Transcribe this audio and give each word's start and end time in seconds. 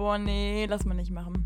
Boah, 0.00 0.16
nee, 0.16 0.64
lass 0.64 0.86
mal 0.86 0.94
nicht 0.94 1.10
machen. 1.10 1.44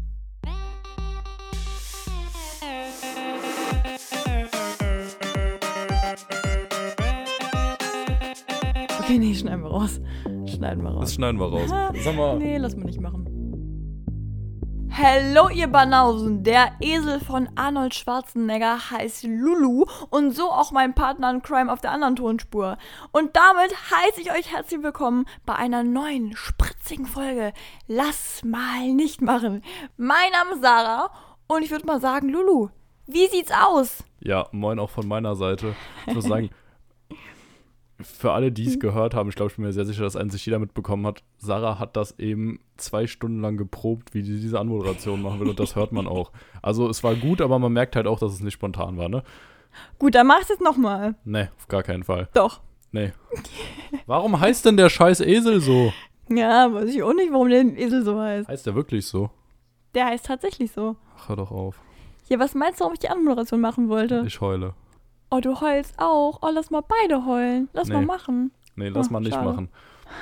Okay, 9.01 9.19
nee, 9.19 9.35
schneiden 9.35 9.65
wir 9.65 9.71
raus. 9.71 10.01
Schneiden 10.47 10.85
wir 10.85 10.91
raus. 10.91 11.01
Das 11.01 11.15
schneiden 11.15 11.41
wir 11.41 11.47
raus. 11.47 11.69
Sag 12.05 12.15
mal, 12.15 12.39
Nee, 12.39 12.59
lass 12.59 12.77
mal 12.77 12.85
nicht 12.85 13.01
machen. 13.01 13.34
Hallo 15.07 15.51
ihr 15.51 15.67
Banausen, 15.67 16.45
der 16.45 16.73
Esel 16.81 17.21
von 17.21 17.51
Arnold 17.57 17.95
Schwarzenegger 17.95 18.91
heißt 18.91 19.25
Lulu 19.25 19.85
und 20.09 20.31
so 20.31 20.51
auch 20.51 20.73
mein 20.73 20.95
Partner 20.95 21.31
in 21.31 21.43
Crime 21.43 21.71
auf 21.71 21.83
der 21.83 21.91
anderen 21.91 22.17
Tonspur. 22.17 22.79
Und 23.13 23.37
damit 23.37 23.71
heiße 23.91 24.23
ich 24.23 24.33
euch 24.33 24.51
herzlich 24.51 24.83
willkommen 24.83 25.27
bei 25.45 25.57
einer 25.57 25.83
neuen, 25.83 26.35
spritzigen 26.35 27.05
Folge 27.05 27.53
Lass 27.87 28.43
mal 28.45 28.95
nicht 28.95 29.21
machen. 29.21 29.61
Mein 29.99 30.33
Name 30.33 30.53
ist 30.55 30.63
Sarah 30.63 31.11
und 31.49 31.63
ich 31.63 31.71
würde 31.71 31.85
mal 31.85 32.01
sagen, 32.01 32.31
Lulu, 32.31 32.71
wie 33.07 33.27
sieht's 33.27 33.53
aus? 33.53 34.05
ja, 34.21 34.49
moin 34.53 34.79
auch 34.79 34.89
von 34.89 35.07
meiner 35.07 35.37
Seite. 35.37 35.75
Ich 36.07 36.15
muss 36.15 36.25
sagen, 36.29 36.49
für 38.01 38.33
alle, 38.33 38.51
die 38.51 38.67
es 38.67 38.81
gehört 38.81 39.15
haben, 39.15 39.29
ich 39.29 39.37
glaube, 39.37 39.51
ich 39.51 39.57
bin 39.57 39.65
mir 39.65 39.73
sehr 39.73 39.85
sicher, 39.85 40.03
dass 40.03 40.17
ein 40.17 40.31
sich 40.31 40.45
jeder 40.45 40.59
mitbekommen 40.59 41.07
hat, 41.07 41.23
Sarah 41.39 41.79
hat 41.79 41.97
das 41.97 42.19
eben 42.19 42.61
zwei 42.77 43.07
Stunden 43.07 43.41
lang 43.41 43.57
geprobt, 43.57 44.15
wie 44.15 44.23
sie 44.23 44.41
diese 44.41 44.59
Anmoderation 44.59 45.23
machen 45.23 45.41
will 45.41 45.49
und 45.49 45.61
das 45.61 45.77
hört 45.77 45.93
man 45.93 46.07
auch. 46.07 46.33
Also 46.63 46.89
es 46.89 47.05
war 47.05 47.15
gut, 47.15 47.41
aber 47.41 47.59
man 47.59 47.73
merkt 47.73 47.95
halt 47.97 48.07
auch, 48.07 48.19
dass 48.19 48.33
es 48.33 48.41
nicht 48.41 48.55
spontan 48.55 48.97
war, 48.97 49.09
ne? 49.09 49.23
Gut, 49.99 50.15
dann 50.15 50.27
mach 50.27 50.37
ich 50.37 50.43
es 50.45 50.49
jetzt 50.51 50.63
nochmal. 50.63 51.15
Nee, 51.25 51.49
auf 51.57 51.69
gar 51.69 51.83
keinen 51.83 52.05
Fall. 52.05 52.29
Doch. 52.35 52.61
Nee. 52.93 53.13
Warum 54.07 54.39
heißt 54.39 54.65
denn 54.67 54.77
der 54.77 54.89
scheiß 54.89 55.21
Esel 55.21 55.61
so? 55.61 55.93
Ja, 56.29 56.73
weiß 56.73 56.95
ich 56.95 57.03
auch 57.03 57.13
nicht, 57.13 57.33
warum 57.33 57.49
der 57.49 57.65
Esel 57.77 58.05
so 58.05 58.21
heißt. 58.21 58.49
Heißt 58.49 58.67
der 58.67 58.75
wirklich 58.75 59.07
so? 59.07 59.31
Der 59.95 60.07
heißt 60.07 60.27
tatsächlich 60.27 60.73
so. 60.73 60.97
Ach, 61.17 61.29
hör 61.29 61.37
doch 61.37 61.51
auf. 61.51 61.81
Ja, 62.29 62.39
was 62.39 62.55
meinst 62.55 62.81
du, 62.81 62.85
warum 62.85 62.95
ich 62.95 63.01
die 63.01 63.09
Anmoderation 63.09 63.61
machen 63.61 63.89
wollte? 63.89 64.25
Ich 64.27 64.41
heule. 64.41 64.75
Oh, 65.35 65.41
du 65.41 65.61
heulst 65.61 65.95
auch. 65.99 66.39
Oh, 66.43 66.51
lass 66.53 66.71
mal 66.71 66.83
beide 66.83 67.27
heulen. 67.27 67.69
Lass 67.73 67.89
mal 67.89 68.01
Nee. 68.01 68.07
machen. 68.07 68.53
Nee, 68.77 68.89
lass 68.89 69.09
Oh, 69.09 69.13
mal 69.13 69.21
nicht 69.21 69.35
schade. 69.35 69.47
machen. 69.47 69.69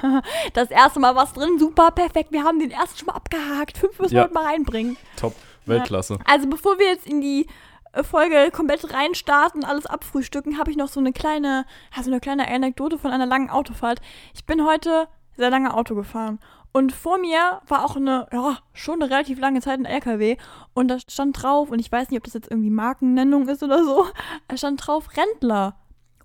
Das 0.54 0.70
erste 0.70 1.00
Mal 1.00 1.14
was 1.16 1.32
drin, 1.34 1.58
super, 1.58 1.90
perfekt. 1.90 2.32
Wir 2.32 2.44
haben 2.44 2.58
den 2.58 2.70
ersten 2.70 2.98
schon 2.98 3.06
mal 3.06 3.14
abgehakt. 3.14 3.76
Fünf 3.76 3.98
müssen 3.98 4.12
wir 4.12 4.18
Ja. 4.20 4.24
heute 4.24 4.34
mal 4.34 4.44
reinbringen. 4.46 4.96
Top. 5.16 5.34
Weltklasse. 5.66 6.18
Also 6.24 6.48
bevor 6.48 6.78
wir 6.78 6.86
jetzt 6.86 7.06
in 7.06 7.20
die 7.20 7.46
äh, 7.92 8.02
Folge 8.02 8.50
komplett 8.52 8.90
reinstarten, 8.92 9.64
alles 9.64 9.84
abfrühstücken, 9.86 10.58
habe 10.58 10.70
ich 10.70 10.76
noch 10.78 10.88
so 10.88 10.98
eine 10.98 11.12
kleine, 11.12 11.66
ja, 11.94 12.02
so 12.02 12.10
eine 12.10 12.20
kleine 12.20 12.48
Anekdote 12.48 12.96
von 12.98 13.10
einer 13.10 13.26
langen 13.26 13.50
Autofahrt. 13.50 14.00
Ich 14.34 14.46
bin 14.46 14.64
heute 14.64 15.08
sehr 15.36 15.50
lange 15.50 15.74
Auto 15.74 15.94
gefahren. 15.94 16.38
Und 16.72 16.92
vor 16.92 17.18
mir 17.18 17.60
war 17.68 17.84
auch 17.84 17.96
eine, 17.96 18.26
ja, 18.32 18.58
schon 18.72 19.02
eine 19.02 19.10
relativ 19.10 19.38
lange 19.38 19.60
Zeit 19.60 19.78
ein 19.78 19.84
LKW. 19.84 20.36
Und 20.72 20.88
da 20.88 20.98
stand 20.98 21.42
drauf, 21.42 21.70
und 21.70 21.78
ich 21.78 21.92
weiß 21.92 22.08
nicht, 22.10 22.18
ob 22.18 22.24
das 22.24 22.34
jetzt 22.34 22.50
irgendwie 22.50 22.70
Markennennung 22.70 23.46
ist 23.48 23.62
oder 23.62 23.84
so, 23.84 24.06
da 24.48 24.56
stand 24.56 24.86
drauf 24.86 25.08
Rentler. 25.16 25.76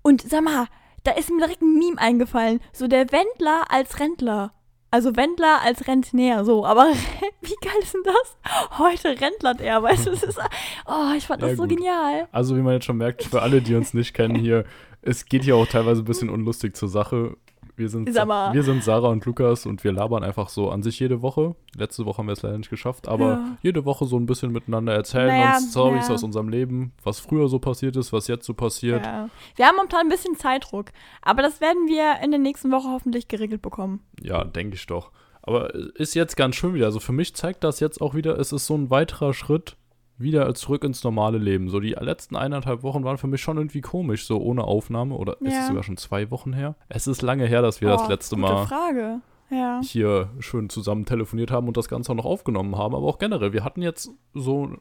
Und 0.02 0.22
sag 0.22 0.42
mal, 0.42 0.66
da 1.04 1.12
ist 1.12 1.30
mir 1.30 1.38
direkt 1.38 1.60
ein 1.62 1.78
Meme 1.78 1.98
eingefallen. 1.98 2.60
So 2.72 2.88
der 2.88 3.12
Wendler 3.12 3.64
als 3.70 4.00
Rentler. 4.00 4.52
Also 4.90 5.16
Wendler 5.16 5.60
als 5.62 5.86
Rentner, 5.86 6.46
so. 6.46 6.64
Aber 6.64 6.86
wie 7.42 7.54
geil 7.62 7.76
ist 7.82 7.92
denn 7.92 8.04
das? 8.04 8.78
Heute 8.78 9.20
rentlert 9.20 9.60
er, 9.60 9.82
weißt 9.82 10.06
du? 10.06 10.10
Das 10.12 10.22
ist, 10.22 10.38
oh, 10.86 11.12
ich 11.14 11.26
fand 11.26 11.42
das 11.42 11.50
Ja, 11.50 11.56
so 11.56 11.62
gut. 11.64 11.76
genial. 11.76 12.26
Also, 12.32 12.56
wie 12.56 12.62
man 12.62 12.72
jetzt 12.72 12.86
schon 12.86 12.96
merkt, 12.96 13.22
für 13.24 13.42
alle, 13.42 13.60
die 13.60 13.74
uns 13.74 13.92
nicht 13.92 14.14
kennen 14.14 14.34
hier, 14.36 14.64
es 15.02 15.26
geht 15.26 15.44
hier 15.44 15.56
auch 15.56 15.66
teilweise 15.66 16.00
ein 16.02 16.06
bisschen 16.06 16.30
unlustig 16.30 16.74
zur 16.74 16.88
Sache. 16.88 17.36
Wir 17.78 17.88
sind, 17.88 18.08
wir 18.12 18.62
sind 18.64 18.82
Sarah 18.82 19.08
und 19.08 19.24
Lukas 19.24 19.64
und 19.64 19.84
wir 19.84 19.92
labern 19.92 20.24
einfach 20.24 20.48
so 20.48 20.70
an 20.70 20.82
sich 20.82 20.98
jede 20.98 21.22
Woche. 21.22 21.54
Letzte 21.76 22.04
Woche 22.04 22.18
haben 22.18 22.26
wir 22.26 22.32
es 22.32 22.42
leider 22.42 22.58
nicht 22.58 22.70
geschafft, 22.70 23.06
aber 23.06 23.24
Ja. 23.30 23.56
jede 23.62 23.84
Woche 23.84 24.04
so 24.04 24.16
ein 24.18 24.26
bisschen 24.26 24.50
miteinander 24.52 24.92
erzählen 24.92 25.28
Naja, 25.28 25.56
uns 25.56 25.70
Stories 25.70 26.08
ja. 26.08 26.14
aus 26.14 26.22
unserem 26.24 26.48
Leben, 26.48 26.92
was 27.04 27.20
früher 27.20 27.48
so 27.48 27.58
passiert 27.60 27.96
ist, 27.96 28.12
was 28.12 28.26
jetzt 28.26 28.44
so 28.46 28.52
passiert. 28.54 29.06
Ja. 29.06 29.30
Wir 29.56 29.66
haben 29.66 29.76
momentan 29.76 30.00
ein 30.00 30.08
bisschen 30.08 30.36
Zeitdruck. 30.36 30.86
Aber 31.22 31.42
das 31.42 31.60
werden 31.60 31.86
wir 31.86 32.16
in 32.22 32.30
der 32.32 32.40
nächsten 32.40 32.70
Woche 32.72 32.88
hoffentlich 32.88 33.28
geregelt 33.28 33.62
bekommen. 33.62 34.00
Ja, 34.20 34.42
denke 34.44 34.74
ich 34.74 34.86
doch. 34.86 35.12
Aber 35.42 35.74
ist 35.74 36.14
jetzt 36.14 36.36
ganz 36.36 36.56
schön 36.56 36.74
wieder. 36.74 36.84
Also 36.86 37.00
für 37.00 37.12
mich 37.12 37.34
zeigt 37.34 37.64
das 37.64 37.80
jetzt 37.80 38.02
auch 38.02 38.14
wieder, 38.14 38.38
es 38.38 38.52
ist 38.52 38.66
so 38.66 38.74
ein 38.76 38.90
weiterer 38.90 39.32
Schritt 39.32 39.77
wieder 40.18 40.52
zurück 40.54 40.84
ins 40.84 41.04
normale 41.04 41.38
Leben. 41.38 41.68
So 41.70 41.80
die 41.80 41.90
letzten 41.98 42.36
eineinhalb 42.36 42.82
Wochen 42.82 43.04
waren 43.04 43.18
für 43.18 43.26
mich 43.28 43.40
schon 43.40 43.56
irgendwie 43.56 43.80
komisch, 43.80 44.26
so 44.26 44.38
ohne 44.38 44.64
Aufnahme. 44.64 45.14
Oder 45.14 45.40
ist 45.40 45.52
Ja. 45.52 45.60
es 45.60 45.68
sogar 45.68 45.82
schon 45.84 45.96
zwei 45.96 46.30
Wochen 46.30 46.52
her? 46.52 46.74
Es 46.88 47.06
ist 47.06 47.22
lange 47.22 47.46
her, 47.46 47.62
dass 47.62 47.80
wir 47.80 47.88
das 47.88 48.02
Oh, 48.04 48.08
letzte 48.08 48.36
gute 48.36 48.48
Mal 48.52 48.66
Frage. 48.66 49.20
Ja. 49.50 49.80
hier 49.82 50.28
schön 50.40 50.68
zusammen 50.68 51.06
telefoniert 51.06 51.50
haben 51.50 51.68
und 51.68 51.76
das 51.76 51.88
Ganze 51.88 52.12
auch 52.12 52.16
noch 52.16 52.24
aufgenommen 52.26 52.76
haben. 52.76 52.94
Aber 52.94 53.06
auch 53.06 53.18
generell, 53.18 53.52
wir 53.54 53.64
hatten 53.64 53.80
jetzt 53.80 54.10
so 54.34 54.72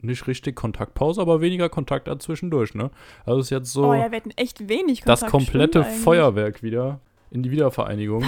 nicht 0.00 0.26
richtig 0.26 0.56
Kontaktpause, 0.56 1.20
aber 1.20 1.40
weniger 1.42 1.68
Kontakt 1.68 2.08
als 2.08 2.24
zwischendurch, 2.24 2.74
ne? 2.74 2.90
Also 3.26 3.38
es 3.40 3.46
ist 3.46 3.50
jetzt 3.50 3.72
so 3.72 3.88
Oh 3.90 3.94
ja, 3.94 4.10
wir 4.10 4.16
hatten 4.16 4.32
echt 4.36 4.68
wenig 4.68 5.02
das 5.02 5.20
Kontakt. 5.20 5.30
komplette 5.30 5.70
stimmt 5.80 5.86
eigentlich. 5.86 6.00
Feuerwerk 6.02 6.62
wieder 6.62 7.00
in 7.30 7.42
die 7.42 7.50
Wiedervereinigung. 7.50 8.24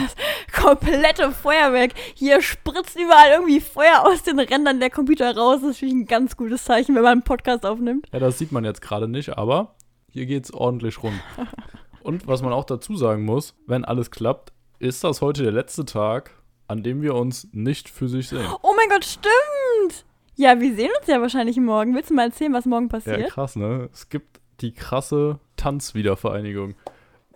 Komplette 0.62 1.32
Feuerwerk. 1.32 1.92
Hier 2.14 2.40
spritzt 2.40 2.96
überall 2.98 3.30
irgendwie 3.32 3.60
Feuer 3.60 4.04
aus 4.06 4.22
den 4.22 4.38
Rändern 4.38 4.78
der 4.80 4.90
Computer 4.90 5.36
raus. 5.36 5.56
Das 5.60 5.70
ist 5.70 5.82
natürlich 5.82 5.94
ein 5.94 6.06
ganz 6.06 6.36
gutes 6.36 6.64
Zeichen, 6.64 6.94
wenn 6.94 7.02
man 7.02 7.12
einen 7.12 7.22
Podcast 7.22 7.66
aufnimmt. 7.66 8.06
Ja, 8.12 8.20
das 8.20 8.38
sieht 8.38 8.52
man 8.52 8.64
jetzt 8.64 8.80
gerade 8.82 9.08
nicht, 9.08 9.36
aber 9.36 9.74
hier 10.08 10.26
geht's 10.26 10.52
ordentlich 10.52 11.02
rund. 11.02 11.20
Und 12.02 12.26
was 12.26 12.42
man 12.42 12.52
auch 12.52 12.64
dazu 12.64 12.96
sagen 12.96 13.24
muss, 13.24 13.54
wenn 13.66 13.84
alles 13.84 14.10
klappt, 14.10 14.52
ist 14.78 15.04
das 15.04 15.20
heute 15.20 15.42
der 15.42 15.52
letzte 15.52 15.84
Tag, 15.84 16.30
an 16.68 16.82
dem 16.82 17.02
wir 17.02 17.14
uns 17.14 17.48
nicht 17.52 17.88
physisch 17.88 18.28
sehen. 18.28 18.46
Oh 18.62 18.74
mein 18.76 18.88
Gott, 18.88 19.04
stimmt! 19.04 20.04
Ja, 20.34 20.60
wir 20.60 20.74
sehen 20.74 20.90
uns 20.98 21.06
ja 21.06 21.20
wahrscheinlich 21.20 21.56
morgen. 21.58 21.94
Willst 21.94 22.10
du 22.10 22.14
mal 22.14 22.26
erzählen, 22.26 22.52
was 22.52 22.66
morgen 22.66 22.86
Ja, 22.86 22.90
passiert? 22.98 23.30
krass, 23.30 23.54
ne? 23.56 23.88
Es 23.92 24.08
gibt 24.08 24.40
die 24.60 24.72
krasse 24.72 25.38
Tanzwiedervereinigung. 25.56 26.74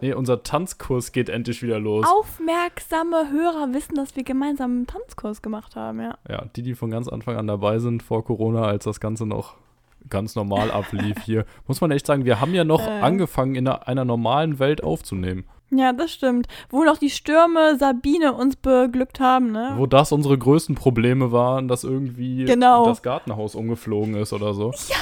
Nee, 0.00 0.12
unser 0.12 0.42
Tanzkurs 0.42 1.12
geht 1.12 1.28
endlich 1.28 1.62
wieder 1.62 1.78
los. 1.78 2.06
Aufmerksame 2.06 3.30
Hörer 3.30 3.72
wissen, 3.72 3.94
dass 3.94 4.14
wir 4.16 4.24
gemeinsam 4.24 4.70
einen 4.72 4.86
Tanzkurs 4.86 5.42
gemacht 5.42 5.74
haben, 5.76 6.00
ja. 6.00 6.18
Ja, 6.28 6.44
die, 6.54 6.62
die 6.62 6.74
von 6.74 6.90
ganz 6.90 7.08
Anfang 7.08 7.36
an 7.36 7.46
dabei 7.46 7.78
sind, 7.78 8.02
vor 8.02 8.24
Corona, 8.24 8.62
als 8.64 8.84
das 8.84 9.00
Ganze 9.00 9.26
noch 9.26 9.54
ganz 10.08 10.34
normal 10.36 10.70
ablief 10.70 11.16
hier, 11.24 11.44
muss 11.66 11.80
man 11.80 11.90
echt 11.90 12.06
sagen, 12.06 12.24
wir 12.24 12.40
haben 12.40 12.54
ja 12.54 12.64
noch 12.64 12.86
Äh. 12.86 13.00
angefangen, 13.00 13.54
in 13.54 13.66
einer, 13.66 13.88
einer 13.88 14.04
normalen 14.04 14.58
Welt 14.58 14.84
aufzunehmen. 14.84 15.44
Ja, 15.70 15.92
das 15.92 16.12
stimmt. 16.12 16.46
Wo 16.70 16.84
noch 16.84 16.96
die 16.98 17.10
Stürme 17.10 17.76
Sabine 17.76 18.34
uns 18.34 18.54
beglückt 18.54 19.18
haben, 19.18 19.50
ne? 19.50 19.72
Wo 19.76 19.86
das 19.86 20.12
unsere 20.12 20.38
größten 20.38 20.76
Probleme 20.76 21.32
waren, 21.32 21.66
dass 21.66 21.82
irgendwie 21.82 22.44
Genau. 22.44 22.86
das 22.86 23.02
Gartenhaus 23.02 23.56
umgeflogen 23.56 24.14
ist 24.14 24.32
oder 24.32 24.54
so. 24.54 24.70
Ja, 24.88 24.94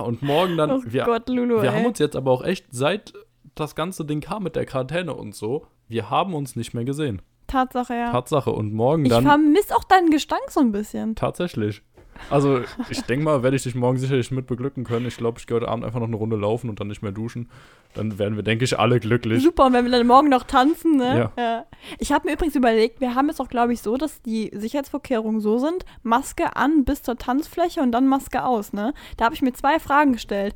und 0.00 0.22
morgen 0.22 0.56
dann. 0.56 0.70
oh 0.70 0.82
wir 0.84 1.04
Gott, 1.04 1.28
Lulu, 1.28 1.62
wir 1.62 1.70
ey. 1.70 1.76
haben 1.76 1.86
uns 1.86 1.98
jetzt 1.98 2.16
aber 2.16 2.30
auch 2.30 2.44
echt, 2.44 2.66
seit 2.70 3.12
das 3.54 3.74
ganze 3.74 4.04
Ding 4.04 4.20
kam 4.20 4.42
mit 4.42 4.56
der 4.56 4.66
Quarantäne 4.66 5.14
und 5.14 5.34
so, 5.34 5.66
wir 5.88 6.10
haben 6.10 6.34
uns 6.34 6.56
nicht 6.56 6.74
mehr 6.74 6.84
gesehen. 6.84 7.22
Tatsache, 7.46 7.94
ja. 7.94 8.10
Tatsache. 8.10 8.50
Und 8.50 8.72
morgen 8.72 9.04
ich 9.04 9.10
dann. 9.10 9.24
vermisse 9.24 9.74
auch 9.76 9.84
deinen 9.84 10.10
Gestank 10.10 10.42
so 10.50 10.60
ein 10.60 10.72
bisschen. 10.72 11.14
Tatsächlich. 11.14 11.82
Also, 12.30 12.60
ich 12.90 13.00
denke 13.02 13.24
mal, 13.24 13.42
werde 13.42 13.56
ich 13.56 13.62
dich 13.62 13.74
morgen 13.74 13.98
sicherlich 13.98 14.30
mit 14.30 14.46
beglücken 14.46 14.84
können. 14.84 15.06
Ich 15.06 15.16
glaube, 15.16 15.38
ich 15.38 15.46
gehe 15.46 15.56
heute 15.56 15.68
Abend 15.68 15.84
einfach 15.84 16.00
noch 16.00 16.06
eine 16.06 16.16
Runde 16.16 16.36
laufen 16.36 16.68
und 16.70 16.80
dann 16.80 16.88
nicht 16.88 17.02
mehr 17.02 17.12
duschen. 17.12 17.48
Dann 17.94 18.18
werden 18.18 18.36
wir, 18.36 18.42
denke 18.42 18.64
ich, 18.64 18.78
alle 18.78 19.00
glücklich. 19.00 19.42
Super, 19.42 19.66
und 19.66 19.72
wenn 19.72 19.84
wir 19.84 19.92
dann 19.92 20.06
morgen 20.06 20.28
noch 20.28 20.44
tanzen, 20.44 20.96
ne? 20.96 21.30
Ja. 21.36 21.64
Ich 21.98 22.12
habe 22.12 22.28
mir 22.28 22.34
übrigens 22.34 22.56
überlegt, 22.56 23.00
wir 23.00 23.14
haben 23.14 23.28
es 23.28 23.40
auch, 23.40 23.48
glaube 23.48 23.72
ich, 23.72 23.80
so, 23.80 23.96
dass 23.96 24.22
die 24.22 24.50
Sicherheitsvorkehrungen 24.54 25.40
so 25.40 25.58
sind, 25.58 25.84
Maske 26.02 26.56
an 26.56 26.84
bis 26.84 27.02
zur 27.02 27.16
Tanzfläche 27.16 27.80
und 27.80 27.92
dann 27.92 28.06
Maske 28.06 28.44
aus, 28.44 28.72
ne? 28.72 28.92
Da 29.16 29.24
habe 29.24 29.34
ich 29.34 29.42
mir 29.42 29.52
zwei 29.52 29.78
Fragen 29.78 30.12
gestellt. 30.12 30.54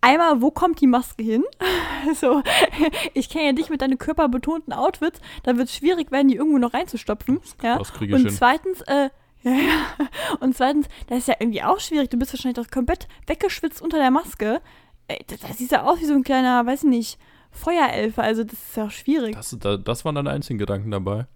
Einmal, 0.00 0.40
wo 0.40 0.52
kommt 0.52 0.80
die 0.80 0.86
Maske 0.86 1.24
hin? 1.24 1.44
so, 2.14 2.42
ich 3.14 3.28
kenne 3.28 3.46
ja 3.46 3.52
dich 3.52 3.68
mit 3.68 3.82
deinen 3.82 3.98
körperbetonten 3.98 4.72
Outfits, 4.72 5.20
da 5.42 5.56
wird 5.56 5.68
es 5.68 5.74
schwierig 5.74 6.12
werden, 6.12 6.28
die 6.28 6.36
irgendwo 6.36 6.58
noch 6.58 6.72
reinzustopfen. 6.72 7.40
Ja? 7.62 7.78
Das 7.78 7.92
kriege 7.92 8.14
ich 8.14 8.20
Und 8.20 8.26
hin. 8.28 8.36
zweitens, 8.36 8.80
äh, 8.82 9.10
ja, 9.42 9.52
ja. 9.52 10.06
Und 10.40 10.56
zweitens, 10.56 10.88
das 11.08 11.18
ist 11.18 11.28
ja 11.28 11.34
irgendwie 11.38 11.62
auch 11.62 11.80
schwierig. 11.80 12.10
Du 12.10 12.18
bist 12.18 12.32
wahrscheinlich 12.32 12.56
doch 12.64 12.70
komplett 12.70 13.08
weggeschwitzt 13.26 13.80
unter 13.82 13.98
der 13.98 14.10
Maske. 14.10 14.60
Ey, 15.08 15.24
das, 15.26 15.40
das 15.40 15.58
sieht 15.58 15.70
ja 15.72 15.84
aus 15.84 16.00
wie 16.00 16.04
so 16.06 16.14
ein 16.14 16.24
kleiner, 16.24 16.66
weiß 16.66 16.84
ich 16.84 16.88
nicht, 16.90 17.18
Feuerelfe. 17.50 18.22
Also, 18.22 18.44
das 18.44 18.54
ist 18.54 18.76
ja 18.76 18.86
auch 18.86 18.90
schwierig. 18.90 19.34
Das, 19.34 19.56
da, 19.58 19.76
das 19.76 20.04
waren 20.04 20.14
deine 20.14 20.30
einzigen 20.30 20.58
Gedanken 20.58 20.90
dabei. 20.90 21.26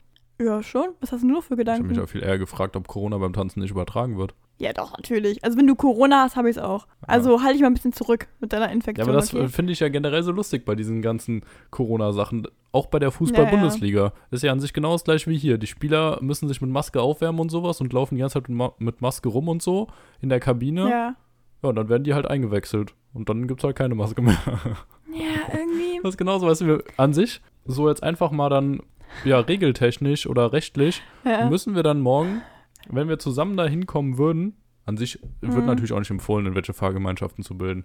ja, 0.40 0.62
schon. 0.62 0.88
Was 1.00 1.12
hast 1.12 1.22
du 1.22 1.26
nur 1.28 1.42
für 1.42 1.46
Ich 1.46 1.50
habe 1.52 1.64
Gedanken? 1.64 1.86
mich 1.88 2.00
auch 2.00 2.08
viel 2.08 2.22
eher 2.22 2.38
gefragt, 2.38 2.76
ob 2.76 2.86
Corona 2.88 3.16
beim 3.18 3.32
Tanzen 3.32 3.60
nicht 3.60 3.70
übertragen 3.70 4.18
wird. 4.18 4.34
Ja, 4.62 4.72
doch, 4.72 4.96
natürlich. 4.96 5.42
Also, 5.44 5.58
wenn 5.58 5.66
du 5.66 5.74
Corona 5.74 6.22
hast, 6.22 6.36
habe 6.36 6.48
ich 6.48 6.56
es 6.56 6.62
auch. 6.62 6.86
Also, 7.06 7.42
halte 7.42 7.56
ich 7.56 7.60
mal 7.60 7.66
ein 7.68 7.74
bisschen 7.74 7.92
zurück 7.92 8.28
mit 8.40 8.52
deiner 8.52 8.66
Ja, 8.66 8.72
Infektion. 8.72 9.08
aber 9.08 9.16
das 9.18 9.34
okay? 9.34 9.44
äh, 9.44 9.48
finde 9.48 9.72
ich 9.72 9.80
ja 9.80 9.88
generell 9.88 10.22
so 10.22 10.32
lustig 10.32 10.64
bei 10.64 10.74
diesen 10.74 11.02
ganzen 11.02 11.44
Corona-Sachen. 11.70 12.46
Auch 12.70 12.86
bei 12.86 12.98
der 12.98 13.10
Fußball-Bundesliga. 13.10 14.12
Ist 14.30 14.42
ja 14.42 14.52
an 14.52 14.60
sich 14.60 14.72
genau 14.72 14.92
das 14.92 15.04
gleiche 15.04 15.28
wie 15.30 15.36
hier. 15.36 15.58
Die 15.58 15.66
Spieler 15.66 16.18
müssen 16.22 16.48
sich 16.48 16.60
mit 16.62 16.70
Maske 16.70 17.00
aufwärmen 17.02 17.40
und 17.40 17.50
sowas 17.50 17.80
und 17.80 17.92
laufen 17.92 18.14
die 18.14 18.20
ganze 18.20 18.34
Zeit 18.34 18.48
mit, 18.48 18.56
Ma 18.56 18.72
mit 18.78 19.00
Maske 19.02 19.28
rum 19.28 19.48
und 19.48 19.62
so 19.62 19.88
in 20.20 20.28
der 20.28 20.40
Kabine. 20.40 20.88
ja. 20.88 21.14
Ja, 21.62 21.68
und 21.68 21.76
dann 21.76 21.88
werden 21.88 22.02
die 22.02 22.12
halt 22.14 22.26
eingewechselt. 22.28 22.92
Und 23.14 23.28
dann 23.28 23.46
gibt 23.46 23.60
es 23.60 23.64
halt 23.64 23.76
keine 23.76 23.94
Maske 23.94 24.20
mehr. 24.22 24.36
Ja, 25.14 25.54
irgendwie. 25.58 26.00
Das 26.02 26.14
ist 26.14 26.16
genauso, 26.16 26.46
weißt 26.46 26.62
du, 26.62 26.82
an 26.96 27.12
sich 27.12 27.42
so 27.66 27.88
jetzt 27.90 28.02
einfach 28.02 28.30
mal 28.30 28.48
dann 28.48 28.80
ja, 29.26 29.38
regeltechnisch 29.40 30.26
oder 30.26 30.52
rechtlich 30.54 31.02
Ja. 31.24 31.48
müssen 31.50 31.74
wir 31.74 31.82
dann 31.82 32.00
morgen, 32.00 32.40
wenn 32.88 33.08
wir 33.08 33.18
zusammen 33.18 33.56
da 33.56 33.66
hinkommen 33.66 34.18
würden, 34.18 34.56
an 34.84 34.96
sich 34.96 35.20
wird 35.40 35.54
Mhm. 35.54 35.66
natürlich 35.66 35.92
auch 35.92 36.00
nicht 36.00 36.10
empfohlen, 36.10 36.44
in 36.46 36.54
welche 36.56 36.72
Fahrgemeinschaften 36.72 37.44
zu 37.44 37.56
bilden. 37.56 37.84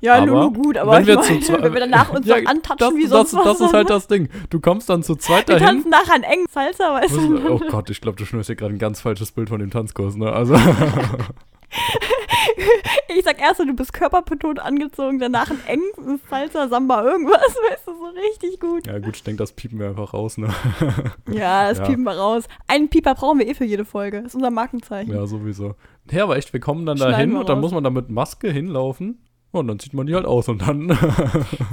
Ja, 0.00 0.14
Aber 0.16 0.26
Lulu, 0.26 0.52
gut, 0.52 0.76
aber 0.78 0.92
wenn 0.92 1.00
ich 1.02 1.06
wir 1.08 1.16
meine, 1.16 1.40
zu 1.40 1.52
wenn 1.54 1.72
wir 1.72 1.80
danach 1.80 2.10
uns 2.10 2.26
Ja, 2.26 2.36
antatschen 2.36 2.76
Das, 2.78 2.94
wie 2.94 3.02
das, 3.02 3.10
sonst 3.30 3.34
was. 3.34 3.44
das 3.44 3.60
ist 3.68 3.72
halt 3.74 3.90
das 3.90 4.06
Ding. 4.06 4.28
Du 4.50 4.60
kommst 4.60 4.88
dann 4.88 5.02
zu 5.02 5.16
zweit 5.16 5.48
wir 5.48 5.56
dahin. 5.58 5.82
tanzen 5.82 5.90
nachher 5.90 6.14
einen 6.14 6.24
engen 6.24 6.46
Salsa, 6.50 6.94
weißt 6.94 7.16
du? 7.16 7.50
Oh 7.50 7.60
Gott, 7.68 7.90
ich 7.90 8.00
glaube, 8.00 8.16
du 8.16 8.24
schnürst 8.24 8.46
hier 8.46 8.54
gerade 8.56 8.74
ein 8.74 8.78
ganz 8.78 9.00
falsches 9.00 9.32
Bild 9.32 9.48
von 9.48 9.58
dem 9.58 9.70
Tanzkurs, 9.70 10.14
ne? 10.16 10.30
Also, 10.30 10.54
Ich 13.16 13.24
sag 13.24 13.40
erst 13.40 13.60
du 13.60 13.72
bist 13.74 13.92
körperbetont 13.92 14.60
angezogen, 14.60 15.18
danach 15.18 15.50
ein 15.50 15.60
engen 15.66 16.20
Salsa, 16.28 16.68
Samba, 16.68 17.02
irgendwas, 17.04 17.40
weißt 17.70 17.86
du, 17.86 17.92
so 17.92 18.04
richtig 18.20 18.60
gut. 18.60 18.86
ja 18.86 18.98
gut, 18.98 19.16
ich 19.16 19.22
denke, 19.22 19.38
das 19.42 19.52
piepen 19.52 19.78
wir 19.78 19.88
einfach 19.88 20.12
raus, 20.14 20.36
ne? 20.38 20.48
Ja, 21.30 21.68
das 21.68 21.78
Ja. 21.78 21.86
piepen 21.86 22.04
wir 22.04 22.16
raus. 22.16 22.44
Einen 22.66 22.88
Pieper 22.90 23.14
brauchen 23.14 23.38
wir 23.38 23.48
eh 23.48 23.54
für 23.54 23.64
jede 23.64 23.84
Folge. 23.84 24.18
Das 24.18 24.26
ist 24.28 24.34
unser 24.34 24.50
Markenzeichen. 24.50 25.12
Ja, 25.12 25.26
sowieso. 25.26 25.74
Ja, 26.10 26.24
aber 26.24 26.36
echt, 26.36 26.52
wir 26.52 26.60
kommen 26.60 26.84
dann 26.86 26.98
dahin 26.98 27.32
wir 27.32 27.40
und 27.40 27.48
dann 27.48 27.56
raus. 27.58 27.62
muss 27.62 27.72
man 27.72 27.84
da 27.84 27.90
mit 27.90 28.10
Maske 28.10 28.50
hinlaufen. 28.50 29.22
Und 29.52 29.68
dann 29.68 29.78
zieht 29.78 29.94
man 29.94 30.06
die 30.06 30.14
halt 30.14 30.26
aus 30.26 30.48
und 30.48 30.66
dann. 30.66 30.88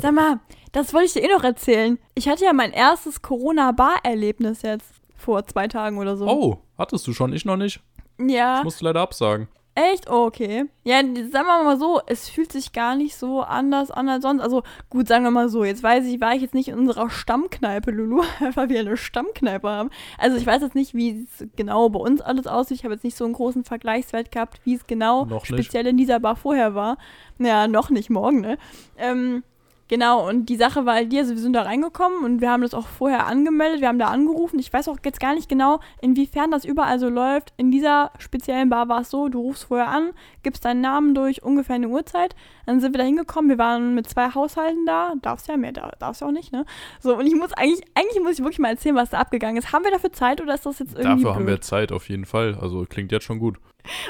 Sag 0.01 0.13
mal, 0.13 0.39
das 0.71 0.93
wollte 0.93 1.07
ich 1.07 1.13
dir 1.13 1.23
eh 1.23 1.33
noch 1.33 1.43
erzählen. 1.43 1.99
Ich 2.15 2.29
hatte 2.29 2.45
ja 2.45 2.53
mein 2.53 2.71
erstes 2.71 3.21
Corona-Bar-Erlebnis 3.21 4.61
jetzt 4.61 4.93
vor 5.17 5.45
zwei 5.45 5.67
Tagen 5.67 5.97
oder 5.97 6.15
so. 6.15 6.27
oh, 6.27 6.59
hattest 6.77 7.05
du 7.07 7.13
schon? 7.13 7.33
Ich 7.33 7.43
noch 7.45 7.57
nicht. 7.57 7.81
Ja. 8.19 8.59
Ich 8.59 8.63
musste 8.63 8.85
leider 8.85 9.01
absagen. 9.01 9.47
Echt? 9.75 10.07
Oh, 10.07 10.25
okay. 10.25 10.65
Ja, 10.83 10.97
sagen 10.97 11.31
wir 11.31 11.63
mal 11.63 11.79
so, 11.79 11.99
es 12.05 12.29
fühlt 12.29 12.51
sich 12.51 12.73
gar 12.73 12.95
nicht 12.95 13.15
so 13.15 13.41
anders 13.41 13.89
an 13.89 14.07
als 14.07 14.21
sonst. 14.21 14.41
Also 14.41 14.61
gut, 14.91 15.07
sagen 15.07 15.23
wir 15.23 15.31
mal 15.31 15.49
so, 15.49 15.63
jetzt 15.63 15.81
weiß 15.81 16.05
ich, 16.05 16.21
war 16.21 16.35
ich 16.35 16.43
jetzt 16.43 16.53
nicht 16.53 16.67
in 16.67 16.77
unserer 16.77 17.09
Stammkneipe, 17.09 17.89
Lulu, 17.89 18.21
weil 18.53 18.69
wir 18.69 18.79
eine 18.79 18.97
Stammkneipe 18.97 19.67
haben. 19.67 19.89
Also 20.19 20.37
ich 20.37 20.45
weiß 20.45 20.61
jetzt 20.61 20.75
nicht, 20.75 20.93
wie 20.93 21.23
es 21.23 21.47
genau 21.55 21.89
bei 21.89 21.99
uns 21.99 22.21
alles 22.21 22.45
aussieht. 22.45 22.77
Ich 22.77 22.83
habe 22.83 22.93
jetzt 22.93 23.03
nicht 23.03 23.17
so 23.17 23.25
einen 23.25 23.33
großen 23.33 23.63
Vergleichswert 23.63 24.31
gehabt, 24.31 24.61
wie 24.63 24.75
es 24.75 24.85
genau 24.85 25.27
speziell 25.43 25.87
in 25.87 25.97
dieser 25.97 26.19
Bar 26.19 26.35
vorher 26.35 26.75
war. 26.75 26.97
Ja, 27.39 27.67
noch 27.67 27.89
nicht 27.89 28.11
morgen, 28.11 28.41
ne? 28.41 28.59
Ähm, 28.97 29.43
Genau, 29.89 30.27
und 30.27 30.47
die 30.47 30.55
Sache 30.55 30.85
war 30.85 30.95
halt 30.95 31.11
die, 31.11 31.19
also 31.19 31.35
wir 31.35 31.41
sind 31.41 31.53
da 31.53 31.63
reingekommen 31.63 32.23
und 32.23 32.39
wir 32.39 32.49
haben 32.49 32.61
das 32.61 32.73
auch 32.73 32.87
vorher 32.87 33.27
angemeldet, 33.27 33.81
wir 33.81 33.89
haben 33.89 33.99
da 33.99 34.07
angerufen. 34.07 34.57
Ich 34.57 34.71
weiß 34.71 34.87
auch 34.87 34.97
jetzt 35.03 35.19
gar 35.19 35.35
nicht 35.35 35.49
genau, 35.49 35.81
inwiefern 36.01 36.51
das 36.51 36.63
überall 36.63 36.99
so 36.99 37.09
läuft. 37.09 37.53
In 37.57 37.69
dieser 37.69 38.11
speziellen 38.17 38.69
Bar 38.69 38.87
war 38.87 39.01
es 39.01 39.09
so, 39.09 39.27
du 39.27 39.41
rufst 39.41 39.65
vorher 39.65 39.89
an, 39.89 40.11
gibst 40.43 40.65
deinen 40.65 40.81
Namen 40.81 41.15
durch, 41.15 41.41
ungefähr 41.43 41.75
eine 41.75 41.87
Uhrzeit. 41.87 42.35
Dann 42.65 42.79
sind 42.79 42.93
wir 42.93 42.99
da 42.99 43.03
hingekommen, 43.05 43.49
wir 43.49 43.57
waren 43.57 43.95
mit 43.95 44.07
zwei 44.09 44.29
Haushalten 44.33 44.85
da, 44.85 45.13
darfst 45.21 45.47
ja 45.47 45.57
mehr, 45.57 45.71
da- 45.71 45.91
darfst 45.99 46.21
ja 46.21 46.27
auch 46.27 46.31
nicht, 46.31 46.51
ne? 46.51 46.65
So, 46.99 47.17
und 47.17 47.25
ich 47.25 47.35
muss 47.35 47.53
eigentlich, 47.53 47.83
eigentlich 47.95 48.21
muss 48.21 48.33
ich 48.33 48.39
wirklich 48.39 48.59
mal 48.59 48.69
erzählen, 48.69 48.95
was 48.95 49.09
da 49.09 49.19
abgegangen 49.19 49.57
ist. 49.57 49.73
Haben 49.73 49.83
wir 49.83 49.91
dafür 49.91 50.11
Zeit 50.11 50.41
oder 50.41 50.53
ist 50.53 50.65
das 50.65 50.79
jetzt 50.79 50.93
irgendwie 50.97 51.23
Dafür 51.23 51.35
haben 51.35 51.45
blöd? 51.45 51.57
wir 51.57 51.61
Zeit, 51.61 51.91
auf 51.91 52.09
jeden 52.09 52.25
Fall. 52.25 52.57
Also 52.61 52.85
klingt 52.87 53.11
jetzt 53.11 53.25
schon 53.25 53.39
gut. 53.39 53.57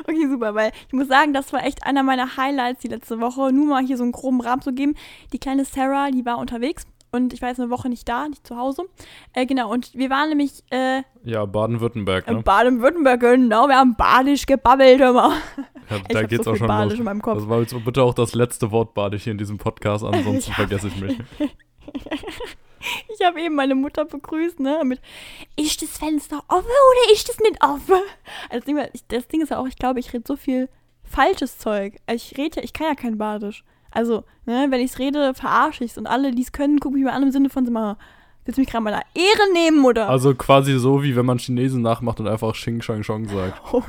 Okay, 0.07 0.27
super, 0.29 0.53
weil 0.53 0.71
ich 0.87 0.93
muss 0.93 1.07
sagen, 1.07 1.33
das 1.33 1.51
war 1.51 1.65
echt 1.65 1.83
einer 1.83 2.03
meiner 2.03 2.37
Highlights 2.37 2.81
die 2.81 2.89
letzte 2.89 3.19
Woche. 3.19 3.51
Nur 3.51 3.65
mal 3.65 3.83
hier 3.83 3.97
so 3.97 4.03
einen 4.03 4.11
groben 4.11 4.39
Rahmen 4.39 4.61
zu 4.61 4.71
geben. 4.71 4.93
Die 5.31 5.39
kleine 5.39 5.65
Sarah, 5.65 6.11
die 6.11 6.23
war 6.25 6.37
unterwegs 6.37 6.83
und 7.13 7.31
ich 7.33 7.41
war 7.41 7.49
jetzt 7.49 7.59
eine 7.59 7.69
Woche 7.69 7.87
nicht 7.89 8.07
da, 8.09 8.27
nicht 8.27 8.45
zu 8.45 8.57
Hause. 8.57 8.83
Äh, 9.33 9.45
genau, 9.45 9.71
und 9.71 9.93
wir 9.93 10.09
waren 10.09 10.29
nämlich 10.29 10.63
äh, 10.71 11.03
Ja, 11.23 11.45
Baden-Württemberg, 11.45 12.27
in 12.27 12.37
ne? 12.37 12.41
Baden-Württemberg, 12.43 13.19
genau, 13.21 13.67
wir 13.67 13.75
haben 13.77 13.95
badisch 13.95 14.45
gebabbelt 14.45 14.99
immer. 14.99 15.33
Ja, 15.89 15.97
Ich 15.97 16.03
da 16.15 16.19
hab 16.21 16.29
geht's 16.29 16.45
so 16.45 16.51
auch 16.51 16.55
schon 16.57 16.67
badisch 16.67 16.93
los. 16.93 16.99
in 16.99 17.05
meinem 17.05 17.21
Kopf. 17.21 17.37
Das 17.39 17.47
war 17.49 17.59
jetzt 17.61 17.85
bitte 17.85 18.03
auch 18.03 18.13
das 18.13 18.35
letzte 18.35 18.71
Wort 18.71 18.93
badisch 18.93 19.23
hier 19.23 19.31
in 19.31 19.37
diesem 19.37 19.57
Podcast, 19.57 20.03
ansonsten 20.03 20.49
Ja. 20.51 20.55
vergesse 20.55 20.87
ich 20.89 20.95
mich. 21.01 21.17
Ich 23.17 23.25
habe 23.25 23.39
eben 23.41 23.55
meine 23.55 23.75
Mutter 23.75 24.03
begrüßt, 24.03 24.59
ne, 24.59 24.81
mit 24.83 24.99
ist 25.55 25.81
das 25.81 25.97
Fenster 25.97 26.43
offen 26.49 26.65
oder 26.65 27.13
ist 27.13 27.29
das 27.29 27.39
nicht 27.39 27.63
offen? 27.63 28.01
Also 28.49 28.57
das 28.57 28.65
Ding, 28.65 28.75
war- 28.77 28.89
ich- 28.93 29.07
das 29.07 29.27
Ding 29.27 29.41
ist 29.41 29.49
ja 29.51 29.59
auch, 29.59 29.67
ich 29.67 29.77
glaube, 29.77 29.99
ich 30.01 30.11
rede 30.11 30.25
so 30.27 30.35
viel 30.35 30.67
falsches 31.03 31.57
Zeug. 31.57 31.95
Also 32.07 32.25
Ich 32.31 32.37
rede 32.37 32.57
ja, 32.57 32.63
ich 32.63 32.73
kann 32.73 32.87
ja 32.87 32.95
kein 32.95 33.17
Badisch. 33.17 33.63
Also, 33.93 34.23
ne, 34.45 34.67
wenn 34.69 34.81
ich's 34.81 34.99
rede, 34.99 35.33
verarsche 35.33 35.83
ich's 35.83 35.97
und 35.97 36.07
alle, 36.07 36.31
die 36.31 36.41
es 36.41 36.51
können, 36.51 36.79
gucken 36.79 36.99
mich 36.99 37.05
mal 37.05 37.15
an 37.15 37.23
im 37.23 37.31
Sinne 37.31 37.49
von, 37.49 37.63
mal, 37.71 37.97
willst 38.45 38.57
du 38.57 38.61
mich 38.61 38.69
gerade 38.69 38.83
mal 38.83 38.93
einer 38.93 39.05
Ehre 39.13 39.53
nehmen, 39.53 39.85
oder? 39.85 40.09
Also 40.09 40.35
quasi 40.35 40.77
so, 40.77 41.03
wie 41.03 41.15
wenn 41.15 41.25
man 41.25 41.37
Chinesen 41.37 41.81
nachmacht 41.81 42.19
und 42.19 42.27
einfach 42.27 42.53
Xing 42.53 42.81
Shang 42.81 43.03
Shong 43.03 43.27
sagt. 43.27 43.61
Oh, 43.73 43.81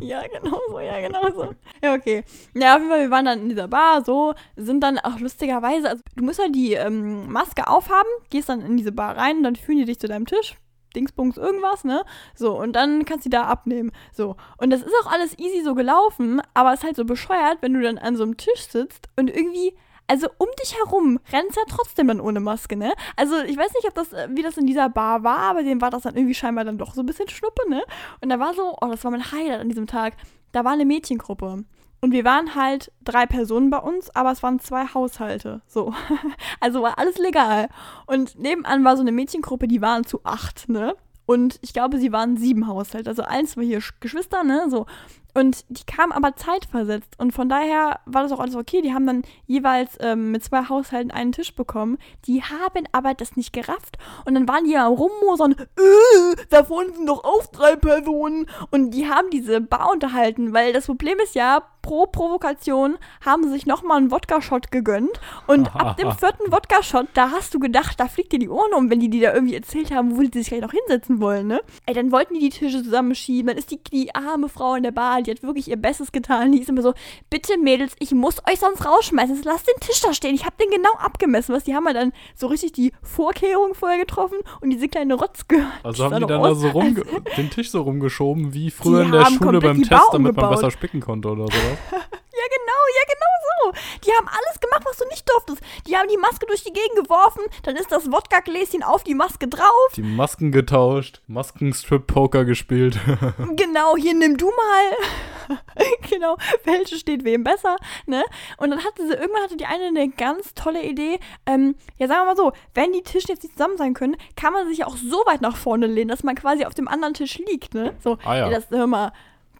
ja, 0.00 0.22
genau 0.32 0.58
so, 0.70 0.80
ja, 0.80 1.00
genau 1.00 1.30
so. 1.34 1.54
Ja, 1.82 1.94
okay. 1.94 2.24
Ja, 2.54 2.74
auf 2.74 2.80
jeden 2.80 2.90
Fall, 2.90 3.00
wir 3.00 3.10
waren 3.10 3.24
dann 3.24 3.40
in 3.40 3.48
dieser 3.48 3.68
Bar, 3.68 4.04
so, 4.04 4.34
sind 4.56 4.80
dann 4.82 4.98
auch 4.98 5.18
lustigerweise, 5.18 5.88
also 5.88 6.02
du 6.16 6.24
musst 6.24 6.40
halt 6.40 6.54
die 6.54 6.74
ähm, 6.74 7.30
Maske 7.30 7.68
aufhaben, 7.68 8.08
gehst 8.30 8.48
dann 8.48 8.60
in 8.60 8.76
diese 8.76 8.92
Bar 8.92 9.16
rein, 9.16 9.42
dann 9.42 9.56
führen 9.56 9.78
die 9.78 9.84
dich 9.84 10.00
zu 10.00 10.08
deinem 10.08 10.26
Tisch, 10.26 10.56
Dingsbums 10.92 11.36
irgendwas, 11.36 11.84
ne? 11.84 12.04
So, 12.34 12.58
und 12.58 12.74
dann 12.74 13.04
kannst 13.04 13.24
du 13.24 13.30
die 13.30 13.36
da 13.36 13.44
abnehmen. 13.44 13.92
So, 14.12 14.36
und 14.58 14.70
das 14.70 14.82
ist 14.82 14.92
auch 15.02 15.12
alles 15.12 15.38
easy 15.38 15.62
so 15.62 15.74
gelaufen, 15.74 16.40
aber 16.54 16.72
es 16.72 16.80
ist 16.80 16.84
halt 16.84 16.96
so 16.96 17.04
bescheuert, 17.04 17.58
wenn 17.60 17.74
du 17.74 17.82
dann 17.82 17.98
an 17.98 18.16
so 18.16 18.24
einem 18.24 18.36
Tisch 18.36 18.68
sitzt 18.68 19.08
und 19.16 19.28
irgendwie 19.28 19.74
also 20.08 20.26
um 20.36 20.48
dich 20.60 20.76
herum 20.76 21.20
rennst 21.32 21.56
ja 21.56 21.62
trotzdem 21.68 22.08
dann 22.08 22.20
ohne 22.20 22.40
Maske, 22.40 22.76
ne? 22.76 22.92
Also 23.16 23.38
ich 23.42 23.56
weiß 23.56 23.72
nicht, 23.74 23.86
ob 23.86 23.94
das, 23.94 24.12
äh, 24.12 24.28
wie 24.32 24.42
das 24.42 24.58
in 24.58 24.66
dieser 24.66 24.88
Bar 24.88 25.22
war, 25.22 25.38
aber 25.38 25.62
dem 25.62 25.80
war 25.80 25.90
das 25.90 26.02
dann 26.02 26.16
irgendwie 26.16 26.34
scheinbar 26.34 26.64
dann 26.64 26.76
doch 26.76 26.92
so 26.92 27.02
ein 27.02 27.06
bisschen 27.06 27.28
Schnuppe, 27.28 27.62
ne? 27.70 27.82
Und 28.20 28.28
da 28.28 28.38
war 28.38 28.52
so, 28.52 28.76
oh, 28.80 28.86
das 28.88 29.02
war 29.04 29.10
mein 29.10 29.32
Highlight 29.32 29.60
an 29.60 29.68
diesem 29.68 29.86
Tag. 29.86 30.14
Da 30.52 30.64
war 30.64 30.72
eine 30.72 30.84
Mädchengruppe. 30.84 31.64
Und 32.04 32.10
wir 32.10 32.24
waren 32.24 32.56
halt 32.56 32.90
drei 33.04 33.26
Personen 33.26 33.70
bei 33.70 33.78
uns, 33.78 34.10
aber 34.10 34.32
es 34.32 34.42
waren 34.42 34.58
zwei 34.58 34.86
Haushalte. 34.92 35.62
So. 35.66 35.94
Also 36.60 36.82
war 36.82 36.98
alles 36.98 37.16
legal. 37.18 37.68
Und 38.06 38.38
nebenan 38.38 38.84
war 38.84 38.96
so 38.96 39.02
eine 39.02 39.12
Mädchengruppe, 39.12 39.68
die 39.68 39.80
waren 39.80 40.04
zu 40.04 40.20
acht, 40.24 40.68
ne? 40.68 40.96
Und 41.26 41.58
ich 41.62 41.72
glaube, 41.72 41.98
sie 41.98 42.12
waren 42.12 42.36
sieben 42.36 42.66
Haushalte. 42.66 43.08
Also 43.08 43.22
eins 43.22 43.56
war 43.56 43.62
hier 43.64 43.80
Sch- 43.80 43.94
Geschwister, 44.00 44.42
ne? 44.42 44.66
So. 44.68 44.86
Und 45.34 45.64
die 45.68 45.84
kamen 45.84 46.12
aber 46.12 46.36
zeitversetzt. 46.36 47.18
Und 47.18 47.32
von 47.32 47.48
daher 47.48 48.00
war 48.04 48.22
das 48.22 48.32
auch 48.32 48.40
alles 48.40 48.56
okay. 48.56 48.82
Die 48.82 48.92
haben 48.92 49.06
dann 49.06 49.22
jeweils 49.46 49.96
ähm, 50.00 50.30
mit 50.30 50.44
zwei 50.44 50.68
Haushalten 50.68 51.10
einen 51.10 51.32
Tisch 51.32 51.54
bekommen. 51.54 51.98
Die 52.26 52.42
haben 52.42 52.84
aber 52.92 53.14
das 53.14 53.36
nicht 53.36 53.52
gerafft. 53.52 53.98
Und 54.26 54.34
dann 54.34 54.48
waren 54.48 54.64
die 54.64 54.76
am 54.76 54.92
Rummosern, 54.92 55.52
äh, 55.52 56.36
da 56.50 56.64
vorne 56.64 56.92
sind 56.92 57.06
doch 57.06 57.24
auch 57.24 57.46
drei 57.46 57.76
Personen. 57.76 58.46
Und 58.70 58.90
die 58.90 59.08
haben 59.08 59.30
diese 59.30 59.60
Bar 59.60 59.90
unterhalten, 59.92 60.52
weil 60.52 60.72
das 60.72 60.86
Problem 60.86 61.18
ist 61.20 61.34
ja, 61.34 61.62
pro 61.82 62.06
Provokation 62.06 62.96
haben 63.24 63.42
sie 63.44 63.50
sich 63.50 63.66
nochmal 63.66 63.98
einen 63.98 64.10
Wodka-Shot 64.10 64.70
gegönnt. 64.70 65.20
Und 65.46 65.74
ab 65.74 65.96
dem 65.96 66.12
vierten 66.12 66.50
Wodka-Shot, 66.50 67.08
da 67.14 67.30
hast 67.30 67.52
du 67.54 67.58
gedacht, 67.58 67.98
da 67.98 68.06
fliegt 68.06 68.32
dir 68.32 68.38
die 68.38 68.48
Ohren 68.48 68.72
um, 68.72 68.88
wenn 68.88 69.00
die 69.00 69.10
dir 69.10 69.28
da 69.28 69.34
irgendwie 69.34 69.54
erzählt 69.54 69.92
haben, 69.92 70.16
wo 70.16 70.22
die 70.22 70.38
sich 70.38 70.48
gleich 70.48 70.62
noch 70.62 70.72
hinsetzen 70.72 71.20
wollen, 71.20 71.48
ne? 71.48 71.60
Ey, 71.86 71.94
dann 71.94 72.12
wollten 72.12 72.34
die 72.34 72.40
die 72.40 72.50
Tische 72.50 72.82
zusammenschieben. 72.82 73.48
Dann 73.48 73.56
ist 73.56 73.70
die, 73.70 73.82
die 73.82 74.14
arme 74.14 74.48
Frau 74.48 74.74
in 74.74 74.84
der 74.84 74.92
Bar, 74.92 75.21
die 75.24 75.30
hat 75.30 75.42
wirklich 75.42 75.68
ihr 75.68 75.76
Bestes 75.76 76.12
getan. 76.12 76.52
Die 76.52 76.60
ist 76.60 76.68
immer 76.68 76.82
so, 76.82 76.94
bitte 77.30 77.58
Mädels, 77.58 77.94
ich 77.98 78.12
muss 78.12 78.38
euch 78.50 78.60
sonst 78.60 78.84
rausschmeißen. 78.84 79.36
Jetzt 79.36 79.44
lasst 79.44 79.66
den 79.66 79.80
Tisch 79.80 80.00
da 80.00 80.12
stehen. 80.12 80.34
Ich 80.34 80.44
habe 80.44 80.56
den 80.60 80.70
genau 80.70 80.92
abgemessen. 80.98 81.54
Was, 81.54 81.64
die 81.64 81.74
haben 81.74 81.86
ja 81.86 81.92
dann 81.92 82.12
so 82.34 82.46
richtig 82.46 82.72
die 82.72 82.92
Vorkehrungen 83.02 83.74
vorher 83.74 83.98
getroffen 83.98 84.38
und 84.60 84.70
diese 84.70 84.88
kleine 84.88 85.14
Rotz 85.14 85.48
gehört. 85.48 85.68
Also 85.82 86.04
haben 86.04 86.20
die 86.20 86.26
dann 86.26 86.42
da 86.42 86.54
so 86.54 86.68
rumge 86.68 87.02
den 87.36 87.50
Tisch 87.50 87.70
so 87.70 87.82
rumgeschoben, 87.82 88.54
wie 88.54 88.70
früher 88.70 89.02
in 89.02 89.12
der 89.12 89.26
Schule 89.26 89.60
beim 89.60 89.82
Test, 89.82 90.08
damit 90.12 90.36
man 90.36 90.50
besser 90.50 90.70
spicken 90.70 91.00
konnte 91.00 91.28
oder 91.28 91.44
sowas. 91.44 92.02
Ja, 92.42 92.48
genau, 92.56 92.82
ja, 92.96 93.04
genau 93.14 93.32
so. 93.48 94.00
Die 94.04 94.12
haben 94.16 94.26
alles 94.28 94.58
gemacht, 94.60 94.82
was 94.84 94.96
du 94.96 95.04
nicht 95.08 95.28
durftest. 95.28 95.62
Die 95.86 95.96
haben 95.96 96.08
die 96.08 96.16
Maske 96.16 96.46
durch 96.46 96.64
die 96.64 96.72
Gegend 96.72 96.96
geworfen, 97.04 97.42
dann 97.62 97.76
ist 97.76 97.92
das 97.92 98.10
Wodka-Gläschen 98.10 98.82
auf 98.82 99.04
die 99.04 99.14
Maske 99.14 99.46
drauf. 99.48 99.92
Die 99.94 100.02
Masken 100.02 100.50
getauscht, 100.50 101.20
Maskenstrip-Poker 101.28 102.44
gespielt. 102.44 102.98
Genau, 103.56 103.96
hier 103.96 104.14
nimm 104.14 104.36
du 104.36 104.46
mal. 104.46 105.58
genau, 106.10 106.36
welche 106.64 106.96
steht 106.96 107.24
wem 107.24 107.44
besser, 107.44 107.76
ne? 108.06 108.24
Und 108.56 108.70
dann 108.70 108.84
hatte 108.84 109.06
sie, 109.06 109.14
irgendwann 109.14 109.42
hatte 109.42 109.56
die 109.56 109.66
eine 109.66 109.86
eine 109.86 110.08
ganz 110.08 110.54
tolle 110.54 110.82
Idee. 110.82 111.18
Ähm, 111.46 111.74
ja, 111.98 112.08
sagen 112.08 112.22
wir 112.22 112.26
mal 112.26 112.36
so, 112.36 112.52
wenn 112.74 112.92
die 112.92 113.02
Tische 113.02 113.28
jetzt 113.28 113.42
nicht 113.42 113.56
zusammen 113.56 113.76
sein 113.76 113.94
können, 113.94 114.16
kann 114.36 114.52
man 114.52 114.68
sich 114.68 114.84
auch 114.84 114.96
so 114.96 115.22
weit 115.26 115.40
nach 115.42 115.56
vorne 115.56 115.86
lehnen, 115.86 116.08
dass 116.08 116.22
man 116.22 116.34
quasi 116.34 116.64
auf 116.64 116.74
dem 116.74 116.88
anderen 116.88 117.14
Tisch 117.14 117.38
liegt, 117.38 117.74
ne? 117.74 117.94
So, 118.02 118.18
Ah 118.24 118.36
ja. 118.36 118.50
das, 118.50 118.70
hör 118.70 118.86
mal, 118.86 119.12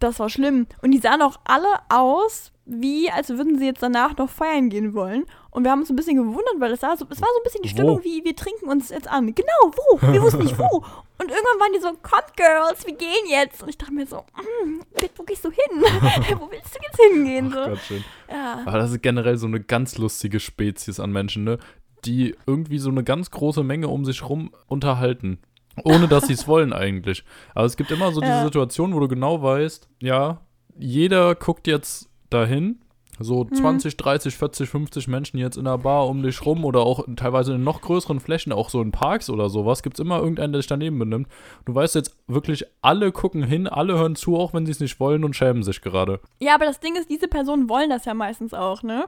das 0.03 0.19
war 0.19 0.29
schlimm. 0.29 0.67
Und 0.81 0.91
die 0.91 0.99
sahen 0.99 1.21
auch 1.21 1.39
alle 1.45 1.67
aus, 1.89 2.51
wie 2.65 3.09
als 3.09 3.29
würden 3.29 3.57
sie 3.59 3.65
jetzt 3.65 3.83
danach 3.83 4.15
noch 4.17 4.29
feiern 4.29 4.69
gehen 4.69 4.93
wollen. 4.93 5.25
Und 5.49 5.63
wir 5.63 5.71
haben 5.71 5.81
uns 5.81 5.89
ein 5.89 5.95
bisschen 5.95 6.17
gewundert, 6.17 6.55
weil 6.59 6.71
es, 6.71 6.79
sah 6.81 6.95
so, 6.95 7.05
es 7.09 7.21
war 7.21 7.27
so 7.33 7.39
ein 7.39 7.43
bisschen 7.43 7.61
die 7.61 7.69
Wo? 7.69 7.73
Stimmung, 7.73 8.03
wie 8.03 8.23
wir 8.23 8.35
trinken 8.35 8.69
uns 8.69 8.89
jetzt 8.89 9.07
an. 9.09 9.33
Genau, 9.33 9.47
wo? 9.63 10.01
Wir 10.11 10.21
wussten 10.21 10.43
nicht 10.43 10.57
wo. 10.57 10.65
Und 11.19 11.29
irgendwann 11.29 11.59
waren 11.59 11.73
die 11.73 11.79
so, 11.79 11.89
kommt 12.01 12.35
Girls, 12.35 12.85
wir 12.85 12.95
gehen 12.95 13.27
jetzt. 13.29 13.61
Und 13.61 13.69
ich 13.69 13.77
dachte 13.77 13.93
mir 13.93 14.05
so, 14.05 14.17
mm, 14.17 14.81
wo 15.15 15.23
gehst 15.23 15.45
du 15.45 15.51
hin? 15.51 15.81
wo 16.39 16.49
willst 16.51 16.75
du 16.75 16.79
jetzt 16.81 16.99
hingehen? 17.13 17.49
Ach 17.51 17.65
So. 17.65 17.69
Gott, 17.69 17.79
schön. 17.87 18.03
Ja. 18.29 18.61
Aber 18.65 18.79
das 18.79 18.91
ist 18.91 19.01
generell 19.01 19.37
so 19.37 19.47
eine 19.47 19.61
ganz 19.61 19.97
lustige 19.97 20.39
Spezies 20.39 20.99
an 20.99 21.11
Menschen, 21.11 21.43
ne? 21.43 21.59
Die 22.05 22.35
irgendwie 22.45 22.79
so 22.79 22.89
eine 22.89 23.03
ganz 23.03 23.31
große 23.31 23.63
Menge 23.63 23.87
um 23.87 24.03
sich 24.05 24.27
rum 24.27 24.51
unterhalten. 24.67 25.39
Ohne 25.83 26.07
dass 26.07 26.27
sie 26.27 26.33
es 26.33 26.47
wollen 26.47 26.73
eigentlich. 26.73 27.23
Aber 27.55 27.65
es 27.65 27.77
gibt 27.77 27.91
immer 27.91 28.11
so 28.11 28.21
diese 28.21 28.33
Ja. 28.33 28.43
Situation, 28.43 28.93
wo 28.93 28.99
du 28.99 29.07
genau 29.07 29.41
weißt, 29.41 29.89
ja, 30.01 30.41
jeder 30.77 31.35
guckt 31.35 31.67
jetzt 31.67 32.09
dahin 32.29 32.79
So 33.19 33.45
20, 33.45 33.95
30, 33.95 34.35
40, 34.35 34.69
50 34.69 35.07
Menschen 35.07 35.37
jetzt 35.37 35.55
in 35.55 35.65
der 35.65 35.77
Bar 35.77 36.07
um 36.07 36.23
dich 36.23 36.43
rum 36.45 36.65
oder 36.65 36.81
auch 36.81 37.05
teilweise 37.15 37.53
in 37.53 37.63
noch 37.63 37.81
größeren 37.81 38.19
Flächen, 38.19 38.51
auch 38.51 38.69
so 38.69 38.81
in 38.81 38.91
Parks 38.91 39.29
oder 39.29 39.49
sowas, 39.49 39.83
gibt 39.83 39.97
es 39.97 39.99
immer 39.99 40.17
irgendeinen, 40.17 40.51
der 40.51 40.61
sich 40.61 40.67
daneben 40.67 40.97
benimmt. 40.97 41.27
Du 41.65 41.75
weißt 41.75 41.93
jetzt 41.93 42.17
wirklich, 42.27 42.65
alle 42.81 43.11
gucken 43.11 43.43
hin, 43.43 43.67
alle 43.67 43.93
hören 43.99 44.15
zu, 44.15 44.35
auch 44.35 44.53
wenn 44.55 44.65
sie 44.65 44.71
es 44.71 44.79
nicht 44.79 44.99
wollen 44.99 45.23
und 45.23 45.35
schämen 45.35 45.61
sich 45.61 45.81
gerade. 45.81 46.19
Ja, 46.39 46.55
aber 46.55 46.65
das 46.65 46.79
Ding 46.79 46.95
ist, 46.95 47.07
diese 47.09 47.27
Personen 47.27 47.69
wollen 47.69 47.91
das 47.91 48.05
ja 48.05 48.15
meistens 48.15 48.53
auch, 48.55 48.81
ne? 48.81 49.05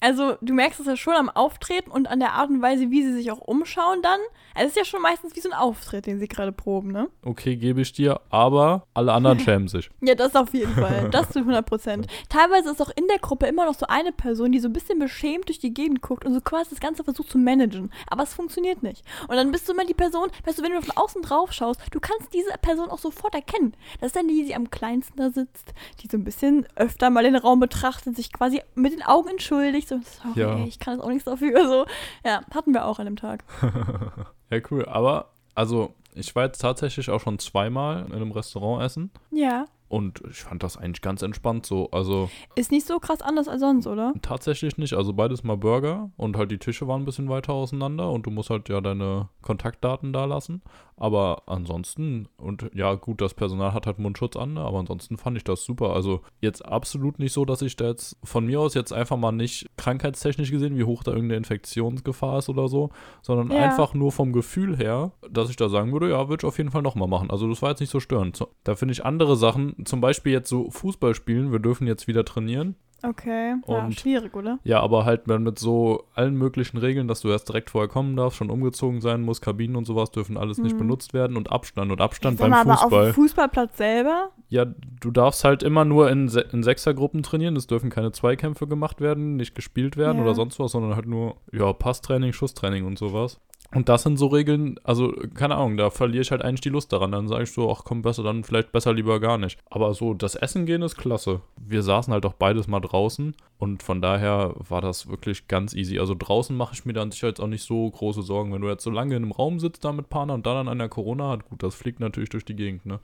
Also, 0.00 0.36
du 0.40 0.52
merkst 0.52 0.80
es 0.80 0.86
ja 0.86 0.96
schon 0.96 1.14
am 1.14 1.28
Auftreten 1.30 1.90
und 1.90 2.06
an 2.08 2.20
der 2.20 2.32
Art 2.34 2.50
und 2.50 2.60
Weise, 2.62 2.90
wie 2.90 3.02
sie 3.02 3.12
sich 3.12 3.30
auch 3.30 3.40
umschauen 3.40 4.02
dann. 4.02 4.20
Also, 4.54 4.66
es 4.68 4.72
ist 4.72 4.76
ja 4.76 4.84
schon 4.84 5.02
meistens 5.02 5.34
wie 5.36 5.40
so 5.40 5.50
ein 5.50 5.56
Auftritt, 5.56 6.06
den 6.06 6.18
sie 6.18 6.28
gerade 6.28 6.52
proben, 6.52 6.92
ne? 6.92 7.08
Okay, 7.24 7.56
gebe 7.56 7.80
ich 7.80 7.92
dir, 7.92 8.20
aber 8.30 8.86
alle 8.94 9.12
anderen 9.12 9.40
schämen 9.46 9.68
sich. 9.68 9.90
Ja, 10.00 10.14
das 10.14 10.34
auf 10.34 10.52
jeden 10.54 10.74
Fall. 10.74 11.10
Das 11.16 11.30
zu 11.30 11.38
100 11.38 11.64
Prozent. 11.64 12.06
Teilweise 12.28 12.70
ist 12.70 12.82
auch 12.82 12.90
in 12.94 13.06
der 13.08 13.18
Gruppe 13.18 13.46
immer 13.46 13.64
noch 13.64 13.74
so 13.74 13.86
eine 13.86 14.12
Person, 14.12 14.52
die 14.52 14.58
so 14.58 14.68
ein 14.68 14.72
bisschen 14.72 14.98
beschämt 14.98 15.48
durch 15.48 15.58
die 15.58 15.72
Gegend 15.72 16.02
guckt 16.02 16.24
und 16.24 16.34
so 16.34 16.40
quasi 16.40 16.70
das 16.70 16.80
Ganze 16.80 17.04
versucht 17.04 17.30
zu 17.30 17.38
managen. 17.38 17.90
Aber 18.08 18.24
es 18.24 18.34
funktioniert 18.34 18.82
nicht. 18.82 19.02
Und 19.28 19.36
dann 19.36 19.52
bist 19.52 19.68
du 19.68 19.72
immer 19.72 19.84
die 19.84 19.94
Person, 19.94 20.28
weißt 20.44 20.58
du, 20.58 20.62
wenn 20.62 20.72
du 20.72 20.82
von 20.82 20.96
außen 20.96 21.22
drauf 21.22 21.52
schaust, 21.52 21.80
du 21.90 22.00
kannst 22.00 22.34
diese 22.34 22.50
Person 22.60 22.90
auch 22.90 22.98
sofort 22.98 23.34
erkennen. 23.34 23.74
Das 24.00 24.08
ist 24.08 24.16
dann 24.16 24.28
die, 24.28 24.44
die 24.44 24.54
am 24.54 24.70
kleinsten 24.70 25.16
da 25.16 25.30
sitzt, 25.30 25.72
die 26.02 26.08
so 26.08 26.16
ein 26.16 26.24
bisschen 26.24 26.66
öfter 26.74 27.08
mal 27.10 27.22
den 27.22 27.36
Raum 27.36 27.60
betrachtet, 27.60 28.16
sich 28.16 28.32
quasi 28.32 28.60
mit 28.74 28.92
den 28.92 29.02
Augen 29.02 29.30
entschuldigt. 29.30 29.85
So, 29.86 30.00
sorry, 30.02 30.40
Ja. 30.40 30.56
ey, 30.56 30.64
ich 30.66 30.78
kann 30.78 30.96
das 30.96 31.04
auch 31.04 31.08
nichts 31.10 31.24
dafür. 31.24 31.66
So, 31.68 31.86
ja, 32.24 32.40
hatten 32.54 32.72
wir 32.74 32.84
auch 32.86 32.98
an 32.98 33.06
dem 33.06 33.16
Tag. 33.16 33.44
Ja, 34.50 34.58
cool. 34.70 34.84
Aber, 34.86 35.30
also, 35.56 35.92
ich 36.14 36.34
war 36.36 36.44
jetzt 36.44 36.60
tatsächlich 36.60 37.10
auch 37.10 37.20
schon 37.20 37.38
zweimal 37.40 38.04
in 38.06 38.12
einem 38.12 38.30
Restaurant 38.30 38.80
essen 38.84 39.10
Ja. 39.32 39.64
und 39.88 40.22
ich 40.30 40.44
fand 40.44 40.62
das 40.62 40.76
eigentlich 40.76 41.02
ganz 41.02 41.22
entspannt 41.22 41.66
so. 41.66 41.90
Also, 41.90 42.30
Ist 42.54 42.70
nicht 42.70 42.86
so 42.86 43.00
krass 43.00 43.22
anders 43.22 43.48
als 43.48 43.60
sonst, 43.60 43.88
oder? 43.88 44.12
tatsächlich 44.22 44.78
nicht. 44.78 44.94
Also, 44.94 45.12
beides 45.14 45.42
mal 45.42 45.56
Burger 45.56 46.10
und 46.16 46.36
halt 46.36 46.52
die 46.52 46.58
Tische 46.58 46.86
waren 46.86 47.02
ein 47.02 47.04
bisschen 47.04 47.28
weiter 47.28 47.54
auseinander 47.54 48.10
und 48.12 48.24
du 48.24 48.30
musst 48.30 48.50
halt 48.50 48.68
ja 48.68 48.80
deine 48.80 49.28
Kontaktdaten 49.42 50.12
da 50.12 50.26
lassen. 50.26 50.62
Aber 50.98 51.42
ansonsten, 51.46 52.26
und 52.38 52.70
ja, 52.72 52.94
gut, 52.94 53.20
das 53.20 53.34
Personal 53.34 53.74
hat 53.74 53.86
halt 53.86 53.98
Mundschutz 53.98 54.34
an, 54.34 54.54
ne, 54.54 54.60
aber 54.62 54.78
ansonsten 54.78 55.18
fand 55.18 55.36
ich 55.36 55.44
das 55.44 55.62
super. 55.62 55.92
Also, 55.92 56.22
jetzt 56.40 56.64
absolut 56.64 57.18
nicht 57.18 57.32
so, 57.34 57.44
dass 57.44 57.60
ich 57.60 57.76
da 57.76 57.86
jetzt 57.88 58.16
von 58.24 58.46
mir 58.46 58.60
aus 58.60 58.72
jetzt 58.72 58.92
einfach 58.92 59.18
mal 59.18 59.32
nicht 59.32 59.66
krankheitstechnisch 59.76 60.50
gesehen, 60.50 60.76
wie 60.78 60.84
hoch 60.84 61.02
da 61.02 61.10
irgendeine 61.10 61.36
Infektionsgefahr 61.36 62.38
ist 62.38 62.48
oder 62.48 62.68
so, 62.68 62.88
sondern 63.20 63.50
Ja. 63.50 63.58
einfach 63.58 63.92
nur 63.92 64.10
vom 64.10 64.32
Gefühl 64.32 64.76
her, 64.76 65.12
dass 65.30 65.50
ich 65.50 65.56
da 65.56 65.68
sagen 65.68 65.92
würde, 65.92 66.08
ja, 66.10 66.28
würde 66.30 66.42
ich 66.42 66.48
auf 66.48 66.56
jeden 66.56 66.70
Fall 66.70 66.82
nochmal 66.82 67.08
machen. 67.08 67.30
Also, 67.30 67.46
das 67.48 67.60
war 67.60 67.70
jetzt 67.70 67.80
nicht 67.80 67.90
so 67.90 68.00
störend. 68.00 68.42
Da 68.64 68.74
finde 68.74 68.92
ich 68.92 69.04
andere 69.04 69.36
Sachen, 69.36 69.84
zum 69.84 70.00
Beispiel 70.00 70.32
jetzt 70.32 70.48
so 70.48 70.70
Fußball 70.70 71.14
spielen, 71.14 71.52
wir 71.52 71.58
dürfen 71.58 71.86
jetzt 71.86 72.06
wieder 72.06 72.24
trainieren. 72.24 72.74
Okay. 73.02 73.54
ja, 73.68 73.84
Und- 73.84 73.94
schwierig, 74.00 74.34
oder? 74.34 74.58
Ja, 74.64 74.80
aber 74.80 75.04
halt 75.04 75.26
mit, 75.26 75.40
mit 75.40 75.58
so 75.58 76.04
allen 76.14 76.34
möglichen 76.34 76.78
Regeln, 76.78 77.08
dass 77.08 77.20
du 77.20 77.28
erst 77.28 77.48
direkt 77.48 77.70
vorher 77.70 77.88
kommen 77.88 78.16
darfst, 78.16 78.38
schon 78.38 78.50
umgezogen 78.50 79.00
sein 79.00 79.22
musst, 79.22 79.42
Kabinen 79.42 79.76
und 79.76 79.84
sowas 79.84 80.10
dürfen 80.10 80.36
alles 80.36 80.58
nicht 80.58 80.74
Mhm. 80.74 80.78
benutzt 80.80 81.12
werden 81.14 81.36
und 81.36 81.52
Abstand 81.52 81.92
und 81.92 82.00
Abstand 82.00 82.38
beim 82.38 82.50
mal, 82.50 82.60
aber 82.62 82.74
auf 82.74 82.80
Fußball. 82.82 83.04
dem 83.06 83.14
Fußballplatz 83.14 83.76
selber? 83.76 84.30
Ja, 84.48 84.64
du 84.64 85.10
darfst 85.10 85.44
halt 85.44 85.62
immer 85.62 85.84
nur 85.84 86.10
in, 86.10 86.28
Se 86.28 86.40
in 86.52 86.62
Sechsergruppen 86.62 87.22
trainieren. 87.22 87.56
Es 87.56 87.66
dürfen 87.66 87.90
keine 87.90 88.12
Zweikämpfe 88.12 88.66
gemacht 88.66 89.00
werden, 89.00 89.36
nicht 89.36 89.54
gespielt 89.54 89.96
werden 89.96 90.18
Ja. 90.18 90.22
oder 90.24 90.34
sonst 90.34 90.58
was, 90.58 90.72
sondern 90.72 90.96
halt 90.96 91.06
nur, 91.06 91.36
ja, 91.52 91.72
Passtraining, 91.72 92.32
Schusstraining 92.32 92.84
und 92.86 92.98
sowas. 92.98 93.40
Und 93.74 93.88
das 93.88 94.04
sind 94.04 94.16
so 94.16 94.28
Regeln, 94.28 94.78
also 94.84 95.12
keine 95.34 95.56
Ahnung, 95.56 95.76
da 95.76 95.90
verliere 95.90 96.22
ich 96.22 96.30
halt 96.30 96.42
eigentlich 96.42 96.60
die 96.60 96.68
Lust 96.68 96.92
daran. 96.92 97.12
Dann 97.12 97.28
sage 97.28 97.44
ich 97.44 97.52
so, 97.52 97.70
ach 97.70 97.82
komm, 97.84 98.02
besser, 98.02 98.22
dann 98.22 98.44
vielleicht 98.44 98.72
besser 98.72 98.92
lieber 98.92 99.20
gar 99.20 99.38
nicht. 99.38 99.58
Aber 99.70 99.92
so, 99.94 100.14
das 100.14 100.34
Essen 100.34 100.66
gehen 100.66 100.82
ist 100.82 100.96
klasse. 100.96 101.40
Wir 101.56 101.82
saßen 101.82 102.12
halt 102.12 102.24
auch 102.26 102.34
beides 102.34 102.68
mal 102.68 102.80
draußen 102.80 103.34
und 103.58 103.82
von 103.82 104.00
daher 104.00 104.54
war 104.68 104.80
das 104.80 105.08
wirklich 105.08 105.48
ganz 105.48 105.74
easy. 105.74 105.98
Also 105.98 106.14
draußen 106.16 106.56
mache 106.56 106.74
ich 106.74 106.84
mir 106.84 106.92
dann 106.92 107.10
sicher 107.10 107.28
jetzt 107.28 107.40
auch 107.40 107.48
nicht 107.48 107.64
so 107.64 107.90
große 107.90 108.22
Sorgen. 108.22 108.52
Wenn 108.52 108.62
du 108.62 108.68
jetzt 108.68 108.84
so 108.84 108.90
lange 108.90 109.16
in 109.16 109.24
einem 109.24 109.32
Raum 109.32 109.58
sitzt 109.58 109.84
da 109.84 109.92
mit 109.92 110.08
Partner 110.08 110.34
und 110.34 110.46
dann 110.46 110.56
an 110.56 110.68
einer 110.68 110.88
Corona 110.88 111.30
hat, 111.30 111.48
gut, 111.48 111.62
das 111.62 111.74
fliegt 111.74 112.00
natürlich 112.00 112.30
durch 112.30 112.44
die 112.44 112.56
Gegend, 112.56 112.86
ne? 112.86 113.00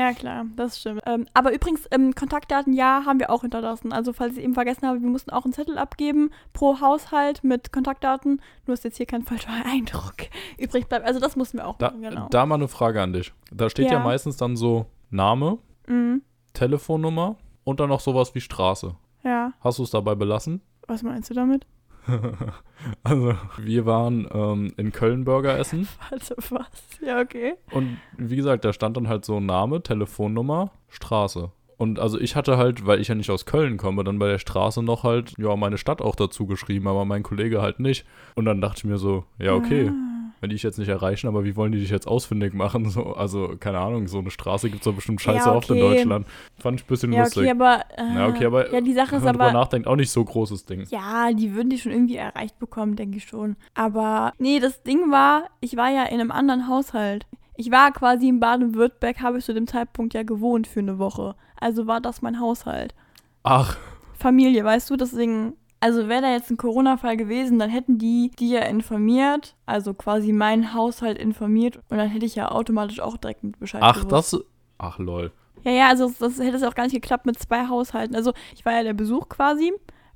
Ja, 0.00 0.14
klar, 0.14 0.46
das 0.56 0.80
stimmt. 0.80 1.02
Ähm, 1.04 1.26
aber 1.34 1.52
übrigens, 1.54 1.86
ähm, 1.90 2.14
Kontaktdaten, 2.14 2.72
ja, 2.72 3.02
haben 3.04 3.20
wir 3.20 3.28
auch 3.28 3.42
hinterlassen. 3.42 3.92
Also, 3.92 4.14
falls 4.14 4.36
ich 4.38 4.42
eben 4.44 4.54
vergessen 4.54 4.86
habe, 4.86 4.98
wir 5.02 5.08
mussten 5.10 5.30
auch 5.30 5.44
einen 5.44 5.52
Zettel 5.52 5.76
abgeben 5.76 6.30
pro 6.54 6.80
Haushalt 6.80 7.44
mit 7.44 7.70
Kontaktdaten. 7.70 8.40
Nur 8.66 8.72
ist 8.74 8.84
jetzt 8.84 8.96
hier 8.96 9.04
kein 9.04 9.24
falscher 9.24 9.50
Eindruck 9.66 10.14
übrig 10.56 10.88
bleibt. 10.88 11.04
Also, 11.06 11.20
das 11.20 11.36
mussten 11.36 11.58
wir 11.58 11.66
auch 11.66 11.76
Da, 11.76 11.88
machen, 11.90 12.00
genau. 12.00 12.28
da 12.30 12.46
mal 12.46 12.54
eine 12.54 12.68
Frage 12.68 13.02
an 13.02 13.12
dich. 13.12 13.34
Da 13.52 13.68
steht 13.68 13.86
ja, 13.90 13.98
Ja. 13.98 14.04
meistens 14.04 14.38
dann 14.38 14.56
so 14.56 14.86
Name, 15.10 15.58
mhm. 15.86 16.22
Telefonnummer 16.54 17.36
und 17.64 17.80
dann 17.80 17.90
noch 17.90 18.00
sowas 18.00 18.34
wie 18.34 18.40
Straße. 18.40 18.94
Ja, 19.22 19.52
Hast 19.60 19.78
du 19.78 19.82
es 19.82 19.90
dabei 19.90 20.14
belassen? 20.14 20.62
was 20.88 21.02
meinst 21.02 21.28
du 21.30 21.34
damit? 21.34 21.66
Also, 23.02 23.34
wir 23.58 23.84
waren 23.84 24.26
ähm, 24.32 24.72
in 24.78 24.90
Köln 24.90 25.24
Burger 25.24 25.58
essen 25.58 25.86
Warte, 26.10 26.34
was? 26.48 26.66
Ja, 27.04 27.20
okay. 27.20 27.54
und 27.72 27.98
wie 28.16 28.36
gesagt, 28.36 28.64
da 28.64 28.72
stand 28.72 28.96
dann 28.96 29.06
halt 29.08 29.24
so 29.26 29.38
Name, 29.38 29.82
Telefonnummer, 29.82 30.70
Straße. 30.88 31.50
Und 31.76 31.98
also 31.98 32.18
ich 32.20 32.36
hatte 32.36 32.58
halt, 32.58 32.86
weil 32.86 33.00
ich 33.00 33.08
ja 33.08 33.14
nicht 33.14 33.30
aus 33.30 33.46
Köln 33.46 33.76
komme, 33.78 34.04
dann 34.04 34.18
bei 34.18 34.28
der 34.28 34.38
Straße 34.38 34.82
noch 34.82 35.02
halt, 35.04 35.34
ja, 35.38 35.56
meine 35.56 35.78
Stadt 35.78 36.02
auch 36.02 36.14
dazu 36.14 36.46
geschrieben, 36.46 36.88
aber 36.88 37.04
mein 37.04 37.22
Kollege 37.22 37.62
halt 37.62 37.80
nicht. 37.80 38.04
Und 38.34 38.44
dann 38.44 38.60
dachte 38.60 38.78
ich 38.78 38.84
mir 38.84 38.98
so, 38.98 39.24
ja, 39.38 39.54
okay, 39.54 39.90
Ah. 39.90 40.09
Wenn 40.40 40.50
die 40.50 40.56
ich 40.56 40.62
jetzt 40.62 40.78
nicht 40.78 40.88
erreichen, 40.88 41.28
aber 41.28 41.44
wie 41.44 41.54
wollen 41.56 41.72
die 41.72 41.78
dich 41.80 41.90
jetzt 41.90 42.06
ausfindig 42.08 42.54
machen? 42.54 42.84
So, 42.90 43.14
also, 43.14 43.56
keine 43.60 43.78
Ahnung, 43.78 44.08
so 44.08 44.18
eine 44.18 44.30
Straße 44.30 44.68
gibt 44.70 44.80
es 44.82 44.84
doch 44.84 44.94
bestimmt 44.94 45.20
scheiße 45.20 45.48
Ja, 45.48 45.54
oft 45.54 45.70
in 45.70 45.76
okay. 45.76 45.94
Deutschland. 45.96 46.26
Fand 46.58 46.80
ich 46.80 46.86
ein 46.86 46.88
bisschen 46.88 47.12
Ja, 47.12 47.22
lustig. 47.24 47.42
okay, 47.42 47.50
aber. 47.50 47.84
Äh, 47.96 48.14
Ja, 48.14 48.28
okay, 48.28 48.44
aber 48.46 48.72
Ja, 48.72 48.80
die 48.80 48.94
Sache 48.94 49.12
Wenn 49.12 49.18
ist 49.18 49.24
man 49.24 49.32
drüber 49.34 49.44
aber. 49.44 49.52
nachdenkt, 49.52 49.86
auch 49.86 49.96
nicht 49.96 50.10
so 50.10 50.24
großes 50.24 50.64
Ding. 50.64 50.86
Ja, 50.90 51.32
die 51.32 51.54
würden 51.54 51.70
die 51.70 51.78
schon 51.78 51.92
irgendwie 51.92 52.16
erreicht 52.16 52.58
bekommen, 52.58 52.96
denke 52.96 53.18
ich 53.18 53.24
schon. 53.24 53.56
Aber 53.74 54.32
nee, 54.38 54.58
das 54.60 54.82
Ding 54.82 55.10
war, 55.10 55.44
ich 55.60 55.76
war 55.76 55.90
ja 55.90 56.04
in 56.04 56.20
einem 56.20 56.30
anderen 56.32 56.66
Haushalt. 56.68 57.26
Ich 57.56 57.70
war 57.70 57.92
quasi 57.92 58.28
in 58.28 58.40
Baden-Württemberg, 58.40 59.20
habe 59.20 59.38
ich 59.38 59.44
zu 59.44 59.52
dem 59.52 59.66
Zeitpunkt 59.66 60.14
ja 60.14 60.22
gewohnt 60.22 60.66
für 60.66 60.80
eine 60.80 60.98
Woche. 60.98 61.34
Also 61.60 61.86
war 61.86 62.00
das 62.00 62.22
mein 62.22 62.40
Haushalt. 62.40 62.94
Ach, 63.42 63.76
Familie, 64.18 64.64
weißt 64.64 64.88
du, 64.90 64.96
deswegen. 64.96 65.54
Also 65.82 66.08
wäre 66.08 66.20
da 66.20 66.30
jetzt 66.30 66.50
ein 66.50 66.58
Corona-Fall 66.58 67.16
gewesen, 67.16 67.58
dann 67.58 67.70
hätten 67.70 67.96
die 67.96 68.30
die 68.38 68.50
ja 68.50 68.60
informiert, 68.60 69.56
also 69.64 69.94
quasi 69.94 70.32
meinen 70.32 70.74
Haushalt 70.74 71.16
informiert 71.18 71.80
und 71.88 71.96
dann 71.96 72.08
hätte 72.08 72.26
ich 72.26 72.34
ja 72.34 72.50
automatisch 72.50 73.00
auch 73.00 73.16
direkt 73.16 73.42
mit 73.42 73.58
Bescheid 73.58 73.80
ach, 73.82 74.04
gewusst. 74.04 74.34
das. 74.34 74.44
Ach, 74.76 74.98
lol. 74.98 75.32
Ja, 75.64 75.72
ja, 75.72 75.88
also 75.88 76.12
das 76.18 76.38
hätte 76.38 76.56
es 76.56 76.62
auch 76.62 76.74
gar 76.74 76.84
nicht 76.84 76.92
geklappt 76.94 77.24
mit 77.24 77.38
zwei 77.38 77.68
Haushalten. 77.68 78.14
Also 78.14 78.32
ich 78.54 78.64
war 78.64 78.74
ja 78.74 78.82
der 78.82 78.92
Besuch 78.92 79.28
quasi, 79.30 79.72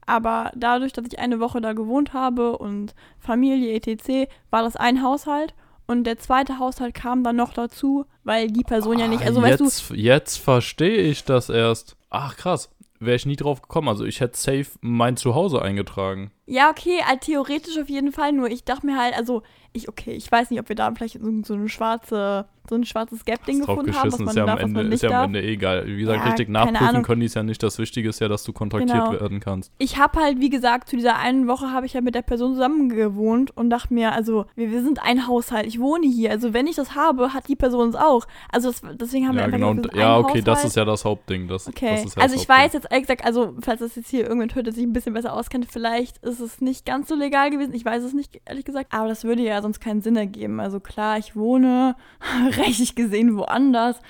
aber 0.06 0.50
dadurch, 0.54 0.92
dass 0.92 1.06
ich 1.06 1.18
eine 1.18 1.40
Woche 1.40 1.61
da 1.61 1.73
gewohnt 1.73 2.12
habe 2.12 2.59
und 2.59 2.94
Familie 3.18 3.73
etc., 3.73 4.30
war 4.50 4.62
das 4.62 4.76
ein 4.76 5.02
Haushalt 5.02 5.54
und 5.87 6.04
der 6.04 6.18
zweite 6.18 6.59
Haushalt 6.59 6.94
kam 6.94 7.25
dann 7.25 7.37
noch 7.37 7.52
dazu, 7.52 8.06
weil 8.23 8.50
die 8.50 8.64
Person 8.64 8.99
ja 8.99 9.09
nicht, 9.09 9.23
Ah, 9.23 9.26
also 9.26 9.42
weißt 9.42 9.61
du, 9.61 9.64
jetzt, 9.64 9.90
jetzt 9.90 10.37
verstehe 10.38 10.99
ich 10.99 11.25
das 11.25 11.50
erst. 11.50 11.97
Ach, 12.11 12.37
krass. 12.37 12.71
Wäre 13.00 13.16
ich 13.16 13.26
nie 13.26 13.36
drauf 13.36 13.62
gekommen. 13.62 13.88
Also, 13.88 14.04
ich 14.04 14.20
hätte 14.20 14.38
safe 14.38 14.66
mein 14.80 15.16
Zuhause 15.16 15.60
eingetragen. 15.62 16.30
Ja 16.46 16.70
okay, 16.70 17.00
halt 17.04 17.22
theoretisch 17.22 17.78
auf 17.78 17.88
jeden 17.88 18.12
Fall, 18.12 18.32
nur 18.32 18.48
ich 18.50 18.64
dachte 18.64 18.86
mir 18.86 18.96
halt, 18.98 19.16
also 19.16 19.42
ich, 19.76 19.88
okay, 19.88 20.12
ich 20.12 20.30
weiß 20.30 20.50
nicht, 20.50 20.60
ob 20.60 20.68
wir 20.68 20.76
da 20.76 20.92
vielleicht 20.94 21.18
so, 21.20 21.30
so 21.42 21.54
eine 21.54 21.68
schwarze, 21.68 22.46
so 22.70 22.76
ein 22.76 22.84
schwarzes 22.84 23.24
Gap-Ding 23.24 23.58
gefunden 23.60 23.92
haben, 23.92 24.12
was 24.12 24.18
man 24.20 24.28
ist 24.28 24.36
ja 24.36 24.42
am 24.44 24.46
darf, 24.46 24.56
was 24.58 24.64
Ende, 24.70 24.94
ist 24.94 25.02
ja 25.02 25.18
am. 25.18 25.24
Ende 25.24 25.42
egal. 25.42 25.84
Wie 25.88 25.96
gesagt, 25.98 26.20
Ja, 26.20 26.24
richtig 26.30 26.48
nachprüfen 26.48 27.02
können 27.02 27.20
die 27.20 27.26
es 27.26 27.34
ja 27.34 27.42
nicht. 27.42 27.60
Das 27.60 27.78
Wichtige 27.80 28.08
ist 28.08 28.20
ja, 28.20 28.28
dass 28.28 28.44
du 28.44 28.52
kontaktiert 28.52 28.92
Genau. 29.04 29.20
werden 29.20 29.40
kannst. 29.40 29.72
ich 29.78 29.98
habe 29.98 30.20
halt, 30.20 30.38
wie 30.40 30.48
gesagt, 30.48 30.88
zu 30.88 30.94
dieser 30.96 31.16
einen 31.18 31.48
Woche 31.48 31.72
habe 31.72 31.86
ich 31.86 31.92
ja 31.94 32.00
mit 32.02 32.14
der 32.14 32.22
Person 32.22 32.52
zusammen 32.54 32.88
gewohnt 32.88 33.50
und 33.56 33.68
dachte 33.68 33.92
mir, 33.92 34.12
also 34.12 34.46
wir, 34.54 34.70
wir 34.70 34.82
sind 34.84 35.02
ein 35.02 35.26
Haushalt, 35.26 35.66
ich 35.66 35.80
wohne 35.80 36.06
hier, 36.06 36.30
also 36.30 36.54
wenn 36.54 36.68
ich 36.68 36.76
das 36.76 36.94
habe, 36.94 37.34
hat 37.34 37.48
die 37.48 37.56
Person 37.56 37.88
es 37.88 37.96
auch. 37.96 38.26
Also 38.52 38.70
das, 38.70 38.80
deswegen 38.94 39.26
haben 39.26 39.34
Ja, 39.34 39.40
wir 39.40 39.44
einfach 39.46 39.58
genau. 39.58 39.74
gesagt, 39.74 39.94
wir 39.94 40.00
ja, 40.00 40.16
okay, 40.18 40.40
das 40.40 40.58
Haushalt. 40.58 40.66
ist 40.68 40.76
ja 40.76 40.84
das 40.84 41.04
Hauptding. 41.04 41.48
Das, 41.48 41.66
Okay, 41.66 41.90
das 41.96 42.04
ist 42.04 42.16
ja 42.16 42.22
also 42.22 42.34
das 42.36 42.42
ich 42.44 42.48
weiß 42.48 42.72
jetzt 42.74 42.86
ehrlich 42.90 43.08
gesagt, 43.08 43.24
also 43.24 43.54
falls 43.60 43.80
das 43.80 43.96
jetzt 43.96 44.08
hier 44.08 44.20
irgendjemand 44.20 44.54
hört, 44.54 44.66
der 44.66 44.72
sich 44.72 44.84
ein 44.84 44.92
bisschen 44.92 45.14
besser 45.14 45.32
auskennt, 45.34 45.66
vielleicht 45.68 46.18
ist 46.18 46.33
es 46.40 46.60
nicht 46.60 46.86
ganz 46.86 47.08
so 47.08 47.14
legal 47.14 47.50
gewesen. 47.50 47.74
Ich 47.74 47.84
weiß 47.84 48.02
es 48.02 48.12
nicht, 48.12 48.40
ehrlich 48.44 48.64
gesagt. 48.64 48.92
Aber 48.92 49.08
das 49.08 49.24
würde 49.24 49.42
ja 49.42 49.60
sonst 49.62 49.80
keinen 49.80 50.02
Sinn 50.02 50.16
ergeben. 50.16 50.60
Also 50.60 50.80
klar, 50.80 51.18
ich 51.18 51.36
wohne 51.36 51.96
rechtlich 52.56 52.94
gesehen 52.94 53.36
woanders. 53.36 54.00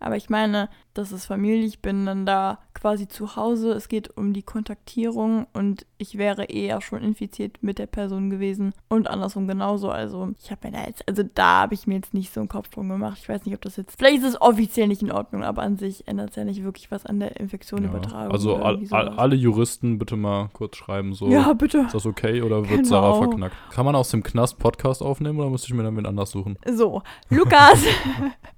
Aber 0.00 0.16
ich 0.16 0.30
meine, 0.30 0.68
das 0.94 1.12
ist 1.12 1.26
Familie, 1.26 1.66
ich 1.66 1.80
bin 1.80 2.06
dann 2.06 2.24
da 2.24 2.58
quasi 2.80 3.08
zu 3.08 3.36
Hause. 3.36 3.72
Es 3.72 3.88
geht 3.88 4.16
um 4.16 4.32
die 4.32 4.42
Kontaktierung 4.42 5.46
und 5.52 5.86
ich 5.98 6.16
wäre 6.16 6.44
eher 6.44 6.80
schon 6.80 7.02
infiziert 7.02 7.58
mit 7.60 7.78
der 7.78 7.86
Person 7.86 8.30
gewesen 8.30 8.72
und 8.88 9.08
andersrum 9.08 9.48
genauso. 9.48 9.90
Also 9.90 10.30
ich 10.42 10.50
habe 10.50 10.68
mir 10.68 10.76
da 10.76 10.84
jetzt, 10.86 11.06
also 11.08 11.22
da 11.34 11.62
habe 11.62 11.74
ich 11.74 11.86
mir 11.86 11.96
jetzt 11.96 12.14
nicht 12.14 12.32
so 12.32 12.40
einen 12.40 12.48
Kopf 12.48 12.68
drum 12.68 12.88
gemacht. 12.88 13.18
Ich 13.20 13.28
weiß 13.28 13.44
nicht, 13.44 13.54
ob 13.54 13.62
das 13.62 13.76
jetzt, 13.76 13.98
vielleicht 13.98 14.18
ist 14.18 14.28
es 14.28 14.40
offiziell 14.40 14.88
nicht 14.88 15.02
in 15.02 15.10
Ordnung, 15.12 15.42
aber 15.42 15.62
an 15.62 15.76
sich 15.76 16.06
ändert 16.06 16.30
es 16.30 16.36
ja 16.36 16.44
nicht 16.44 16.62
wirklich 16.62 16.90
was 16.90 17.04
an 17.04 17.20
der 17.20 17.38
Infektionübertragung. 17.40 18.28
Ja. 18.28 18.30
Also 18.30 18.56
oder 18.56 18.64
all, 18.64 18.80
all, 18.90 19.08
alle 19.08 19.36
Juristen 19.36 19.98
bitte 19.98 20.16
mal 20.16 20.48
kurz 20.52 20.76
schreiben, 20.76 21.14
so. 21.14 21.28
ja, 21.28 21.52
bitte. 21.52 21.78
Ist 21.78 21.94
das 21.94 22.06
okay 22.06 22.42
oder 22.42 22.68
wird 22.68 22.78
Genau. 22.78 22.88
Sarah 22.88 23.14
verknackt? 23.14 23.56
Kann 23.70 23.84
man 23.84 23.96
aus 23.96 24.10
dem 24.10 24.22
Knast 24.22 24.58
Podcast 24.58 25.02
aufnehmen 25.02 25.38
oder 25.40 25.50
müsste 25.50 25.68
ich 25.68 25.74
mir 25.74 25.82
dann 25.82 25.96
wen 25.96 26.06
anders 26.06 26.30
suchen? 26.30 26.56
So, 26.72 27.02
Lukas. 27.28 27.82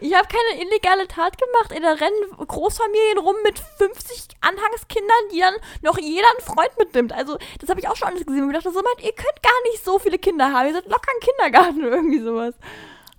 Ich 0.00 0.14
habe 0.14 0.26
keine 0.28 0.62
illegale 0.62 1.06
Tat 1.08 1.36
gemacht. 1.38 1.70
Ey, 1.72 1.80
da 1.80 1.92
rennen 1.92 2.46
Großfamilien 2.46 3.18
rum 3.18 3.36
mit 3.44 3.58
50 3.78 4.28
Anhangskindern, 4.40 5.16
die 5.32 5.40
dann 5.40 5.54
noch 5.82 5.98
jeder 5.98 6.26
einen 6.36 6.44
Freund 6.44 6.70
mitnimmt. 6.78 7.12
Also, 7.12 7.38
das 7.60 7.68
habe 7.70 7.80
ich 7.80 7.88
auch 7.88 7.96
schon 7.96 8.08
alles 8.08 8.26
gesehen. 8.26 8.42
Und 8.44 8.50
ich 8.50 8.56
dachte 8.56 8.70
so, 8.72 8.82
meint, 8.82 9.02
ihr 9.02 9.12
könnt 9.12 9.42
gar 9.42 9.70
nicht 9.70 9.84
so 9.84 9.98
viele 9.98 10.18
Kinder 10.18 10.52
haben. 10.52 10.66
Ihr 10.68 10.74
seid 10.74 10.86
locker 10.86 11.10
ein 11.14 11.20
Kindergarten 11.20 11.84
oder 11.84 11.96
irgendwie 11.96 12.20
sowas. 12.20 12.54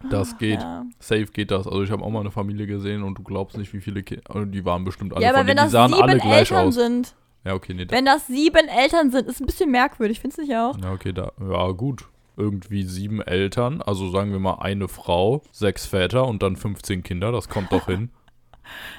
Das 0.09 0.37
geht. 0.37 0.61
Ja. 0.61 0.85
Safe 0.99 1.25
geht 1.25 1.49
das. 1.51 1.65
Also 1.65 1.81
ich 1.83 1.89
habe 1.89 2.03
auch 2.03 2.09
mal 2.09 2.19
eine 2.19 2.29
Familie 2.31 2.67
gesehen 2.67 3.01
und 3.01 3.17
du 3.17 3.23
glaubst 3.23 3.57
nicht, 3.57 3.73
wie 3.73 3.81
viele 3.81 4.03
Kinder. 4.03 4.45
Die 4.45 4.63
waren 4.63 4.83
bestimmt 4.85 5.13
alle 5.13 5.23
Ja, 5.23 5.29
aber 5.29 5.39
wenn 5.39 5.47
denen. 5.47 5.57
das 5.57 5.67
Die 5.67 5.71
sahen 5.71 5.93
alle 5.95 6.11
sieben 6.13 6.21
gleich 6.21 6.37
Eltern 6.51 6.67
aus. 6.67 6.75
sind, 6.75 7.15
Ja, 7.43 7.53
okay, 7.53 7.73
nee. 7.73 7.85
Da, 7.85 7.95
wenn 7.95 8.05
das 8.05 8.27
sieben 8.27 8.67
Eltern 8.67 9.09
sind, 9.11 9.27
ist 9.27 9.39
ein 9.39 9.47
bisschen 9.47 9.71
merkwürdig, 9.71 10.19
findest 10.19 10.37
du 10.37 10.41
nicht 10.43 10.55
auch? 10.55 10.77
ja, 10.77 10.91
okay, 10.91 11.11
da. 11.11 11.31
Ja, 11.41 11.71
gut. 11.71 12.05
Irgendwie 12.37 12.83
sieben 12.83 13.21
Eltern, 13.21 13.81
also 13.81 14.09
sagen 14.09 14.31
wir 14.31 14.39
mal 14.39 14.55
eine 14.59 14.87
Frau, 14.87 15.41
sechs 15.51 15.85
Väter 15.85 16.25
und 16.27 16.43
dann 16.43 16.55
15 16.55 17.03
Kinder, 17.03 17.31
das 17.31 17.49
kommt 17.49 17.71
doch 17.71 17.85
hin. 17.87 18.09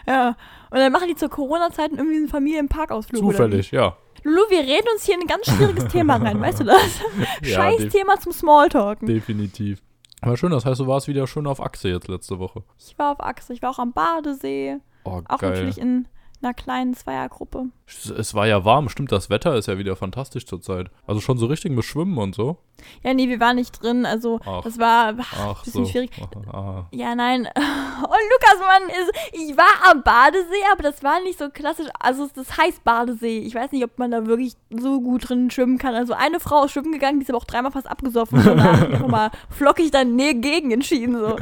Ja. 0.07 0.37
Und 0.71 0.79
dann 0.79 0.93
machen 0.93 1.09
die 1.09 1.17
zur 1.17 1.29
Corona-Zeit 1.29 1.91
irgendwie 1.91 2.19
einen 2.19 2.29
Familienparkausflug. 2.29 3.21
oder 3.21 3.33
Zufällig, 3.37 3.73
ja. 3.73 3.97
Lulu, 4.23 4.49
wir 4.49 4.61
reden 4.61 4.87
uns 4.95 5.05
hier 5.05 5.17
in 5.17 5.23
ein 5.23 5.27
ganz 5.27 5.47
schwieriges 5.47 5.89
Thema 5.89 6.17
rein, 6.17 6.41
weißt 6.41 6.61
du 6.61 6.65
das? 6.65 7.01
Ja, 7.43 7.57
Scheiß 7.57 7.89
Thema 7.89 8.19
zum 8.21 8.31
Smalltalken. 8.31 9.09
Definitiv. 9.09 9.83
Aber 10.21 10.37
schön, 10.37 10.51
das 10.51 10.65
heißt, 10.65 10.81
du 10.81 10.87
warst 10.87 11.09
wieder 11.09 11.27
schön 11.27 11.47
auf 11.49 11.61
Achse 11.61 11.89
jetzt 11.89 12.07
letzte 12.09 12.39
Woche. 12.39 12.63
Ich 12.79 12.97
war 12.99 13.13
auf 13.13 13.21
Achse, 13.21 13.53
ich 13.53 13.63
war 13.63 13.71
auch 13.71 13.79
am 13.79 13.93
Badesee. 13.93 14.77
Oh, 15.05 15.21
Auch 15.29 15.39
geil. 15.39 15.51
natürlich 15.51 15.79
in 15.79 16.07
einer 16.43 16.55
kleinen 16.55 16.95
Zweiergruppe. 16.95 17.67
Es- 17.87 18.35
war 18.35 18.47
ja 18.47 18.65
warm, 18.65 18.89
stimmt, 18.89 19.13
das 19.13 19.31
Wetter 19.31 19.55
ist 19.57 19.67
ja 19.69 19.79
wieder 19.79 19.97
fantastisch 19.97 20.45
zurzeit. 20.47 20.91
Also 21.07 21.21
schon 21.21 21.39
so 21.39 21.47
richtig 21.47 21.73
mit 21.73 21.85
Schwimmen 21.85 22.19
und 22.19 22.35
so. 22.35 22.59
Ja, 23.03 23.15
nee, 23.15 23.29
wir 23.29 23.41
waren 23.41 23.57
nicht 23.57 23.83
drin. 23.83 24.05
Also, 24.05 24.39
Ach. 24.45 24.63
das 24.63 24.79
war 24.79 25.15
Ach 25.19 25.65
bisschen 25.65 25.87
so. 25.87 25.91
schwierig. 25.91 26.11
Ah, 26.53 26.85
Ja, 26.93 27.15
nein. 27.15 27.49
Oh, 27.99 28.15
Lukas, 28.31 28.59
Mann, 28.61 28.89
ist, 28.91 29.13
ich 29.33 29.57
war 29.57 29.91
am 29.91 30.03
Badesee, 30.03 30.63
aber 30.71 30.83
das 30.83 31.03
war 31.03 31.19
nicht 31.23 31.39
so 31.39 31.49
klassisch. 31.49 31.87
Also, 31.99 32.29
das 32.35 32.59
heißt 32.59 32.85
Badesee. 32.85 33.39
Ich 33.39 33.55
weiß 33.55 33.73
nicht, 33.73 33.83
ob 33.85 33.99
man 33.99 34.11
da 34.11 34.27
wirklich 34.27 34.53
so 34.69 35.01
gut 35.01 35.31
drin 35.31 35.51
schwimmen 35.51 35.79
kann. 35.79 35.95
Also, 35.95 36.13
eine 36.13 36.39
Frau 36.39 36.65
ist 36.65 36.73
schwimmen 36.73 36.93
gegangen, 36.93 37.19
die 37.21 37.25
ist 37.25 37.31
aber 37.31 37.39
auch 37.39 37.45
dreimal 37.47 37.73
fast 37.73 37.87
abgesoffen. 37.89 38.39
Und 38.39 38.59
da 38.59 38.65
habe 38.65 38.77
ich 38.89 38.93
einfach 38.95 39.09
mal 39.09 39.31
flockig 39.49 39.91
dann 39.93 40.15
gegen 40.19 40.71
entschieden. 40.73 41.19
So. 41.19 41.37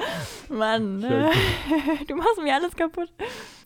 Mann, 0.55 0.99
ne? 0.99 1.31
du 2.07 2.15
machst 2.15 2.41
mir 2.41 2.55
alles 2.55 2.77
kaputt. 2.77 3.11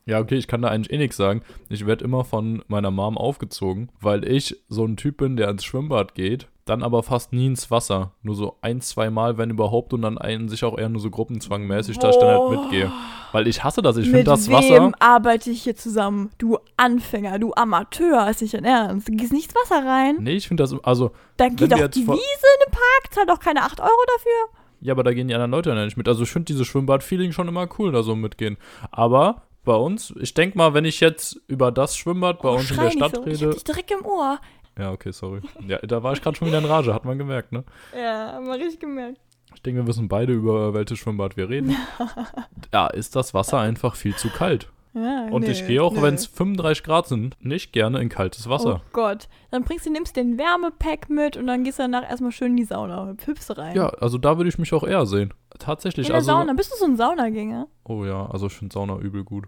Ja, 0.09 0.21
okay, 0.21 0.37
ich 0.37 0.49
kann 0.49 0.63
da 0.63 0.69
eigentlich 0.69 0.91
eh 0.91 0.97
nichts 0.97 1.19
sagen. 1.19 1.43
Ich 1.69 1.85
werde 1.87 2.03
immer 2.03 2.25
von 2.25 2.63
meiner 2.67 2.91
Mom 2.91 3.19
aufgezogen, 3.19 3.91
weil 4.01 4.25
ich 4.27 4.57
so 4.71 4.85
ein 4.87 4.97
Typ 4.97 5.19
bin, 5.19 5.37
der 5.37 5.51
ins 5.51 5.65
Schwimmbad 5.65 6.15
geht, 6.15 6.49
dann 6.65 6.83
aber 6.83 7.03
fast 7.03 7.35
nie 7.35 7.47
ins 7.47 7.71
Wasser. 7.71 8.13
Nur 8.23 8.35
so 8.35 8.57
ein, 8.63 8.81
zwei 8.81 9.11
Mal, 9.11 9.37
wenn 9.37 9.51
überhaupt, 9.51 9.93
und 9.93 10.01
dann 10.03 10.17
einen 10.17 10.49
sich 10.49 10.65
auch 10.65 10.79
eher 10.79 10.89
nur 10.89 11.01
so 11.03 11.11
gruppenzwangmäßig, 11.11 11.99
dass 11.99 12.15
ich 12.17 12.21
dann 12.23 12.31
halt 12.39 12.51
mitgehe. 12.51 12.91
Weil 13.33 13.47
ich 13.49 13.63
hasse 13.65 13.83
das. 13.83 13.99
Ich 13.99 14.07
Mit 14.07 14.17
finde 14.17 14.31
das 14.31 14.49
wem 14.49 14.55
Wasser. 14.55 14.91
arbeite 14.99 15.51
ich 15.51 15.63
hier 15.63 15.77
zusammen? 15.77 16.31
Du 16.39 16.57
Anfänger, 16.79 17.39
du 17.39 17.53
Amateur, 17.55 18.31
ist 18.31 18.41
nicht 18.41 18.55
dein 18.55 18.65
Ernst. 18.65 19.09
Du 19.09 19.13
gehst 19.13 19.33
nicht 19.33 19.51
ins 19.53 19.55
Wasser 19.55 19.87
rein. 19.87 20.17
Nee, 20.21 20.37
ich 20.37 20.49
finde 20.49 20.63
das. 20.63 20.75
Also, 20.85 21.11
Dann 21.37 21.55
geht 21.57 21.71
doch 21.71 21.87
die 21.89 22.01
Wiese 22.07 22.13
in 22.13 22.67
den 22.67 22.73
Park, 22.73 23.13
zahlt 23.13 23.29
doch 23.29 23.41
keine 23.41 23.63
8 23.63 23.81
Euro 23.81 23.91
dafür. 24.17 24.61
ja, 24.81 24.93
aber 24.95 25.03
da 25.05 25.13
gehen 25.13 25.29
die 25.29 25.35
anderen 25.35 25.51
Leute 25.51 25.69
ja 25.71 25.85
nicht 25.85 25.97
mit. 25.99 26.09
Also, 26.09 26.23
ich 26.23 26.31
finde 26.31 26.47
dieses 26.47 26.67
Schwimmbad-Feeling 26.67 27.33
schon 27.33 27.49
immer 27.49 27.69
cool, 27.79 27.93
da 27.93 28.03
so 28.03 28.15
mitgehen. 28.17 28.57
Aber 28.91 29.43
bei 29.69 29.77
uns, 29.77 30.15
ich 30.19 30.33
denke 30.33 30.57
mal, 30.57 30.73
wenn 30.73 30.87
ich 30.87 30.99
jetzt 31.01 31.41
über 31.47 31.71
das 31.71 31.95
Schwimmbad 31.97 32.41
bei 32.41 32.49
Oh, 32.49 32.57
uns 32.57 32.71
in 32.71 32.79
der 32.79 32.91
Stadt 32.91 33.15
so. 33.15 33.27
Ich 33.27 33.35
hab 33.35 33.43
rede. 33.43 33.51
dich 33.55 33.65
direkt 33.65 33.91
im 33.91 34.05
Ohr. 34.05 34.39
Ja, 34.79 34.93
okay, 34.93 35.13
sorry. 35.13 35.43
Ja, 35.67 35.79
da 35.79 36.03
war 36.03 36.15
ich 36.15 36.23
gerade 36.23 36.37
schon 36.37 36.49
wieder 36.49 36.59
in 36.59 36.65
Rage, 36.65 36.95
hat 36.95 37.05
man 37.05 37.19
gemerkt, 37.19 37.53
ne? 37.53 37.65
Ja, 37.95 38.33
haben 38.33 38.47
wir 38.47 38.55
richtig 38.55 38.81
gemerkt. 38.81 39.21
Ich 39.55 39.63
denke, 39.63 39.83
wir 39.83 39.87
wissen 39.87 40.09
beide, 40.09 40.33
über 40.33 40.73
welches 40.73 40.99
Schwimmbad 40.99 41.37
wir 41.37 41.49
reden. 41.51 41.77
da 42.71 42.87
ist 42.87 43.15
das 43.15 43.35
Wasser 43.35 43.59
einfach 43.59 43.95
viel 43.95 44.17
zu 44.17 44.31
kalt. 44.31 44.71
Ja, 44.95 45.27
Und 45.31 45.43
nö, 45.43 45.51
ich 45.51 45.67
gehe 45.67 45.83
auch, 45.83 46.01
wenn 46.01 46.15
es 46.15 46.27
35 46.27 46.83
Grad 46.83 47.07
sind, 47.07 47.37
nicht 47.45 47.73
gerne 47.73 48.01
in 48.01 48.09
kaltes 48.09 48.49
Wasser. 48.49 48.81
Oh 48.83 48.89
Gott. 48.93 49.29
Dann 49.51 49.63
bringst 49.63 49.85
du, 49.87 49.91
nimmst 49.91 50.17
den 50.17 50.39
Wärmepack 50.39 51.11
mit 51.11 51.37
und 51.37 51.47
dann 51.47 51.63
gehst 51.63 51.79
du 51.79 51.83
danach 51.83 52.09
erstmal 52.09 52.33
schön 52.33 52.53
in 52.53 52.57
die 52.57 52.65
Sauna. 52.65 53.15
Hüpfst 53.25 53.57
rein. 53.59 53.77
Ja, 53.77 53.89
also 53.89 54.17
da 54.19 54.39
würde 54.39 54.49
ich 54.49 54.59
mich 54.59 54.73
auch 54.73 54.85
eher 54.85 55.07
sehen. 55.07 55.35
Tatsächlich, 55.59 56.07
in 56.07 56.13
der 56.13 56.17
also. 56.17 56.33
Sauna. 56.33 56.53
Bist 56.55 56.73
du 56.73 56.77
so 56.77 56.87
ein 56.87 56.97
Saunagänger? 56.97 57.67
Oh 57.85 58.05
ja, 58.05 58.27
also 58.27 58.47
ich 58.47 58.55
finde 58.55 58.73
Sauna 58.73 58.97
übel 58.99 59.25
gut. 59.25 59.45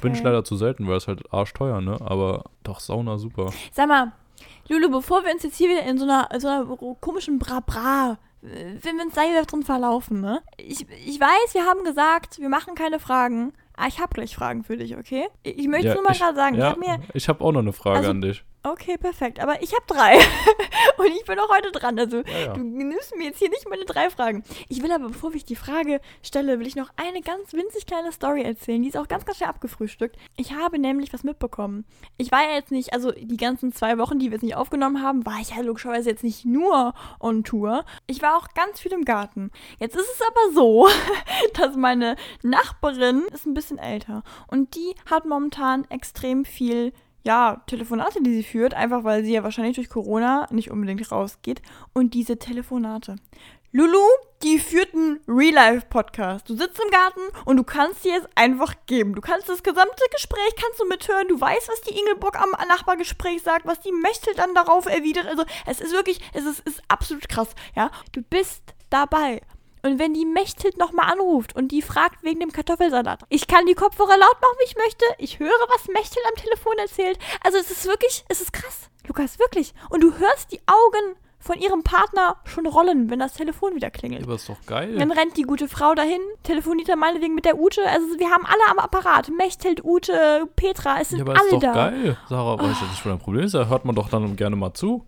Bin 0.00 0.12
ich 0.12 0.20
Okay. 0.20 0.28
leider 0.28 0.44
zu 0.44 0.56
selten, 0.56 0.88
weil 0.88 0.96
es 0.96 1.06
halt 1.08 1.32
arschteuer, 1.32 1.80
ne? 1.80 1.98
Aber 2.04 2.44
doch, 2.62 2.80
Sauna 2.80 3.18
super. 3.18 3.52
Sag 3.72 3.88
mal, 3.88 4.12
Lulu, 4.68 4.90
bevor 4.90 5.24
wir 5.24 5.32
uns 5.32 5.42
jetzt 5.42 5.56
hier 5.56 5.68
wieder 5.68 5.82
in 5.82 5.98
so 5.98 6.04
einer, 6.04 6.28
in 6.32 6.40
so 6.40 6.48
einer 6.48 6.64
komischen 7.00 7.38
Bra-Bra, 7.38 8.18
wenn 8.40 8.96
wir 8.96 9.04
uns 9.04 9.14
da 9.14 9.22
wieder 9.22 9.44
drin 9.44 9.62
verlaufen, 9.62 10.20
ne? 10.20 10.40
Ich, 10.56 10.86
ich 11.06 11.20
weiß, 11.20 11.54
wir 11.54 11.64
haben 11.64 11.84
gesagt, 11.84 12.38
wir 12.40 12.48
machen 12.48 12.74
keine 12.74 12.98
Fragen. 12.98 13.52
Aber 13.76 13.86
ich 13.88 14.00
habe 14.00 14.12
gleich 14.14 14.34
Fragen 14.34 14.64
für 14.64 14.76
dich, 14.76 14.96
okay? 14.96 15.26
Ich 15.42 15.66
möchte 15.68 15.88
Ja, 15.88 15.94
nur 15.94 16.02
mal 16.02 16.12
gerade 16.14 16.36
sagen, 16.36 16.54
ich 16.56 16.60
Ja, 16.60 16.98
ich 17.14 17.28
habe 17.28 17.42
auch 17.44 17.52
noch 17.52 17.60
eine 17.60 17.72
Frage 17.72 17.98
Also- 17.98 18.10
an 18.10 18.20
dich. 18.20 18.44
Okay, 18.64 18.96
perfekt. 18.96 19.40
Aber 19.40 19.60
ich 19.60 19.72
habe 19.74 19.84
drei. 19.88 20.14
Und 20.98 21.06
ich 21.06 21.24
bin 21.24 21.38
auch 21.38 21.48
heute 21.50 21.72
dran. 21.72 21.98
Also, 21.98 22.18
Ja, 22.18 22.38
ja. 22.38 22.52
du 22.52 22.60
nimmst 22.62 23.16
mir 23.16 23.24
jetzt 23.24 23.38
hier 23.38 23.48
nicht 23.50 23.68
meine 23.68 23.84
drei 23.84 24.08
Fragen. 24.08 24.44
Ich 24.68 24.82
will 24.82 24.92
aber, 24.92 25.08
bevor 25.08 25.34
ich 25.34 25.44
die 25.44 25.56
Frage 25.56 26.00
stelle, 26.22 26.60
will 26.60 26.66
ich 26.66 26.76
noch 26.76 26.90
eine 26.96 27.22
ganz 27.22 27.52
winzig 27.52 27.86
kleine 27.86 28.12
Story 28.12 28.42
erzählen. 28.42 28.80
Die 28.80 28.88
ist 28.88 28.96
auch 28.96 29.08
ganz, 29.08 29.24
ganz 29.24 29.38
schnell 29.38 29.48
abgefrühstückt. 29.48 30.16
Ich 30.36 30.52
habe 30.54 30.78
nämlich 30.78 31.12
was 31.12 31.24
mitbekommen. 31.24 31.84
Ich 32.18 32.30
war 32.30 32.44
ja 32.44 32.54
jetzt 32.54 32.70
nicht, 32.70 32.92
also 32.92 33.10
die 33.10 33.36
ganzen 33.36 33.72
zwei 33.72 33.98
Wochen, 33.98 34.20
die 34.20 34.26
wir 34.26 34.34
jetzt 34.34 34.42
nicht 34.42 34.56
aufgenommen 34.56 35.02
haben, 35.02 35.26
war 35.26 35.40
ich 35.40 35.50
ja 35.50 35.60
logischerweise 35.60 36.10
jetzt 36.10 36.22
nicht 36.22 36.44
nur 36.44 36.94
on 37.18 37.42
Tour. 37.42 37.84
Ich 38.06 38.22
war 38.22 38.36
auch 38.36 38.48
ganz 38.54 38.78
viel 38.78 38.92
im 38.92 39.04
Garten. 39.04 39.50
Jetzt 39.80 39.96
ist 39.96 40.08
es 40.08 40.20
aber 40.26 40.52
so, 40.54 40.88
dass 41.54 41.74
meine 41.74 42.14
Nachbarin 42.42 43.22
ist 43.32 43.46
ein 43.46 43.54
bisschen 43.54 43.78
älter. 43.78 44.22
Und 44.46 44.76
die 44.76 44.94
hat 45.10 45.24
momentan 45.24 45.84
extrem 45.90 46.44
viel 46.44 46.92
ja, 47.24 47.62
Telefonate, 47.66 48.22
die 48.22 48.34
sie 48.34 48.42
führt, 48.42 48.74
einfach 48.74 49.04
weil 49.04 49.24
sie 49.24 49.32
ja 49.32 49.42
wahrscheinlich 49.42 49.76
durch 49.76 49.88
Corona 49.88 50.46
nicht 50.50 50.70
unbedingt 50.70 51.10
rausgeht. 51.10 51.62
Und 51.92 52.14
diese 52.14 52.38
Telefonate. 52.38 53.16
Lulu, 53.74 54.04
die 54.42 54.58
führt 54.58 54.92
einen 54.92 55.20
Real-Life-Podcast. 55.26 56.46
Du 56.46 56.54
sitzt 56.54 56.78
im 56.78 56.90
Garten 56.90 57.20
und 57.46 57.56
du 57.56 57.64
kannst 57.64 58.04
dir 58.04 58.18
es 58.18 58.28
einfach 58.34 58.74
geben. 58.84 59.14
Du 59.14 59.22
kannst 59.22 59.48
das 59.48 59.62
gesamte 59.62 60.04
Gespräch 60.12 60.54
kannst 60.60 60.78
du 60.78 60.84
mithören. 60.86 61.28
Du 61.28 61.40
weißt, 61.40 61.70
was 61.70 61.80
die 61.80 61.98
Ingelbock 61.98 62.38
am 62.38 62.50
Nachbargespräch 62.68 63.42
sagt, 63.42 63.64
was 63.64 63.80
die 63.80 63.92
Mechtel 63.92 64.34
dann 64.34 64.54
darauf 64.54 64.84
erwidert. 64.84 65.26
Also 65.26 65.44
es 65.66 65.80
ist 65.80 65.92
wirklich, 65.92 66.20
es 66.34 66.44
ist, 66.44 66.60
ist 66.60 66.82
absolut 66.88 67.30
krass. 67.30 67.48
Ja, 67.74 67.90
du 68.12 68.20
bist 68.20 68.62
dabei. 68.90 69.40
Und 69.84 69.98
wenn 69.98 70.14
die 70.14 70.24
Mechthild 70.24 70.78
nochmal 70.78 71.10
anruft 71.12 71.56
und 71.56 71.68
die 71.72 71.82
fragt 71.82 72.22
wegen 72.22 72.40
dem 72.40 72.52
Kartoffelsalat, 72.52 73.20
ich 73.28 73.46
kann 73.48 73.66
die 73.66 73.74
Kopfhörer 73.74 74.16
laut 74.16 74.40
machen, 74.40 74.56
wie 74.60 74.64
ich 74.66 74.76
möchte. 74.76 75.04
Ich 75.18 75.38
höre, 75.40 75.50
was 75.74 75.88
Mechthild 75.88 76.24
am 76.28 76.36
Telefon 76.36 76.78
erzählt. 76.78 77.18
Also 77.44 77.58
es 77.58 77.70
ist 77.70 77.84
wirklich, 77.86 78.24
es 78.28 78.40
ist 78.40 78.52
krass. 78.52 78.88
Lukas, 79.08 79.38
wirklich. 79.40 79.74
Und 79.90 80.00
du 80.02 80.16
hörst 80.18 80.52
die 80.52 80.60
Augen 80.66 81.16
von 81.40 81.58
ihrem 81.58 81.82
Partner 81.82 82.36
schon 82.44 82.66
rollen, 82.66 83.10
wenn 83.10 83.18
das 83.18 83.34
Telefon 83.34 83.74
wieder 83.74 83.90
klingelt. 83.90 84.22
Aber 84.22 84.36
ist 84.36 84.48
doch 84.48 84.64
geil. 84.66 84.94
Dann 84.96 85.10
rennt 85.10 85.36
die 85.36 85.42
gute 85.42 85.66
Frau 85.66 85.92
dahin, 85.96 86.20
telefoniert 86.44 86.88
dann 86.88 87.00
meinetwegen 87.00 87.34
mit 87.34 87.44
der 87.44 87.58
Ute. 87.58 87.80
Also 87.88 88.06
wir 88.20 88.30
haben 88.30 88.46
alle 88.46 88.62
am 88.70 88.78
Apparat. 88.78 89.28
Mechthild, 89.30 89.84
Ute, 89.84 90.48
Petra, 90.54 91.00
es 91.00 91.08
sind 91.08 91.18
Ja, 91.18 91.24
aber 91.24 91.32
alle 91.32 91.46
ist 91.46 91.52
doch 91.54 91.60
da. 91.60 91.72
geil. 91.72 92.16
Sarah, 92.28 92.58
weiß 92.60 92.70
ich 92.76 92.80
nicht, 92.82 92.92
was 92.92 93.02
dein 93.02 93.18
Problem 93.18 93.44
ist. 93.44 93.54
Da 93.54 93.66
hört 93.66 93.84
man 93.84 93.96
doch 93.96 94.08
dann 94.08 94.36
gerne 94.36 94.54
mal 94.54 94.72
zu. 94.72 95.04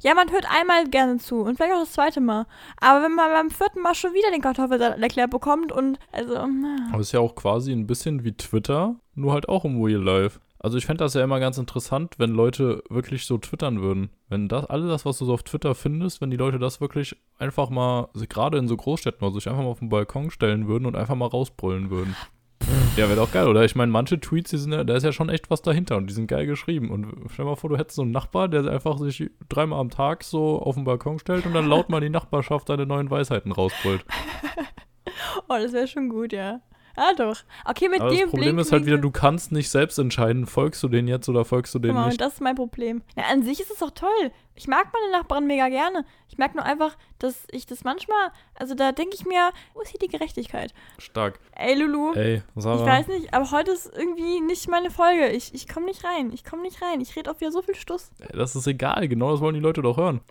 Ja, 0.00 0.14
man 0.14 0.30
hört 0.30 0.46
einmal 0.48 0.88
gerne 0.88 1.18
zu 1.18 1.40
und 1.40 1.56
vielleicht 1.56 1.74
auch 1.74 1.80
das 1.80 1.92
zweite 1.92 2.20
Mal. 2.20 2.46
Aber 2.80 3.04
wenn 3.04 3.14
man 3.14 3.30
beim 3.30 3.50
vierten 3.50 3.82
Mal 3.82 3.94
schon 3.94 4.14
wieder 4.14 4.30
den 4.30 4.42
Kartoffelsalat 4.42 5.00
erklärt 5.00 5.30
bekommt 5.30 5.72
und 5.72 5.98
also, 6.12 6.34
na. 6.34 6.88
Aber 6.92 7.00
ist 7.00 7.12
ja 7.12 7.20
auch 7.20 7.34
quasi 7.34 7.72
ein 7.72 7.86
bisschen 7.86 8.24
wie 8.24 8.32
Twitter, 8.32 8.96
nur 9.14 9.32
halt 9.32 9.48
auch 9.48 9.64
im 9.64 9.82
Real 9.82 10.02
Life. 10.02 10.40
Also 10.60 10.76
ich 10.76 10.86
fände 10.86 11.04
das 11.04 11.14
ja 11.14 11.22
immer 11.22 11.38
ganz 11.38 11.56
interessant, 11.56 12.14
wenn 12.18 12.30
Leute 12.30 12.82
wirklich 12.88 13.26
so 13.26 13.38
twittern 13.38 13.80
würden. 13.80 14.10
Wenn 14.28 14.48
das, 14.48 14.66
alles 14.66 14.88
das, 14.88 15.04
was 15.04 15.18
du 15.18 15.24
so 15.24 15.34
auf 15.34 15.44
Twitter 15.44 15.74
findest, 15.74 16.20
wenn 16.20 16.30
die 16.30 16.36
Leute 16.36 16.58
das 16.58 16.80
wirklich 16.80 17.16
einfach 17.38 17.70
mal, 17.70 18.08
also 18.12 18.26
gerade 18.28 18.58
in 18.58 18.66
so 18.66 18.76
Großstädten, 18.76 19.24
also 19.24 19.38
sich 19.38 19.48
einfach 19.48 19.62
mal 19.62 19.70
auf 19.70 19.78
den 19.78 19.88
Balkon 19.88 20.30
stellen 20.30 20.66
würden 20.66 20.86
und 20.86 20.96
einfach 20.96 21.14
mal 21.14 21.26
rausbrüllen 21.26 21.90
würden. 21.90 22.16
Ja, 22.98 23.08
wäre 23.08 23.16
doch 23.16 23.32
geil, 23.32 23.46
oder? 23.48 23.64
Ich 23.64 23.74
meine, 23.76 23.90
manche 23.92 24.18
Tweets, 24.20 24.50
die 24.50 24.58
sind 24.58 24.72
ja, 24.72 24.84
da 24.84 24.94
ist 24.96 25.04
ja 25.04 25.12
schon 25.12 25.28
echt 25.28 25.50
was 25.50 25.62
dahinter 25.62 25.96
und 25.96 26.08
die 26.10 26.14
sind 26.14 26.26
geil 26.26 26.46
geschrieben. 26.46 26.90
Und 26.90 27.06
stell 27.32 27.44
dir 27.44 27.50
mal 27.50 27.56
vor, 27.56 27.70
du 27.70 27.76
hättest 27.78 27.96
so 27.96 28.02
einen 28.02 28.10
Nachbar, 28.10 28.48
der 28.48 28.64
einfach 28.70 28.98
sich 28.98 29.30
dreimal 29.48 29.80
am 29.80 29.90
Tag 29.90 30.24
so 30.24 30.60
auf 30.60 30.74
den 30.74 30.84
Balkon 30.84 31.18
stellt 31.18 31.46
und 31.46 31.54
dann 31.54 31.68
laut 31.68 31.88
mal 31.88 32.00
die 32.00 32.10
Nachbarschaft 32.10 32.68
seine 32.68 32.86
neuen 32.86 33.10
Weisheiten 33.10 33.52
rausbrüllt. 33.52 34.04
Oh, 35.48 35.54
das 35.54 35.72
wäre 35.72 35.88
schon 35.88 36.08
gut, 36.10 36.32
ja. 36.32 36.60
Ah, 36.94 37.12
doch. 37.16 37.36
Okay, 37.64 37.88
mit 37.88 38.00
Aber 38.00 38.10
dem 38.10 38.20
das 38.22 38.30
Problem 38.30 38.56
Blink- 38.56 38.60
ist 38.60 38.72
halt 38.72 38.86
wieder, 38.86 38.98
du 38.98 39.10
kannst 39.10 39.52
nicht 39.52 39.70
selbst 39.70 39.98
entscheiden, 39.98 40.46
folgst 40.46 40.82
du 40.82 40.88
denen 40.88 41.08
jetzt 41.08 41.28
oder 41.28 41.44
folgst 41.44 41.74
du 41.74 41.78
mal, 41.78 42.04
nicht. 42.06 42.12
und 42.14 42.20
das 42.20 42.34
ist 42.34 42.40
mein 42.40 42.56
Problem. 42.56 43.02
Ja, 43.16 43.24
an 43.32 43.42
sich 43.42 43.60
ist 43.60 43.70
es 43.70 43.78
doch 43.78 43.92
toll. 43.92 44.30
Ich 44.58 44.66
mag 44.66 44.88
meine 44.92 45.12
Nachbarn 45.12 45.46
mega 45.46 45.68
gerne. 45.68 46.04
Ich 46.28 46.36
merke 46.36 46.56
nur 46.56 46.64
einfach, 46.66 46.96
dass 47.20 47.46
ich 47.52 47.64
das 47.64 47.84
manchmal, 47.84 48.32
also 48.58 48.74
da 48.74 48.90
denke 48.90 49.14
ich 49.14 49.24
mir, 49.24 49.50
wo 49.72 49.82
ist 49.82 49.90
hier 49.90 50.00
die 50.00 50.08
Gerechtigkeit? 50.08 50.74
Stark. 50.98 51.38
Ey, 51.54 51.74
Lulu. 51.76 52.12
Ey, 52.14 52.42
Sarah. 52.56 52.80
Ich 52.80 52.86
weiß 52.86 53.06
nicht, 53.06 53.32
aber 53.32 53.48
heute 53.52 53.70
ist 53.70 53.88
irgendwie 53.96 54.40
nicht 54.40 54.68
meine 54.68 54.90
Folge. 54.90 55.28
Ich, 55.28 55.54
ich 55.54 55.68
komme 55.68 55.86
nicht 55.86 56.02
rein. 56.04 56.32
Ich 56.32 56.42
komme 56.44 56.62
nicht 56.62 56.82
rein. 56.82 57.00
Ich 57.00 57.14
rede 57.14 57.30
auf 57.30 57.40
wieder 57.40 57.52
so 57.52 57.62
viel 57.62 57.76
Stuss. 57.76 58.10
Ey, 58.18 58.36
Das 58.36 58.56
ist 58.56 58.66
egal, 58.66 59.06
genau 59.06 59.30
das 59.30 59.40
wollen 59.40 59.54
die 59.54 59.60
Leute 59.60 59.80
doch 59.80 59.96
hören. 59.96 60.22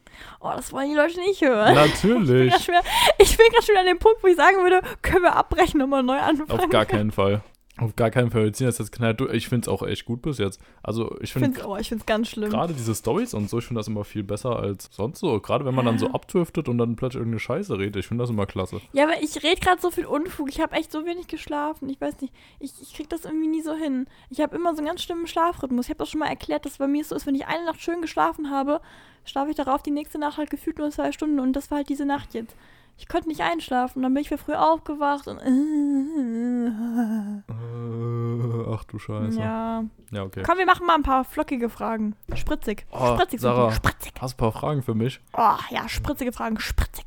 Oh, 0.41 0.51
das 0.53 0.73
wollen 0.73 0.89
die 0.89 0.95
Leute 0.95 1.17
nicht 1.21 1.41
hören. 1.41 1.73
Natürlich. 1.73 2.53
Ich 3.19 3.37
bin 3.37 3.47
gerade 3.51 3.65
schon 3.65 3.77
an 3.77 3.85
dem 3.85 3.97
Punkt, 3.99 4.21
wo 4.23 4.27
ich 4.27 4.35
sagen 4.35 4.57
würde, 4.57 4.81
können 5.01 5.23
wir 5.23 5.35
abbrechen 5.35 5.81
und 5.81 5.89
mal 5.89 6.03
neu 6.03 6.17
anfangen. 6.19 6.51
Auf 6.51 6.69
gar 6.69 6.85
keinen 6.85 7.11
Fall. 7.11 7.41
Auf 7.79 7.95
gar 7.95 8.09
keinen 8.09 8.31
Fall. 8.31 8.45
Wir 8.45 8.53
ziehen 8.53 8.65
das 8.65 8.79
jetzt 8.79 8.91
knallt 8.91 9.19
durch. 9.19 9.33
Ich 9.33 9.49
finde 9.49 9.65
es 9.65 9.67
auch 9.67 9.85
echt 9.85 10.05
gut 10.05 10.21
bis 10.23 10.39
jetzt. 10.39 10.59
Also, 10.81 11.15
ich 11.21 11.31
finde 11.31 11.65
oh, 11.67 11.77
ich 11.77 11.89
find's 11.89 12.05
ganz 12.05 12.29
schlimm. 12.29 12.49
gerade 12.49 12.73
diese 12.73 12.95
Stories 12.95 13.33
und 13.33 13.49
so, 13.49 13.59
ich 13.59 13.65
finde 13.65 13.79
das 13.79 13.87
immer 13.87 14.03
viel 14.03 14.23
besser 14.23 14.57
als 14.57 14.89
sonst 14.91 15.19
so. 15.19 15.39
Gerade 15.39 15.63
wenn 15.65 15.75
man 15.75 15.85
dann 15.85 15.99
so 15.99 16.07
abdriftet 16.11 16.69
und 16.69 16.77
dann 16.79 16.95
plötzlich 16.95 17.19
irgendeine 17.19 17.39
Scheiße 17.39 17.77
redet. 17.77 17.97
Ich 17.97 18.07
finde 18.07 18.23
das 18.23 18.31
immer 18.31 18.47
klasse. 18.47 18.81
Ja, 18.93 19.03
aber 19.03 19.21
ich 19.21 19.43
rede 19.43 19.61
gerade 19.61 19.79
so 19.79 19.91
viel 19.91 20.05
Unfug. 20.05 20.49
Ich 20.49 20.59
habe 20.59 20.75
echt 20.75 20.91
so 20.91 21.05
wenig 21.05 21.27
geschlafen. 21.27 21.87
Ich 21.89 22.01
weiß 22.01 22.19
nicht, 22.21 22.33
ich, 22.59 22.71
ich 22.81 22.93
krieg 22.93 23.09
das 23.09 23.25
irgendwie 23.25 23.47
nie 23.47 23.61
so 23.61 23.75
hin. 23.75 24.07
Ich 24.29 24.41
habe 24.41 24.55
immer 24.55 24.73
so 24.73 24.79
einen 24.79 24.87
ganz 24.87 25.03
schlimmen 25.03 25.27
Schlafrhythmus. 25.27 25.85
Ich 25.85 25.89
habe 25.89 25.99
das 25.99 26.09
schon 26.09 26.19
mal 26.19 26.27
erklärt, 26.27 26.65
dass 26.65 26.77
bei 26.77 26.87
mir 26.87 27.03
so 27.03 27.15
ist, 27.15 27.27
wenn 27.27 27.35
ich 27.35 27.45
eine 27.45 27.65
Nacht 27.65 27.81
schön 27.81 28.01
geschlafen 28.01 28.49
habe, 28.49 28.81
schlafe 29.23 29.51
ich 29.51 29.55
darauf 29.55 29.83
die 29.83 29.91
nächste 29.91 30.17
Nacht 30.17 30.37
halt 30.37 30.49
gefühlt 30.49 30.79
nur 30.79 30.89
zwei 30.89 31.11
Stunden 31.11 31.39
und 31.39 31.53
das 31.53 31.69
war 31.69 31.77
halt 31.77 31.89
diese 31.89 32.05
Nacht 32.05 32.33
jetzt. 32.33 32.55
Ich 32.97 33.07
konnte 33.07 33.27
nicht 33.27 33.41
einschlafen, 33.41 34.01
dann 34.01 34.13
bin 34.13 34.21
ich 34.21 34.31
wieder 34.31 34.41
früh 34.41 34.55
aufgewacht 34.55 35.27
und 35.27 35.38
Äh, 37.47 38.73
ach 38.73 38.83
du 38.86 38.97
Scheiße. 38.99 39.39
Ja, 39.39 39.83
ja. 40.12 40.23
okay. 40.23 40.43
Komm, 40.45 40.57
wir 40.57 40.65
machen 40.65 40.86
mal 40.86 40.95
ein 40.95 41.03
paar 41.03 41.23
flockige 41.23 41.69
Fragen. 41.69 42.15
Spritzig. 42.36 42.86
Oh, 42.91 43.13
spritzig, 43.15 43.39
Sarah. 43.41 43.71
Spritzig. 43.71 44.13
Hast 44.19 44.33
du 44.33 44.36
ein 44.36 44.51
paar 44.51 44.60
Fragen 44.60 44.83
für 44.83 44.95
mich? 44.95 45.19
Oh, 45.33 45.55
ja, 45.69 45.88
spritzige 45.88 46.31
Fragen. 46.31 46.60
Spritzig. 46.60 47.05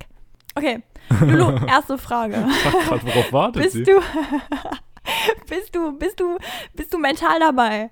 Okay. 0.55 0.83
Lulu, 1.21 1.65
erste 1.67 1.99
Frage. 1.99 2.47
Ich 2.49 2.89
grad, 2.89 3.05
worauf 3.07 3.33
wartet 3.33 3.63
Bist 3.63 3.75
sie? 3.75 3.83
du, 3.85 4.01
bist 5.49 5.75
du, 5.75 5.93
bist 5.99 6.21
du, 6.21 6.39
bist 6.75 6.95
du 6.95 6.99
mental 6.99 7.41
dabei? 7.41 7.91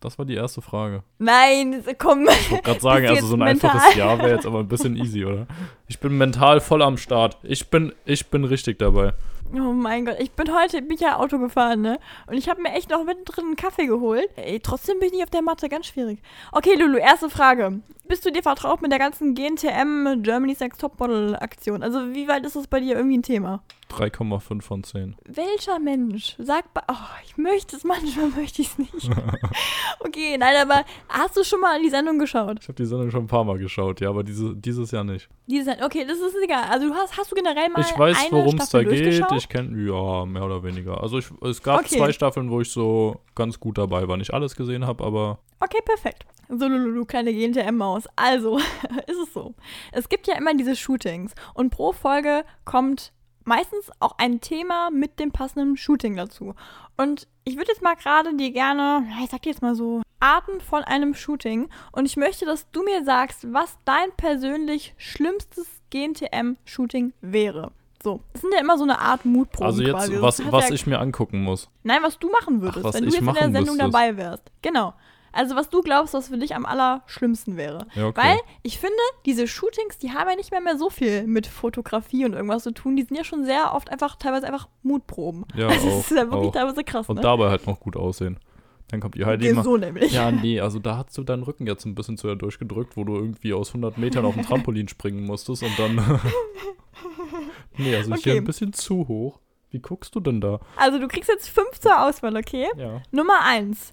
Das 0.00 0.16
war 0.18 0.24
die 0.24 0.34
erste 0.34 0.62
Frage. 0.62 1.02
Nein, 1.18 1.82
komm. 1.98 2.28
Ich 2.28 2.50
wollte 2.50 2.62
gerade 2.62 2.80
sagen, 2.80 3.06
also 3.08 3.26
so 3.26 3.34
ein 3.34 3.40
mental? 3.40 3.70
einfaches 3.70 3.96
Ja 3.96 4.16
wäre 4.18 4.30
jetzt 4.30 4.46
aber 4.46 4.60
ein 4.60 4.68
bisschen 4.68 4.96
easy, 4.96 5.24
oder? 5.24 5.46
Ich 5.88 5.98
bin 5.98 6.16
mental 6.16 6.60
voll 6.60 6.82
am 6.82 6.96
Start. 6.96 7.36
Ich 7.42 7.68
bin, 7.68 7.92
ich 8.04 8.28
bin 8.28 8.44
richtig 8.44 8.78
dabei. 8.78 9.14
Oh 9.52 9.72
mein 9.72 10.04
Gott, 10.04 10.16
ich 10.20 10.30
bin 10.32 10.54
heute, 10.54 10.82
bin 10.82 10.98
ja 10.98 11.16
Auto 11.18 11.38
gefahren, 11.38 11.80
ne? 11.80 11.98
Und 12.26 12.34
ich 12.34 12.48
habe 12.48 12.60
mir 12.60 12.72
echt 12.72 12.90
noch 12.90 13.02
mittendrin 13.04 13.46
einen 13.46 13.56
Kaffee 13.56 13.86
geholt. 13.86 14.28
Ey, 14.36 14.60
trotzdem 14.60 14.98
bin 14.98 15.06
ich 15.06 15.14
nicht 15.14 15.24
auf 15.24 15.30
der 15.30 15.42
Matte, 15.42 15.68
ganz 15.68 15.86
schwierig. 15.86 16.20
Okay, 16.52 16.74
Lulu, 16.74 16.98
erste 16.98 17.30
Frage. 17.30 17.80
Bist 18.08 18.24
du 18.24 18.32
dir 18.32 18.42
vertraut 18.42 18.80
mit 18.80 18.90
der 18.90 18.98
ganzen 18.98 19.34
GNTM 19.34 20.22
Germany's 20.22 20.60
Next 20.60 20.80
Topmodel 20.80 21.36
Aktion? 21.36 21.82
Also, 21.82 22.14
wie 22.14 22.26
weit 22.26 22.46
ist 22.46 22.56
das 22.56 22.66
bei 22.66 22.80
dir 22.80 22.96
irgendwie 22.96 23.18
ein 23.18 23.22
Thema? 23.22 23.62
3,5 23.90 24.62
von 24.62 24.82
10. 24.82 25.16
Welcher 25.26 25.78
Mensch 25.78 26.36
bei. 26.38 26.82
Oh, 26.90 26.94
ich 27.26 27.36
möchte 27.36 27.76
es, 27.76 27.84
manchmal 27.84 28.28
möchte 28.30 28.62
ich 28.62 28.68
es 28.68 28.78
nicht. 28.78 29.10
okay, 30.00 30.38
nein, 30.38 30.56
aber 30.62 30.84
hast 31.10 31.36
du 31.36 31.44
schon 31.44 31.60
mal 31.60 31.76
in 31.76 31.82
die 31.82 31.90
Sendung 31.90 32.18
geschaut? 32.18 32.58
Ich 32.62 32.68
habe 32.68 32.76
die 32.76 32.86
Sendung 32.86 33.10
schon 33.10 33.24
ein 33.24 33.28
paar 33.28 33.44
Mal 33.44 33.58
geschaut, 33.58 34.00
ja, 34.00 34.08
aber 34.08 34.24
diese, 34.24 34.56
dieses 34.56 34.90
Jahr 34.90 35.04
nicht. 35.04 35.28
Die 35.46 35.60
Sendung, 35.60 35.84
okay, 35.84 36.06
das 36.06 36.18
ist 36.18 36.34
egal. 36.42 36.64
Also, 36.70 36.88
du 36.88 36.94
hast, 36.94 37.14
hast 37.16 37.30
du 37.30 37.36
generell 37.36 37.68
mal. 37.68 37.82
Ich 37.82 37.98
weiß, 37.98 38.16
worum 38.30 38.56
es 38.56 38.70
da 38.70 38.82
geht. 38.82 39.06
Ich 39.36 39.48
kenne, 39.50 39.78
ja, 39.86 40.24
mehr 40.24 40.44
oder 40.44 40.62
weniger. 40.62 41.02
Also 41.02 41.18
ich, 41.18 41.30
es 41.42 41.62
gab 41.62 41.80
Okay. 41.80 41.96
zwei 41.98 42.12
Staffeln, 42.12 42.50
wo 42.50 42.62
ich 42.62 42.70
so 42.70 43.20
ganz 43.34 43.60
gut 43.60 43.76
dabei 43.76 44.08
war. 44.08 44.16
Nicht 44.16 44.32
alles 44.32 44.56
gesehen 44.56 44.86
habe, 44.86 45.04
aber 45.04 45.40
Okay, 45.60 45.80
perfekt. 45.84 46.24
So, 46.48 46.66
Lulu, 46.66 46.94
du 46.94 47.04
kleine 47.04 47.32
GNTM-Maus. 47.32 48.04
Also, 48.16 48.58
ist 49.06 49.18
es 49.22 49.32
so. 49.34 49.54
Es 49.92 50.08
gibt 50.08 50.26
ja 50.26 50.36
immer 50.36 50.54
diese 50.54 50.76
Shootings 50.76 51.34
und 51.54 51.70
pro 51.70 51.92
Folge 51.92 52.44
kommt 52.64 53.12
meistens 53.44 53.90
auch 54.00 54.14
ein 54.18 54.40
Thema 54.40 54.90
mit 54.90 55.18
dem 55.18 55.32
passenden 55.32 55.76
Shooting 55.76 56.16
dazu. 56.16 56.54
Und 56.96 57.26
ich 57.44 57.56
würde 57.56 57.70
jetzt 57.70 57.82
mal 57.82 57.96
gerade 57.96 58.34
dir 58.36 58.50
gerne, 58.50 59.06
ich 59.22 59.30
sag 59.30 59.42
dir 59.42 59.50
jetzt 59.50 59.62
mal 59.62 59.74
so, 59.74 60.02
Arten 60.20 60.60
von 60.60 60.84
einem 60.84 61.14
Shooting. 61.14 61.68
Und 61.92 62.06
ich 62.06 62.16
möchte, 62.16 62.44
dass 62.44 62.70
du 62.70 62.82
mir 62.82 63.04
sagst, 63.04 63.52
was 63.52 63.78
dein 63.84 64.10
persönlich 64.16 64.94
schlimmstes 64.96 65.66
GNTM-Shooting 65.90 67.12
wäre. 67.20 67.72
So, 68.02 68.20
das 68.32 68.42
sind 68.42 68.54
ja 68.54 68.60
immer 68.60 68.78
so 68.78 68.84
eine 68.84 69.00
Art 69.00 69.24
Mutproben 69.24 69.66
also 69.66 69.82
jetzt, 69.82 69.92
quasi. 69.92 70.22
Was, 70.22 70.52
was 70.52 70.68
ja 70.68 70.74
ich 70.74 70.86
mir 70.86 71.00
angucken 71.00 71.42
muss. 71.42 71.68
Nein, 71.82 72.02
was 72.02 72.18
du 72.18 72.30
machen 72.30 72.60
würdest, 72.62 72.84
was 72.84 72.94
wenn 72.94 73.04
du 73.04 73.10
jetzt 73.10 73.18
in 73.18 73.26
der 73.26 73.42
Sendung 73.42 73.76
müsste. 73.76 73.78
dabei 73.78 74.16
wärst. 74.16 74.44
Genau. 74.62 74.94
Also 75.32 75.54
was 75.56 75.68
du 75.70 75.82
glaubst, 75.82 76.14
was 76.14 76.28
für 76.28 76.38
dich 76.38 76.54
am 76.54 76.64
allerschlimmsten 76.66 77.56
wäre. 77.56 77.86
Ja, 77.94 78.06
okay. 78.06 78.20
Weil 78.22 78.38
ich 78.62 78.78
finde, 78.78 78.96
diese 79.26 79.46
Shootings, 79.46 79.98
die 79.98 80.12
haben 80.12 80.28
ja 80.30 80.36
nicht 80.36 80.50
mehr, 80.50 80.60
mehr 80.60 80.78
so 80.78 80.90
viel 80.90 81.26
mit 81.26 81.46
Fotografie 81.46 82.24
und 82.24 82.32
irgendwas 82.32 82.62
zu 82.62 82.72
tun. 82.72 82.96
Die 82.96 83.02
sind 83.02 83.16
ja 83.16 83.24
schon 83.24 83.44
sehr 83.44 83.74
oft 83.74 83.90
einfach, 83.90 84.16
teilweise 84.16 84.46
einfach 84.46 84.68
Mutproben. 84.82 85.44
Ja, 85.54 85.68
also 85.68 85.88
auch, 85.88 85.96
das 85.98 86.10
ist 86.10 86.16
ja 86.16 86.30
wirklich 86.30 86.48
auch. 86.48 86.52
teilweise 86.52 86.84
krass, 86.84 87.08
Und 87.08 87.16
ne? 87.16 87.22
dabei 87.22 87.50
halt 87.50 87.66
noch 87.66 87.78
gut 87.80 87.96
aussehen. 87.96 88.38
Dann 88.90 89.00
kommt 89.00 89.16
die 89.16 89.24
Heidi 89.26 89.46
Ja, 89.46 89.52
mal. 89.52 89.64
so 89.64 89.76
nämlich. 89.76 90.12
Ja, 90.12 90.30
nee, 90.30 90.60
also 90.60 90.78
da 90.78 90.96
hast 90.96 91.16
du 91.18 91.22
deinen 91.22 91.42
Rücken 91.42 91.66
jetzt 91.66 91.84
ein 91.84 91.94
bisschen 91.94 92.16
zu 92.16 92.26
sehr 92.26 92.36
durchgedrückt, 92.36 92.96
wo 92.96 93.04
du 93.04 93.16
irgendwie 93.16 93.52
aus 93.52 93.68
100 93.68 93.98
Metern 93.98 94.24
auf 94.24 94.34
ein 94.36 94.44
Trampolin 94.44 94.88
springen 94.88 95.24
musstest 95.24 95.62
und 95.62 95.78
dann. 95.78 95.96
nee, 97.76 97.94
also 97.94 98.14
hier 98.14 98.18
Okay. 98.32 98.38
ein 98.38 98.44
bisschen 98.44 98.72
zu 98.72 99.06
hoch. 99.08 99.40
Wie 99.70 99.80
guckst 99.80 100.14
du 100.14 100.20
denn 100.20 100.40
da? 100.40 100.60
Also 100.76 100.98
du 100.98 101.06
kriegst 101.08 101.28
jetzt 101.28 101.48
fünf 101.50 101.78
zur 101.78 102.02
Auswahl, 102.02 102.34
okay? 102.36 102.66
Ja. 102.78 103.02
Nummer 103.10 103.42
eins, 103.44 103.92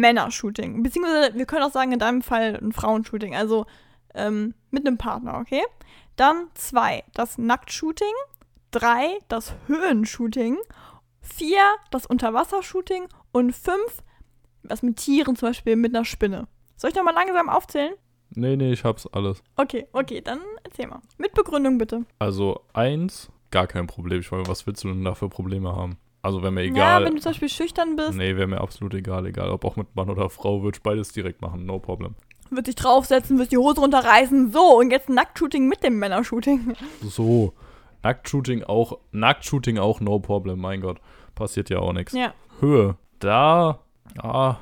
Männershooting. 0.00 0.82
Beziehungsweise, 0.82 1.34
wir 1.34 1.46
können 1.46 1.62
auch 1.62 1.72
sagen, 1.72 1.92
in 1.92 1.98
deinem 1.98 2.22
Fall 2.22 2.58
ein 2.62 2.72
Frauenshooting. 2.72 3.34
Also 3.34 3.66
ähm, 4.14 4.54
mit 4.70 4.86
einem 4.86 4.98
Partner, 4.98 5.38
okay? 5.38 5.62
Dann 6.16 6.48
zwei, 6.54 7.04
das 7.14 7.38
Nacktshooting. 7.38 8.12
Drei, 8.70 9.18
das 9.28 9.54
Höhenshooting. 9.66 10.58
Vier, 11.20 11.62
das 11.90 12.06
Unterwassershooting. 12.06 13.08
Und 13.32 13.54
fünf, 13.54 14.02
was 14.62 14.82
mit 14.82 14.96
Tieren, 14.96 15.36
zum 15.36 15.50
Beispiel 15.50 15.76
mit 15.76 15.94
einer 15.94 16.04
Spinne. 16.04 16.48
Soll 16.76 16.90
ich 16.90 16.96
noch 16.96 17.04
mal 17.04 17.14
langsam 17.14 17.48
aufzählen? 17.48 17.94
Nee, 18.30 18.56
nee, 18.56 18.72
ich 18.72 18.84
hab's 18.84 19.06
alles. 19.06 19.42
Okay, 19.56 19.86
okay, 19.92 20.20
dann 20.20 20.40
erzähl 20.64 20.88
mal. 20.88 21.00
Mit 21.16 21.32
Begründung 21.34 21.78
bitte. 21.78 22.04
Also 22.18 22.60
eins, 22.72 23.30
gar 23.50 23.66
kein 23.66 23.86
Problem. 23.86 24.20
Ich 24.20 24.30
meine, 24.30 24.46
was 24.46 24.66
willst 24.66 24.84
du 24.84 24.88
denn 24.88 25.04
da 25.04 25.14
für 25.14 25.28
Probleme 25.28 25.74
haben? 25.74 25.96
Also 26.26 26.42
wäre 26.42 26.50
mir 26.50 26.62
egal. 26.62 27.02
Ja, 27.02 27.06
wenn 27.06 27.14
du 27.14 27.20
zum 27.20 27.30
Beispiel 27.30 27.48
schüchtern 27.48 27.94
bist, 27.94 28.14
nee, 28.14 28.34
wäre 28.34 28.48
mir 28.48 28.60
absolut 28.60 28.92
egal. 28.94 29.26
Egal, 29.26 29.48
ob 29.50 29.64
auch 29.64 29.76
mit 29.76 29.94
Mann 29.94 30.10
oder 30.10 30.28
Frau, 30.28 30.60
würde 30.64 30.76
ich 30.76 30.82
beides 30.82 31.12
direkt 31.12 31.40
machen. 31.40 31.66
No 31.66 31.78
problem. 31.78 32.16
wird 32.50 32.66
dich 32.66 32.74
draufsetzen, 32.74 33.38
wird 33.38 33.52
die 33.52 33.58
Hose 33.58 33.80
runterreißen. 33.80 34.50
So, 34.50 34.78
und 34.78 34.90
jetzt 34.90 35.08
Nacktshooting 35.08 35.68
mit 35.68 35.84
dem 35.84 36.00
Männershooting. 36.00 36.74
So. 37.00 37.52
Nacktshooting 38.02 38.64
auch, 38.64 38.98
Nacktshooting 39.12 39.78
auch, 39.78 40.00
no 40.00 40.18
problem. 40.18 40.58
Mein 40.58 40.80
Gott. 40.80 41.00
Passiert 41.36 41.70
ja 41.70 41.78
auch 41.78 41.92
nichts. 41.92 42.12
Ja. 42.12 42.34
Höhe. 42.60 42.96
Da, 43.20 43.78
ja, 44.20 44.58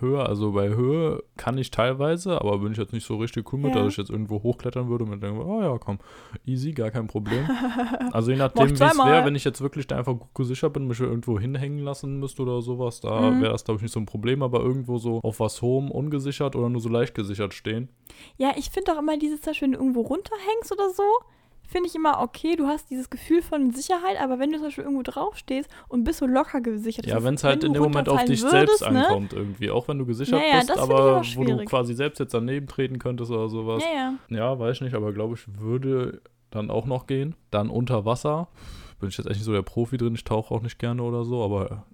Höhe, 0.00 0.24
also 0.24 0.52
bei 0.52 0.68
Höhe 0.70 1.22
kann 1.36 1.58
ich 1.58 1.70
teilweise, 1.70 2.40
aber 2.40 2.58
bin 2.58 2.72
ich 2.72 2.78
jetzt 2.78 2.92
nicht 2.92 3.06
so 3.06 3.16
richtig 3.16 3.52
cool 3.52 3.60
mit, 3.60 3.74
Ja. 3.74 3.82
dass 3.82 3.92
ich 3.92 3.96
jetzt 3.98 4.10
irgendwo 4.10 4.42
hochklettern 4.42 4.88
würde 4.88 5.04
und 5.04 5.20
denke, 5.22 5.44
oh 5.44 5.60
ja, 5.60 5.76
komm, 5.78 5.98
easy, 6.46 6.72
gar 6.72 6.90
kein 6.90 7.06
Problem. 7.06 7.48
Also 8.12 8.30
je 8.32 8.36
nachdem, 8.36 8.70
wie 8.70 8.84
es 8.84 8.98
wäre, 8.98 9.24
wenn 9.24 9.34
ich 9.36 9.44
jetzt 9.44 9.60
wirklich 9.60 9.86
da 9.86 9.96
einfach 9.96 10.14
gut 10.18 10.34
gesichert 10.34 10.72
bin, 10.72 10.86
mich 10.88 11.00
irgendwo 11.00 11.38
hinhängen 11.38 11.78
lassen 11.84 12.18
müsste 12.18 12.42
oder 12.42 12.60
sowas, 12.62 13.00
da 13.00 13.30
Mhm. 13.30 13.40
wäre 13.40 13.52
das, 13.52 13.64
glaube 13.64 13.76
ich, 13.78 13.82
nicht 13.82 13.92
so 13.92 14.00
ein 14.00 14.06
Problem, 14.06 14.42
aber 14.42 14.60
irgendwo 14.60 14.98
so 14.98 15.20
auf 15.22 15.38
was 15.40 15.62
hohem, 15.62 15.90
ungesichert 15.90 16.56
oder 16.56 16.68
nur 16.68 16.80
so 16.80 16.88
leicht 16.88 17.14
gesichert 17.14 17.54
stehen. 17.54 17.88
Ja, 18.36 18.52
ich 18.56 18.70
finde 18.70 18.92
auch 18.94 18.98
immer 18.98 19.16
dieses, 19.18 19.40
zum 19.42 19.50
Beispiel, 19.50 19.66
wenn 19.66 19.72
du 19.72 19.78
irgendwo 19.78 20.00
runterhängst 20.02 20.72
oder 20.72 20.90
so, 20.90 21.02
finde 21.70 21.88
ich 21.88 21.94
immer 21.94 22.20
okay, 22.20 22.56
du 22.56 22.66
hast 22.66 22.90
dieses 22.90 23.10
Gefühl 23.10 23.42
von 23.42 23.70
Sicherheit, 23.70 24.20
aber 24.20 24.38
wenn 24.38 24.50
du 24.50 24.56
zum 24.56 24.66
Beispiel 24.66 24.84
irgendwo 24.84 25.02
draufstehst 25.02 25.70
und 25.88 26.04
bist 26.04 26.18
so 26.18 26.26
locker 26.26 26.60
gesichert. 26.60 27.06
Ja, 27.06 27.14
das 27.14 27.22
ist, 27.22 27.26
wenn 27.26 27.34
es 27.34 27.44
halt 27.44 27.64
in 27.64 27.72
dem 27.72 27.82
Moment 27.82 28.08
auf 28.08 28.24
dich 28.24 28.42
runterfallen 28.42 28.66
selbst 28.66 28.82
würdest, 28.82 28.92
ne? 28.92 29.06
ankommt 29.06 29.32
irgendwie, 29.32 29.70
auch 29.70 29.88
wenn 29.88 29.98
du 29.98 30.06
gesichert 30.06 30.40
Naja, 30.40 30.58
bist, 30.58 30.76
aber 30.76 31.22
wo 31.34 31.44
du 31.44 31.64
quasi 31.64 31.94
selbst 31.94 32.18
jetzt 32.18 32.34
daneben 32.34 32.66
treten 32.66 32.98
könntest 32.98 33.30
oder 33.30 33.48
sowas. 33.48 33.82
Ja, 33.84 34.14
ja. 34.30 34.36
Ja, 34.36 34.58
weiß 34.58 34.76
ich 34.76 34.82
nicht, 34.82 34.94
aber 34.94 35.12
glaube 35.12 35.34
ich, 35.34 35.60
würde 35.60 36.20
dann 36.50 36.70
auch 36.70 36.86
noch 36.86 37.06
gehen. 37.06 37.34
Dann 37.50 37.70
unter 37.70 38.04
Wasser. 38.04 38.48
Bin 38.98 39.08
ich 39.08 39.16
jetzt 39.16 39.26
echt 39.26 39.36
nicht 39.36 39.44
so 39.44 39.52
der 39.52 39.62
Profi 39.62 39.96
drin, 39.96 40.14
ich 40.14 40.24
tauche 40.24 40.52
auch 40.54 40.60
nicht 40.60 40.78
gerne 40.78 41.02
oder 41.02 41.24
so, 41.24 41.42
aber 41.42 41.84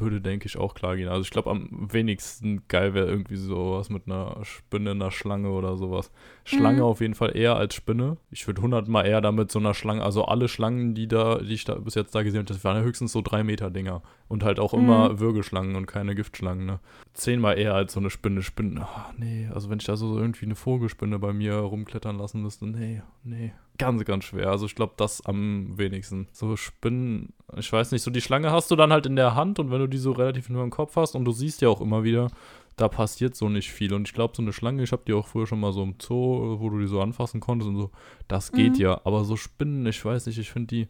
würde, 0.00 0.20
denke 0.20 0.46
ich, 0.46 0.56
auch 0.56 0.74
klar 0.74 0.96
gehen. 0.96 1.08
Also 1.08 1.22
ich 1.22 1.30
glaube, 1.30 1.50
am 1.50 1.88
wenigsten 1.92 2.62
geil 2.68 2.94
wäre 2.94 3.06
irgendwie 3.08 3.36
sowas 3.36 3.90
mit 3.90 4.06
einer 4.06 4.38
Spinne, 4.44 4.92
einer 4.92 5.10
Schlange 5.10 5.50
oder 5.50 5.76
sowas. 5.76 6.10
Schlange 6.44 6.78
Mhm. 6.78 6.84
auf 6.84 7.00
jeden 7.00 7.14
Fall 7.14 7.36
eher 7.36 7.56
als 7.56 7.74
Spinne. 7.74 8.16
Ich 8.30 8.46
würde 8.46 8.62
hundertmal 8.62 9.06
eher 9.06 9.20
damit 9.20 9.50
so 9.52 9.58
einer 9.58 9.74
Schlange, 9.74 10.02
also 10.02 10.24
alle 10.24 10.48
Schlangen, 10.48 10.94
die 10.94 11.06
da, 11.08 11.38
die 11.38 11.54
ich 11.54 11.64
da 11.64 11.74
bis 11.76 11.94
jetzt 11.94 12.14
da 12.14 12.22
gesehen 12.22 12.40
habe, 12.40 12.52
das 12.52 12.64
waren 12.64 12.76
ja 12.76 12.82
höchstens 12.82 13.12
so 13.12 13.22
drei 13.22 13.44
Meter 13.44 13.70
Dinger. 13.70 14.02
Und 14.28 14.44
halt 14.44 14.60
auch 14.60 14.72
immer 14.74 15.10
Mhm. 15.10 15.20
Würgeschlangen 15.20 15.74
und 15.76 15.86
keine 15.86 16.14
Giftschlangen, 16.14 16.64
ne? 16.64 16.78
Zehnmal 17.14 17.58
eher 17.58 17.74
als 17.74 17.92
so 17.92 18.00
eine 18.00 18.10
Spinne. 18.10 18.42
Spinnen, 18.42 18.78
ach 18.80 19.12
nee, 19.18 19.48
also 19.52 19.70
wenn 19.70 19.78
ich 19.80 19.84
da 19.86 19.96
so 19.96 20.16
irgendwie 20.18 20.44
eine 20.46 20.54
Vogelspinne 20.54 21.18
bei 21.18 21.32
mir 21.32 21.54
rumklettern 21.56 22.16
lassen 22.16 22.42
müsste, 22.42 22.66
nee, 22.66 23.02
nee. 23.24 23.52
Ganz, 23.80 24.04
ganz 24.04 24.24
schwer. 24.24 24.50
Also 24.50 24.66
ich 24.66 24.74
glaube, 24.74 24.94
das 24.96 25.24
am 25.24 25.76
wenigsten. 25.76 26.28
So 26.32 26.56
Spinnen, 26.56 27.32
ich 27.56 27.72
weiß 27.72 27.92
nicht, 27.92 28.02
so 28.02 28.10
die 28.10 28.20
Schlange 28.20 28.50
hast 28.50 28.70
du 28.70 28.76
dann 28.76 28.92
halt 28.92 29.06
in 29.06 29.16
der 29.16 29.34
Hand 29.34 29.58
und 29.58 29.70
wenn 29.70 29.80
du 29.80 29.88
die 29.88 29.98
so 29.98 30.12
relativ 30.12 30.48
nur 30.48 30.62
im 30.62 30.70
Kopf 30.70 30.96
hast 30.96 31.14
und 31.16 31.24
du 31.24 31.32
siehst 31.32 31.60
ja 31.62 31.68
auch 31.68 31.80
immer 31.80 32.04
wieder, 32.04 32.30
da 32.76 32.88
passiert 32.88 33.34
so 33.34 33.48
nicht 33.48 33.70
viel. 33.70 33.92
Und 33.92 34.08
ich 34.08 34.14
glaube, 34.14 34.34
so 34.36 34.42
eine 34.42 34.52
Schlange, 34.52 34.82
ich 34.82 34.92
habe 34.92 35.02
die 35.06 35.12
auch 35.12 35.26
früher 35.26 35.46
schon 35.46 35.60
mal 35.60 35.72
so 35.72 35.82
im 35.82 35.94
Zoo, 36.00 36.60
wo 36.60 36.70
du 36.70 36.78
die 36.78 36.86
so 36.86 37.00
anfassen 37.00 37.40
konntest 37.40 37.68
und 37.68 37.76
so, 37.76 37.90
das 38.28 38.52
geht 38.52 38.74
Mhm. 38.74 38.80
ja. 38.80 39.00
Aber 39.04 39.24
so 39.24 39.36
Spinnen, 39.36 39.86
ich 39.86 40.04
weiß 40.04 40.26
nicht, 40.26 40.38
ich 40.38 40.50
finde 40.50 40.68
die 40.68 40.88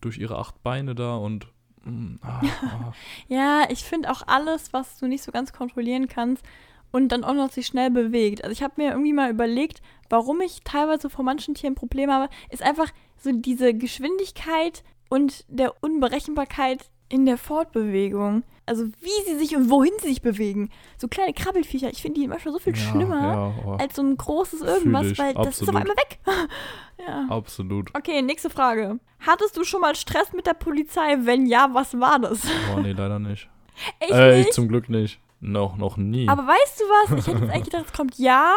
durch 0.00 0.18
ihre 0.18 0.38
acht 0.38 0.62
Beine 0.62 0.94
da 0.94 1.16
und 1.16 1.46
mm, 1.84 2.16
ah, 2.22 2.40
ah. 2.62 2.92
Ja, 3.28 3.64
ich 3.70 3.82
finde 3.84 4.10
auch 4.10 4.22
alles, 4.26 4.72
was 4.72 4.98
du 4.98 5.06
nicht 5.06 5.22
so 5.22 5.32
ganz 5.32 5.52
kontrollieren 5.52 6.08
kannst 6.08 6.44
und 6.90 7.08
dann 7.08 7.24
auch 7.24 7.34
noch 7.34 7.50
sich 7.50 7.66
schnell 7.66 7.90
bewegt. 7.90 8.42
Also 8.44 8.52
ich 8.52 8.62
habe 8.62 8.74
mir 8.76 8.90
irgendwie 8.90 9.12
mal 9.12 9.30
überlegt, 9.30 9.82
warum 10.08 10.40
ich 10.40 10.60
teilweise 10.64 11.10
vor 11.10 11.24
manchen 11.24 11.54
Tieren 11.54 11.74
Probleme 11.74 12.12
habe, 12.12 12.28
ist 12.50 12.62
einfach 12.62 12.90
so 13.16 13.32
diese 13.32 13.74
Geschwindigkeit 13.74 14.82
und 15.08 15.44
der 15.48 15.74
Unberechenbarkeit 15.82 16.90
in 17.08 17.26
der 17.26 17.38
Fortbewegung. 17.38 18.42
Also 18.68 18.86
wie 18.86 19.24
sie 19.30 19.38
sich 19.38 19.54
und 19.54 19.70
wohin 19.70 19.92
sie 20.00 20.08
sich 20.08 20.22
bewegen. 20.22 20.70
So 20.98 21.06
kleine 21.06 21.32
Krabbelfiecher, 21.32 21.88
ich 21.88 22.02
finde 22.02 22.20
die 22.20 22.26
manchmal 22.26 22.52
so 22.52 22.58
viel 22.58 22.74
ja, 22.74 22.82
schlimmer 22.82 23.22
Ja, 23.22 23.54
oh, 23.64 23.72
als 23.74 23.94
so 23.94 24.02
ein 24.02 24.16
großes 24.16 24.60
irgendwas, 24.60 25.06
ich, 25.06 25.18
weil 25.18 25.34
das 25.34 25.60
ist 25.60 25.68
auf 25.68 25.76
absolut. 25.76 25.80
einmal 25.82 25.96
weg. 25.96 26.18
ja. 27.06 27.26
absolut. 27.28 27.94
Okay, 27.96 28.22
nächste 28.22 28.50
Frage. 28.50 28.98
Hattest 29.20 29.56
du 29.56 29.62
schon 29.62 29.82
mal 29.82 29.94
Stress 29.94 30.32
mit 30.32 30.46
der 30.46 30.54
Polizei? 30.54 31.16
Wenn 31.20 31.46
ja, 31.46 31.68
was 31.72 31.98
war 32.00 32.18
das? 32.18 32.42
Oh, 32.74 32.80
nee, 32.80 32.92
leider 32.92 33.20
nicht. 33.20 33.48
Echt 34.00 34.10
äh, 34.10 34.38
nicht? 34.38 34.52
zum 34.52 34.66
Glück 34.66 34.88
nicht. 34.88 35.20
Noch, 35.40 35.76
noch 35.76 35.96
nie. 35.96 36.28
Aber 36.28 36.42
weißt 36.42 36.80
du 36.80 36.84
was? 36.84 37.18
Ich 37.18 37.26
hätte 37.26 37.44
jetzt 37.44 37.50
eigentlich 37.50 37.64
gedacht, 37.64 37.84
es 37.86 37.92
kommt 37.92 38.18
ja 38.18 38.54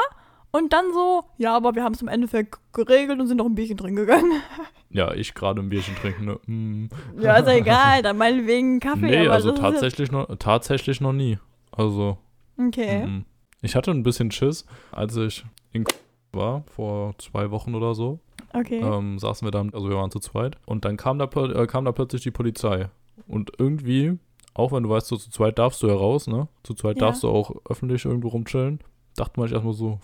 und 0.52 0.74
dann 0.74 0.94
so, 0.94 1.24
ja, 1.38 1.56
aber 1.56 1.76
wir 1.76 1.84
haben 1.84 1.94
es 1.94 2.02
im 2.02 2.08
Endeffekt 2.08 2.58
geregelt 2.74 3.20
und 3.20 3.28
sind 3.28 3.38
noch 3.38 3.46
ein 3.46 3.56
Bierchen 3.56 3.78
drin 3.78 3.96
gegangen. 3.96 4.42
ja, 4.90 5.14
ich 5.14 5.36
gerade 5.36 5.62
ein 5.62 5.70
Bierchen 5.70 5.96
trinken. 5.96 6.26
Ne? 6.26 6.40
Mm. 6.48 6.90
Ja, 7.20 7.38
ist 7.38 7.48
ja 7.48 7.54
egal, 7.58 8.02
dann 8.02 8.18
meinetwegen 8.18 8.80
Kaffee. 8.80 9.06
Nee, 9.06 9.28
also 9.28 9.52
tatsächlich 9.52 10.12
noch, 10.12 10.28
tatsächlich 10.40 11.02
noch 11.02 11.14
nie. 11.14 11.38
Also, 11.72 12.18
Okay. 12.58 13.06
mm. 13.06 13.26
ich 13.62 13.76
hatte 13.76 13.92
ein 13.92 14.04
bisschen 14.04 14.32
Schiss, 14.32 14.66
als 14.92 15.16
ich 15.18 15.46
in 15.72 15.86
war, 16.32 16.64
vor 16.76 17.18
zwei 17.18 17.52
Wochen 17.52 17.76
oder 17.76 17.94
so. 17.94 18.20
Okay. 18.54 18.80
ähm, 18.80 19.20
saßen 19.20 19.46
wir 19.46 19.52
da, 19.52 19.64
also 19.74 19.90
wir 19.90 19.98
waren 19.98 20.12
zu 20.12 20.20
zweit. 20.20 20.58
Und 20.66 20.86
dann 20.86 20.98
kam 20.98 21.20
da, 21.20 21.26
äh, 21.26 21.68
kam 21.68 21.86
da 21.86 21.92
plötzlich 21.92 22.24
die 22.24 22.32
Polizei. 22.32 22.90
Und 23.28 23.52
irgendwie, 23.60 24.18
auch 24.60 24.72
wenn 24.72 24.84
du 24.84 24.90
weißt, 24.90 25.08
so 25.08 25.18
zu 25.18 25.30
zweit 25.32 25.58
darfst 25.58 25.82
du 25.84 25.88
ja 25.88 25.96
raus, 25.96 26.28
ne? 26.28 26.48
Zu 26.64 26.74
zweit 26.74 26.98
Ja. 27.00 27.08
darfst 27.08 27.24
du 27.24 27.30
auch 27.30 27.52
öffentlich 27.70 28.06
irgendwo 28.06 28.28
rumchillen. 28.30 28.80
Dachte 29.16 29.40
man 29.40 29.48
sich 29.48 29.54
erstmal 29.56 29.74
so, 29.74 30.00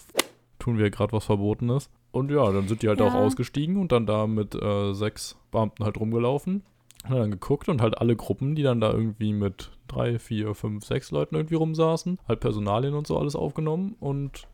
tun 0.59 0.77
wir 0.77 0.89
gerade 0.89 1.11
was 1.13 1.25
Verbotenes. 1.25 1.89
Und 2.11 2.31
ja, 2.31 2.51
dann 2.51 2.67
sind 2.67 2.81
die 2.81 2.87
halt 2.87 2.99
Ja. 2.99 3.05
auch 3.05 3.13
ausgestiegen 3.13 3.77
und 3.77 3.91
dann 3.91 4.05
da 4.05 4.25
mit 4.27 4.55
äh, 4.55 4.93
sechs 4.93 5.37
Beamten 5.51 5.83
halt 5.83 5.99
rumgelaufen. 5.99 6.63
Und 7.07 7.15
dann 7.15 7.29
geguckt 7.31 7.69
und 7.69 7.81
halt 7.81 7.99
alle 7.99 8.15
Gruppen, 8.15 8.55
die 8.55 8.63
dann 8.63 8.81
da 8.81 8.91
irgendwie 8.91 9.31
mit 9.33 9.71
drei, 9.87 10.17
vier, 10.17 10.55
fünf, 10.55 10.85
sechs 10.85 11.11
Leuten 11.11 11.35
irgendwie 11.35 11.55
rumsaßen, 11.55 12.17
halt 12.27 12.39
Personalien 12.39 12.95
und 12.95 13.05
so 13.05 13.17
alles 13.19 13.35
aufgenommen 13.35 13.95
und 13.99 14.47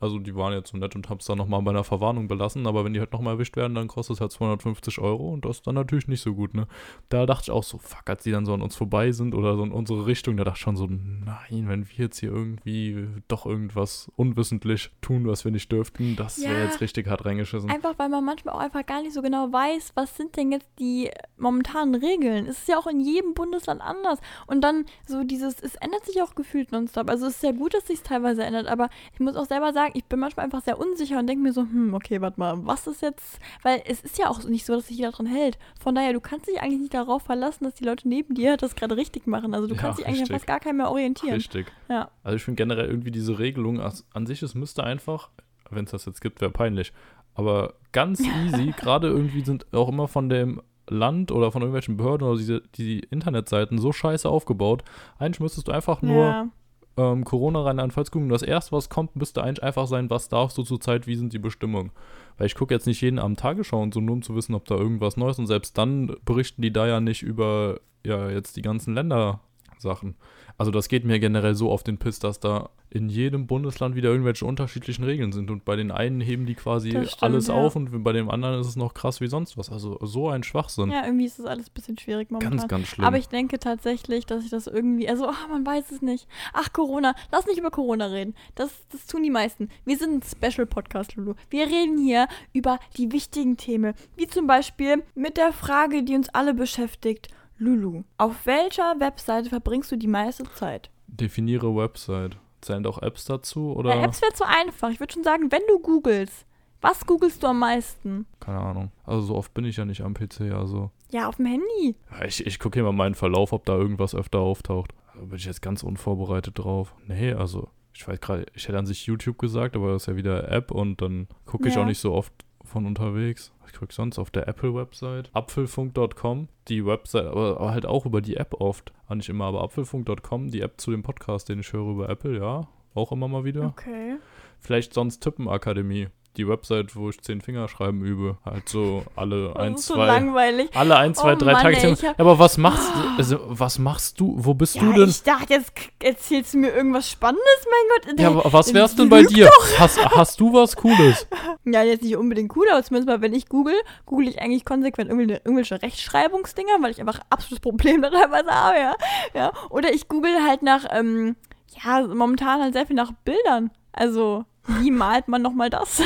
also 0.00 0.18
die 0.18 0.34
waren 0.34 0.52
jetzt 0.52 0.70
so 0.70 0.76
nett 0.76 0.94
und 0.94 1.08
haben 1.08 1.18
es 1.18 1.26
dann 1.26 1.38
nochmal 1.38 1.62
bei 1.62 1.70
einer 1.70 1.84
Verwarnung 1.84 2.28
belassen, 2.28 2.66
aber 2.66 2.84
wenn 2.84 2.92
die 2.92 3.00
halt 3.00 3.12
nochmal 3.12 3.34
erwischt 3.34 3.56
werden, 3.56 3.74
dann 3.74 3.88
kostet 3.88 4.16
es 4.16 4.20
halt 4.20 4.32
250 4.32 4.98
Euro 5.00 5.32
und 5.32 5.44
das 5.44 5.56
ist 5.58 5.66
dann 5.66 5.74
natürlich 5.74 6.08
nicht 6.08 6.20
so 6.22 6.34
gut, 6.34 6.54
ne? 6.54 6.66
Da 7.08 7.26
dachte 7.26 7.44
ich 7.46 7.50
auch 7.50 7.62
so, 7.64 7.78
fuck, 7.78 8.08
als 8.08 8.22
die 8.22 8.30
dann 8.30 8.46
so 8.46 8.54
an 8.54 8.62
uns 8.62 8.76
vorbei 8.76 9.12
sind 9.12 9.34
oder 9.34 9.56
so 9.56 9.64
in 9.64 9.72
unsere 9.72 10.06
Richtung, 10.06 10.36
da 10.36 10.44
dachte 10.44 10.56
ich 10.58 10.62
schon 10.62 10.76
so, 10.76 10.86
nein, 10.88 11.68
wenn 11.68 11.88
wir 11.88 11.96
jetzt 11.96 12.18
hier 12.20 12.30
irgendwie 12.30 13.06
doch 13.28 13.46
irgendwas 13.46 14.10
unwissentlich 14.16 14.90
tun, 15.00 15.26
was 15.26 15.44
wir 15.44 15.52
nicht 15.52 15.70
dürften, 15.72 16.16
das 16.16 16.40
wäre 16.42 16.54
Ja. 16.58 16.64
jetzt 16.64 16.80
richtig 16.80 17.06
hart 17.08 17.24
reingeschissen. 17.24 17.70
Einfach, 17.70 17.94
weil 17.98 18.08
man 18.08 18.24
manchmal 18.24 18.54
auch 18.54 18.60
einfach 18.60 18.84
gar 18.86 19.02
nicht 19.02 19.12
so 19.14 19.22
genau 19.22 19.52
weiß, 19.52 19.92
was 19.94 20.16
sind 20.16 20.36
denn 20.36 20.52
jetzt 20.52 20.68
die 20.78 21.10
momentanen 21.36 21.94
Regeln. 21.94 22.46
Es 22.46 22.58
ist 22.58 22.68
ja 22.68 22.78
auch 22.78 22.86
in 22.86 23.00
jedem 23.00 23.34
Bundesland 23.34 23.80
anders. 23.80 24.18
Und 24.46 24.62
dann 24.62 24.84
so 25.06 25.24
dieses, 25.24 25.60
es 25.60 25.74
ändert 25.76 26.04
sich 26.04 26.22
auch 26.22 26.34
gefühlt 26.34 26.72
nonstop. 26.72 27.10
Also 27.10 27.26
es 27.26 27.34
ist 27.36 27.42
ja 27.42 27.52
gut, 27.52 27.74
dass 27.74 27.86
sich 27.86 28.02
teilweise 28.02 28.42
ändert, 28.44 28.66
aber 28.66 28.88
ich 29.12 29.20
muss 29.20 29.36
auch 29.36 29.46
selber 29.54 29.72
sagen, 29.72 29.92
ich 29.96 30.04
bin 30.04 30.18
manchmal 30.20 30.44
einfach 30.44 30.62
sehr 30.62 30.78
unsicher 30.78 31.18
und 31.18 31.26
denke 31.26 31.42
mir 31.42 31.52
so, 31.52 31.62
hm, 31.62 31.94
okay, 31.94 32.20
warte 32.20 32.38
mal, 32.40 32.66
was 32.66 32.86
ist 32.86 33.02
jetzt, 33.02 33.38
weil 33.62 33.82
es 33.86 34.00
ist 34.02 34.18
ja 34.18 34.28
auch 34.28 34.42
nicht 34.44 34.66
so, 34.66 34.74
dass 34.74 34.88
sich 34.88 34.96
jeder 34.96 35.12
dran 35.12 35.26
hält. 35.26 35.58
Von 35.80 35.94
daher, 35.94 36.12
du 36.12 36.20
kannst 36.20 36.48
dich 36.48 36.60
eigentlich 36.60 36.80
nicht 36.80 36.94
darauf 36.94 37.22
verlassen, 37.22 37.64
dass 37.64 37.74
die 37.74 37.84
Leute 37.84 38.08
neben 38.08 38.34
dir 38.34 38.56
das 38.56 38.74
gerade 38.74 38.96
richtig 38.96 39.26
machen. 39.26 39.54
Also 39.54 39.66
du 39.66 39.74
Ja, 39.74 39.80
kannst 39.80 39.98
dich 39.98 40.06
eigentlich 40.06 40.20
an 40.20 40.22
richtig. 40.24 40.36
fast 40.36 40.46
gar 40.46 40.60
keinen 40.60 40.76
mehr 40.78 40.90
orientieren. 40.90 41.34
Richtig. 41.34 41.72
Ja. 41.88 42.10
Also 42.22 42.36
ich 42.36 42.42
finde 42.44 42.56
generell 42.56 42.86
irgendwie 42.86 43.10
diese 43.10 43.38
Regelung 43.38 43.80
an 43.80 44.26
sich, 44.26 44.42
es 44.42 44.54
müsste 44.54 44.84
einfach, 44.84 45.30
wenn 45.70 45.84
es 45.84 45.92
das 45.92 46.04
jetzt 46.06 46.20
gibt, 46.20 46.40
wäre 46.40 46.50
peinlich, 46.50 46.92
aber 47.34 47.74
ganz 47.92 48.20
easy, 48.44 48.72
gerade 48.76 49.08
irgendwie 49.08 49.44
sind 49.44 49.72
auch 49.72 49.88
immer 49.88 50.08
von 50.08 50.28
dem 50.28 50.60
Land 50.88 51.32
oder 51.32 51.50
von 51.50 51.62
irgendwelchen 51.62 51.96
Behörden 51.96 52.26
oder 52.28 52.36
diese 52.36 52.60
die 52.74 52.98
Internetseiten 53.10 53.78
so 53.78 53.92
scheiße 53.92 54.28
aufgebaut. 54.28 54.84
Eigentlich 55.18 55.40
müsstest 55.40 55.66
du 55.68 55.72
einfach 55.72 56.02
nur 56.02 56.24
ja. 56.26 56.48
Ähm, 56.96 57.24
Corona 57.24 57.62
rein 57.62 57.80
anfalls 57.80 58.10
gucken. 58.10 58.28
Das 58.28 58.42
erste, 58.42 58.72
was 58.72 58.88
kommt, 58.88 59.16
müsste 59.16 59.42
eigentlich 59.42 59.62
einfach 59.62 59.86
sein, 59.86 60.10
was 60.10 60.28
darfst 60.28 60.56
du 60.58 60.62
zurzeit, 60.62 61.06
wie 61.06 61.16
sind 61.16 61.32
die 61.32 61.38
Bestimmungen. 61.38 61.90
Weil 62.36 62.46
ich 62.46 62.54
gucke 62.54 62.74
jetzt 62.74 62.86
nicht 62.86 63.00
jeden 63.00 63.18
Abend 63.18 63.38
Tagesschau 63.38 63.80
und 63.82 63.94
so, 63.94 64.00
nur 64.00 64.14
um 64.14 64.22
zu 64.22 64.34
wissen, 64.34 64.54
ob 64.54 64.64
da 64.66 64.76
irgendwas 64.76 65.16
Neues 65.16 65.38
und 65.38 65.46
selbst 65.46 65.76
dann 65.78 66.16
berichten 66.24 66.62
die 66.62 66.72
da 66.72 66.86
ja 66.86 67.00
nicht 67.00 67.22
über 67.22 67.80
ja 68.04 68.28
jetzt 68.30 68.56
die 68.56 68.62
ganzen 68.62 68.94
Ländersachen. 68.94 70.16
Also 70.56 70.70
das 70.70 70.88
geht 70.88 71.04
mir 71.04 71.18
generell 71.18 71.54
so 71.54 71.70
auf 71.70 71.82
den 71.82 71.98
Piss, 71.98 72.18
dass 72.18 72.38
da 72.38 72.70
in 72.90 73.08
jedem 73.08 73.48
Bundesland 73.48 73.96
wieder 73.96 74.10
irgendwelche 74.10 74.46
unterschiedlichen 74.46 75.02
Regeln 75.02 75.32
sind 75.32 75.50
und 75.50 75.64
bei 75.64 75.74
den 75.74 75.90
einen 75.90 76.20
heben 76.20 76.46
die 76.46 76.54
quasi 76.54 76.90
stimmt, 76.90 77.22
alles 77.22 77.48
ja. 77.48 77.54
auf 77.54 77.74
und 77.74 78.04
bei 78.04 78.12
dem 78.12 78.30
anderen 78.30 78.60
ist 78.60 78.68
es 78.68 78.76
noch 78.76 78.94
krass 78.94 79.20
wie 79.20 79.26
sonst 79.26 79.58
was. 79.58 79.72
Also 79.72 79.98
so 80.02 80.28
ein 80.28 80.44
Schwachsinn. 80.44 80.92
ja, 80.92 81.04
irgendwie 81.04 81.24
ist 81.24 81.40
das 81.40 81.46
alles 81.46 81.68
ein 81.68 81.74
bisschen 81.74 81.98
schwierig 81.98 82.30
momentan. 82.30 82.56
ganz, 82.56 82.68
ganz 82.68 82.86
schlimm. 82.86 83.04
Aber 83.04 83.18
ich 83.18 83.26
denke 83.26 83.58
tatsächlich, 83.58 84.26
dass 84.26 84.44
ich 84.44 84.50
das 84.50 84.68
irgendwie, 84.68 85.08
also, 85.08 85.26
ach, 85.26 85.48
man 85.48 85.66
weiß 85.66 85.90
es 85.90 86.02
nicht. 86.02 86.28
Ach, 86.52 86.72
Corona, 86.72 87.16
lass 87.32 87.46
nicht 87.46 87.58
über 87.58 87.72
Corona 87.72 88.06
reden. 88.06 88.34
Das, 88.54 88.70
das 88.90 89.06
tun 89.06 89.24
die 89.24 89.30
meisten. 89.30 89.70
Wir 89.84 89.98
sind 89.98 90.14
ein 90.14 90.22
Special-Podcast, 90.22 91.16
Lulu. 91.16 91.34
Wir 91.50 91.66
reden 91.66 91.98
hier 91.98 92.28
über 92.52 92.78
die 92.96 93.10
wichtigen 93.10 93.56
Themen, 93.56 93.94
wie 94.16 94.28
zum 94.28 94.46
Beispiel 94.46 95.02
mit 95.16 95.36
der 95.36 95.52
Frage, 95.52 96.04
die 96.04 96.14
uns 96.14 96.28
alle 96.28 96.54
beschäftigt. 96.54 97.28
Lulu, 97.64 98.02
auf 98.18 98.44
welcher 98.46 98.98
Webseite 99.00 99.48
verbringst 99.48 99.90
du 99.92 99.96
die 99.96 100.06
meiste 100.06 100.44
Zeit? 100.54 100.90
Definiere 101.06 101.74
Website. 101.74 102.36
Zählen 102.60 102.84
auch 102.86 103.00
Apps 103.02 103.24
dazu 103.24 103.74
oder? 103.74 103.94
Ja, 103.94 104.04
Apps 104.04 104.20
wäre 104.22 104.32
zu 104.32 104.44
einfach. 104.46 104.90
Ich 104.90 105.00
würde 105.00 105.12
schon 105.12 105.24
sagen, 105.24 105.50
wenn 105.52 105.62
du 105.68 105.78
googelst, 105.78 106.46
was 106.80 107.06
googelst 107.06 107.42
du 107.42 107.46
am 107.48 107.58
meisten? 107.58 108.26
Keine 108.40 108.60
Ahnung. 108.60 108.90
Also 109.04 109.22
so 109.28 109.34
oft 109.36 109.52
bin 109.54 109.64
ich 109.64 109.76
ja 109.76 109.84
nicht 109.84 110.02
am 110.02 110.14
PC, 110.14 110.52
also. 110.52 110.90
Ja, 111.10 111.28
auf 111.28 111.36
dem 111.36 111.46
Handy. 111.46 111.96
Ja, 112.10 112.24
Ich, 112.26 112.44
ich 112.46 112.58
gucke 112.58 112.80
immer 112.80 112.92
meinen 112.92 113.14
Verlauf, 113.14 113.52
ob 113.52 113.64
da 113.64 113.74
irgendwas 113.76 114.14
öfter 114.14 114.40
auftaucht. 114.40 114.92
Da 115.14 115.20
bin 115.20 115.36
ich 115.36 115.44
jetzt 115.44 115.62
ganz 115.62 115.82
unvorbereitet 115.82 116.58
drauf. 116.58 116.94
Nee, 117.06 117.32
also, 117.32 117.68
ich 117.94 118.06
weiß 118.06 118.20
gerade, 118.20 118.46
ich 118.54 118.66
hätte 118.68 118.78
an 118.78 118.86
sich 118.86 119.06
YouTube 119.06 119.38
gesagt, 119.38 119.76
aber 119.76 119.92
das 119.92 120.02
ist 120.02 120.06
ja 120.08 120.16
wieder 120.16 120.50
App 120.50 120.70
und 120.70 121.00
dann 121.00 121.28
gucke 121.46 121.68
ich 121.68 121.74
Ja. 121.76 121.82
auch 121.82 121.86
nicht 121.86 122.00
so 122.00 122.12
oft 122.12 122.32
von 122.64 122.86
unterwegs. 122.86 123.52
Ich 123.66 123.74
gucke 123.78 123.92
sonst 123.92 124.18
auf 124.18 124.30
der 124.30 124.48
Apple-Website. 124.48 125.30
Apfelfunk.com, 125.32 126.48
die 126.68 126.84
Website, 126.84 127.26
aber, 127.26 127.60
aber 127.60 127.70
halt 127.70 127.86
auch 127.86 128.06
über 128.06 128.20
die 128.20 128.36
App 128.36 128.54
oft. 128.60 128.92
Ah, 129.06 129.14
nicht 129.14 129.28
immer, 129.28 129.44
aber 129.44 129.62
apfelfunk.com, 129.62 130.50
die 130.50 130.60
App 130.60 130.80
zu 130.80 130.90
dem 130.90 131.02
Podcast, 131.02 131.48
den 131.48 131.60
ich 131.60 131.72
höre 131.72 131.90
über 131.90 132.08
Apple, 132.08 132.38
ja. 132.38 132.68
Auch 132.94 133.12
immer 133.12 133.28
mal 133.28 133.44
wieder. 133.44 133.66
Okay. 133.66 134.16
Vielleicht 134.60 134.94
sonst 134.94 135.20
Tippenakademie. 135.20 136.08
Die 136.36 136.48
Website, 136.48 136.96
wo 136.96 137.10
ich 137.10 137.20
zehn 137.20 137.40
Fingerschreiben 137.40 138.04
übe. 138.04 138.38
Halt 138.44 138.68
so 138.68 139.04
alle 139.14 139.48
Das 139.54 139.56
ein, 139.62 139.74
ist 139.74 139.86
so 139.86 139.94
zwei. 139.94 140.06
langweilig. 140.06 140.70
Alle 140.74 140.96
ein, 140.96 141.14
zwei, 141.14 141.34
Oh 141.34 141.36
drei 141.36 141.52
Mann, 141.52 141.62
Tage. 141.62 141.76
ey, 141.76 141.94
hab- 141.96 142.18
aber 142.20 142.38
was 142.40 142.58
machst 142.58 142.88
du? 142.94 143.00
Also, 143.18 143.38
was 143.46 143.78
machst 143.78 144.18
du? 144.18 144.34
Wo 144.36 144.52
bist 144.54 144.74
Ja, 144.74 144.82
du 144.82 144.92
denn? 144.94 145.08
ich 145.08 145.22
dachte, 145.22 145.52
jetzt 145.54 145.72
erzählst 146.02 146.54
du 146.54 146.58
mir 146.58 146.72
irgendwas 146.74 147.08
Spannendes, 147.08 147.66
mein 147.70 148.14
Gott. 148.16 148.20
Ja, 148.20 148.28
aber 148.30 148.52
was 148.52 148.74
wär's 148.74 148.96
denn 148.96 149.08
bei 149.08 149.22
dir? 149.22 149.48
Hast, 149.78 150.04
hast 150.04 150.40
du 150.40 150.52
was 150.52 150.74
Cooles? 150.76 151.26
Ja, 151.66 151.82
jetzt 151.82 152.02
nicht 152.02 152.16
unbedingt 152.16 152.54
cool, 152.56 152.66
aber 152.70 152.82
zumindest 152.82 153.08
mal, 153.08 153.20
wenn 153.22 153.32
ich 153.32 153.48
google, 153.48 153.74
google 154.04 154.28
ich 154.28 154.40
eigentlich 154.42 154.64
konsequent 154.66 155.08
irgendwelche, 155.10 155.80
Rechtschreibungsdinger, 155.80 156.72
weil 156.82 156.90
ich 156.90 157.00
einfach 157.00 157.20
absolutes 157.30 157.60
Problem 157.60 158.02
teilweise 158.02 158.50
habe, 158.50 158.76
ja. 158.78 158.94
ja. 159.34 159.52
Oder 159.70 159.92
ich 159.94 160.08
google 160.08 160.42
halt 160.46 160.62
nach, 160.62 160.84
ähm, 160.90 161.36
ja, 161.82 162.06
momentan 162.06 162.60
halt 162.60 162.74
sehr 162.74 162.86
viel 162.86 162.96
nach 162.96 163.12
Bildern. 163.24 163.70
Also, 163.92 164.44
wie 164.66 164.90
malt 164.90 165.28
man 165.28 165.42
nochmal 165.42 165.70
das? 165.70 166.00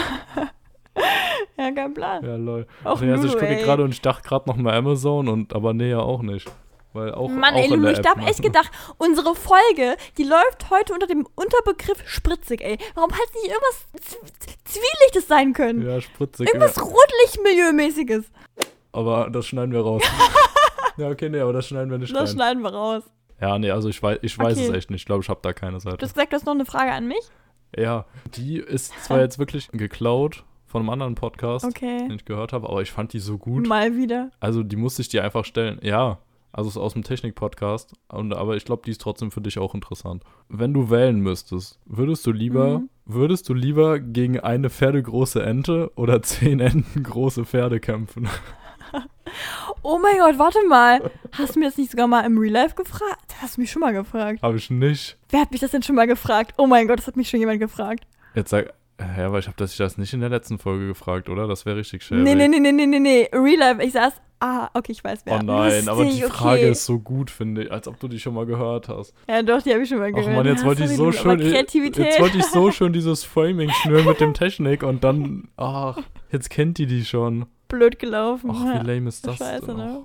ja, 1.56 1.70
kein 1.72 1.94
Plan. 1.94 2.24
Ja, 2.24 2.36
lol. 2.36 2.66
Auch 2.84 3.00
nee, 3.00 3.10
also 3.10 3.26
ich 3.26 3.34
Lulu, 3.34 3.46
gucke 3.46 3.56
gerade 3.62 3.84
und 3.84 3.90
ich 3.92 4.00
dachte 4.00 4.26
gerade 4.28 4.48
noch 4.48 4.56
mal 4.56 4.74
Amazon 4.74 5.28
und 5.28 5.54
aber 5.54 5.72
nee, 5.74 5.90
ja 5.90 6.00
auch 6.00 6.22
nicht. 6.22 6.50
Weil 6.94 7.12
auch, 7.14 7.28
Mann, 7.28 7.54
auch 7.54 7.58
ey, 7.58 7.68
Lulu, 7.68 7.88
ich 7.88 7.98
App, 7.98 8.06
hab 8.08 8.16
ne? 8.16 8.26
echt 8.28 8.42
gedacht, 8.42 8.70
unsere 8.96 9.34
Folge, 9.34 9.96
die 10.16 10.24
läuft 10.24 10.70
heute 10.70 10.94
unter 10.94 11.06
dem 11.06 11.26
Unterbegriff 11.34 12.02
spritzig, 12.08 12.62
ey. 12.62 12.78
Warum 12.94 13.12
hat 13.12 13.28
nicht 13.34 13.46
irgendwas 13.52 13.86
Zwielichtes 14.64 15.28
sein 15.28 15.52
können? 15.52 15.86
Ja, 15.86 16.00
spritzig. 16.00 16.46
Irgendwas 16.48 16.76
Ja. 16.76 16.82
Rotlichtmilieumäßiges. 16.82 18.24
Aber 18.92 19.28
das 19.30 19.46
schneiden 19.46 19.72
wir 19.72 19.82
raus. 19.82 20.02
ja, 20.96 21.08
okay, 21.08 21.28
nee, 21.28 21.40
aber 21.40 21.52
das 21.52 21.66
schneiden 21.68 21.90
wir 21.90 21.98
nicht 21.98 22.12
Das 22.14 22.30
rein. 22.30 22.36
schneiden 22.36 22.62
wir 22.62 22.72
raus. 22.72 23.02
Ja, 23.40 23.58
nee, 23.58 23.70
also 23.70 23.88
ich 23.90 24.02
weiß, 24.02 24.18
ich 24.22 24.36
weiß 24.36 24.58
es 24.58 24.68
Okay. 24.68 24.78
echt 24.78 24.90
nicht. 24.90 25.02
Ich 25.02 25.06
glaube, 25.06 25.22
ich 25.22 25.28
habe 25.28 25.40
da 25.42 25.52
keine 25.52 25.74
Du 25.74 25.80
Seite. 25.80 25.98
hast 26.04 26.14
gesagt, 26.14 26.32
du 26.32 26.36
hast 26.36 26.46
noch 26.46 26.54
eine 26.54 26.64
Frage 26.64 26.90
an 26.90 27.06
mich? 27.06 27.20
Ja, 27.76 28.06
die 28.34 28.56
ist 28.58 28.92
zwar 29.04 29.20
jetzt 29.20 29.38
wirklich 29.38 29.68
geklaut 29.72 30.44
von 30.66 30.82
einem 30.82 30.90
anderen 30.90 31.14
Podcast, 31.14 31.64
Okay. 31.64 31.98
den 32.08 32.12
ich 32.16 32.24
gehört 32.24 32.52
habe, 32.52 32.68
aber 32.68 32.82
ich 32.82 32.90
fand 32.90 33.12
die 33.12 33.18
so 33.20 33.38
gut. 33.38 33.66
Mal 33.66 33.96
wieder. 33.96 34.30
Also 34.40 34.62
die 34.62 34.76
musste 34.76 35.02
ich 35.02 35.08
dir 35.08 35.24
einfach 35.24 35.44
stellen. 35.44 35.78
Ja, 35.82 36.18
also 36.52 36.68
es 36.68 36.76
ist 36.76 36.82
aus 36.82 36.92
dem 36.94 37.02
Technik-Podcast, 37.04 37.92
und- 38.08 38.34
aber 38.34 38.56
ich 38.56 38.64
glaube, 38.64 38.82
die 38.84 38.90
ist 38.90 39.00
trotzdem 39.00 39.30
für 39.30 39.40
dich 39.42 39.58
auch 39.58 39.74
interessant. 39.74 40.24
Wenn 40.48 40.72
du 40.74 40.90
wählen 40.90 41.20
müsstest, 41.20 41.78
würdest 41.86 42.26
du 42.26 42.32
lieber, 42.32 42.80
Mhm. 42.80 42.88
würdest 43.04 43.48
du 43.48 43.54
lieber 43.54 43.98
gegen 44.00 44.40
eine 44.40 44.70
pferdegroße 44.70 45.42
Ente 45.42 45.90
oder 45.94 46.22
zehn 46.22 46.60
Enten 46.60 47.02
große 47.02 47.44
Pferde 47.44 47.80
kämpfen? 47.80 48.28
Oh 49.82 49.98
mein 49.98 50.18
Gott, 50.18 50.38
warte 50.38 50.58
mal. 50.68 51.10
Hast 51.32 51.54
du 51.54 51.60
mir 51.60 51.66
das 51.66 51.76
nicht 51.76 51.90
sogar 51.90 52.06
mal 52.06 52.24
im 52.24 52.38
Real 52.38 52.52
Life 52.52 52.74
gefragt? 52.74 53.24
Das 53.28 53.42
hast 53.42 53.56
du 53.56 53.60
mich 53.60 53.70
schon 53.70 53.80
mal 53.80 53.92
gefragt. 53.92 54.42
Habe 54.42 54.56
ich 54.56 54.70
nicht. 54.70 55.16
Wer 55.30 55.40
hat 55.40 55.50
mich 55.50 55.60
das 55.60 55.70
denn 55.70 55.82
schon 55.82 55.96
mal 55.96 56.06
gefragt? 56.06 56.54
Oh 56.56 56.66
mein 56.66 56.88
Gott, 56.88 56.98
das 56.98 57.06
hat 57.06 57.16
mich 57.16 57.28
schon 57.28 57.40
jemand 57.40 57.60
gefragt. 57.60 58.06
Jetzt 58.34 58.50
sag, 58.50 58.72
ja, 59.00 59.26
aber 59.26 59.38
ich 59.38 59.46
habe 59.46 59.56
das, 59.56 59.72
ich 59.72 59.78
das 59.78 59.98
nicht 59.98 60.12
in 60.12 60.20
der 60.20 60.28
letzten 60.28 60.58
Folge 60.58 60.86
gefragt, 60.88 61.28
oder? 61.28 61.46
Das 61.46 61.66
wäre 61.66 61.76
richtig 61.76 62.02
schön. 62.02 62.22
Nee, 62.22 62.34
nee, 62.34 62.48
nee, 62.48 62.58
nee, 62.58 62.72
nee, 62.72 62.86
nee, 62.86 62.98
nee. 62.98 63.28
Real 63.32 63.58
Life, 63.58 63.82
ich 63.82 63.92
saß. 63.92 64.14
Ah, 64.40 64.70
okay, 64.74 64.92
ich 64.92 65.02
weiß 65.02 65.22
wer. 65.24 65.34
Oh 65.34 65.42
nein, 65.42 65.88
aber 65.88 66.04
die 66.04 66.10
Lustig, 66.10 66.32
Frage 66.32 66.60
okay. 66.60 66.70
ist 66.70 66.86
so 66.86 67.00
gut, 67.00 67.28
finde 67.28 67.64
ich, 67.64 67.72
als 67.72 67.88
ob 67.88 67.98
du 67.98 68.06
die 68.06 68.20
schon 68.20 68.34
mal 68.34 68.46
gehört 68.46 68.88
hast. 68.88 69.12
Ja, 69.28 69.42
doch, 69.42 69.60
die 69.62 69.72
habe 69.72 69.82
ich 69.82 69.88
schon 69.88 69.98
mal 69.98 70.10
Ach 70.12 70.16
gehört. 70.16 70.36
man, 70.36 70.46
jetzt 70.46 70.64
wollte 70.64 70.84
ich 70.84 70.90
so 70.90 71.10
schön, 71.10 71.40
jetzt 71.40 71.74
wollte 72.20 72.38
ich 72.38 72.44
so 72.44 72.70
schön 72.70 72.92
dieses 72.92 73.24
Framing 73.24 73.70
schnüren 73.70 74.06
mit 74.06 74.20
dem 74.20 74.34
Technik 74.34 74.84
und 74.84 75.02
dann, 75.02 75.48
ach, 75.56 75.98
jetzt 76.30 76.50
kennt 76.50 76.78
die 76.78 76.86
die 76.86 77.04
schon. 77.04 77.46
Blöd 77.68 77.98
gelaufen. 77.98 78.50
Ach, 78.52 78.64
wie 78.82 78.86
lame 78.86 79.08
ist 79.08 79.26
das 79.26 79.36
Scheiße, 79.36 79.66
denn 79.66 79.76
ne? 79.76 80.02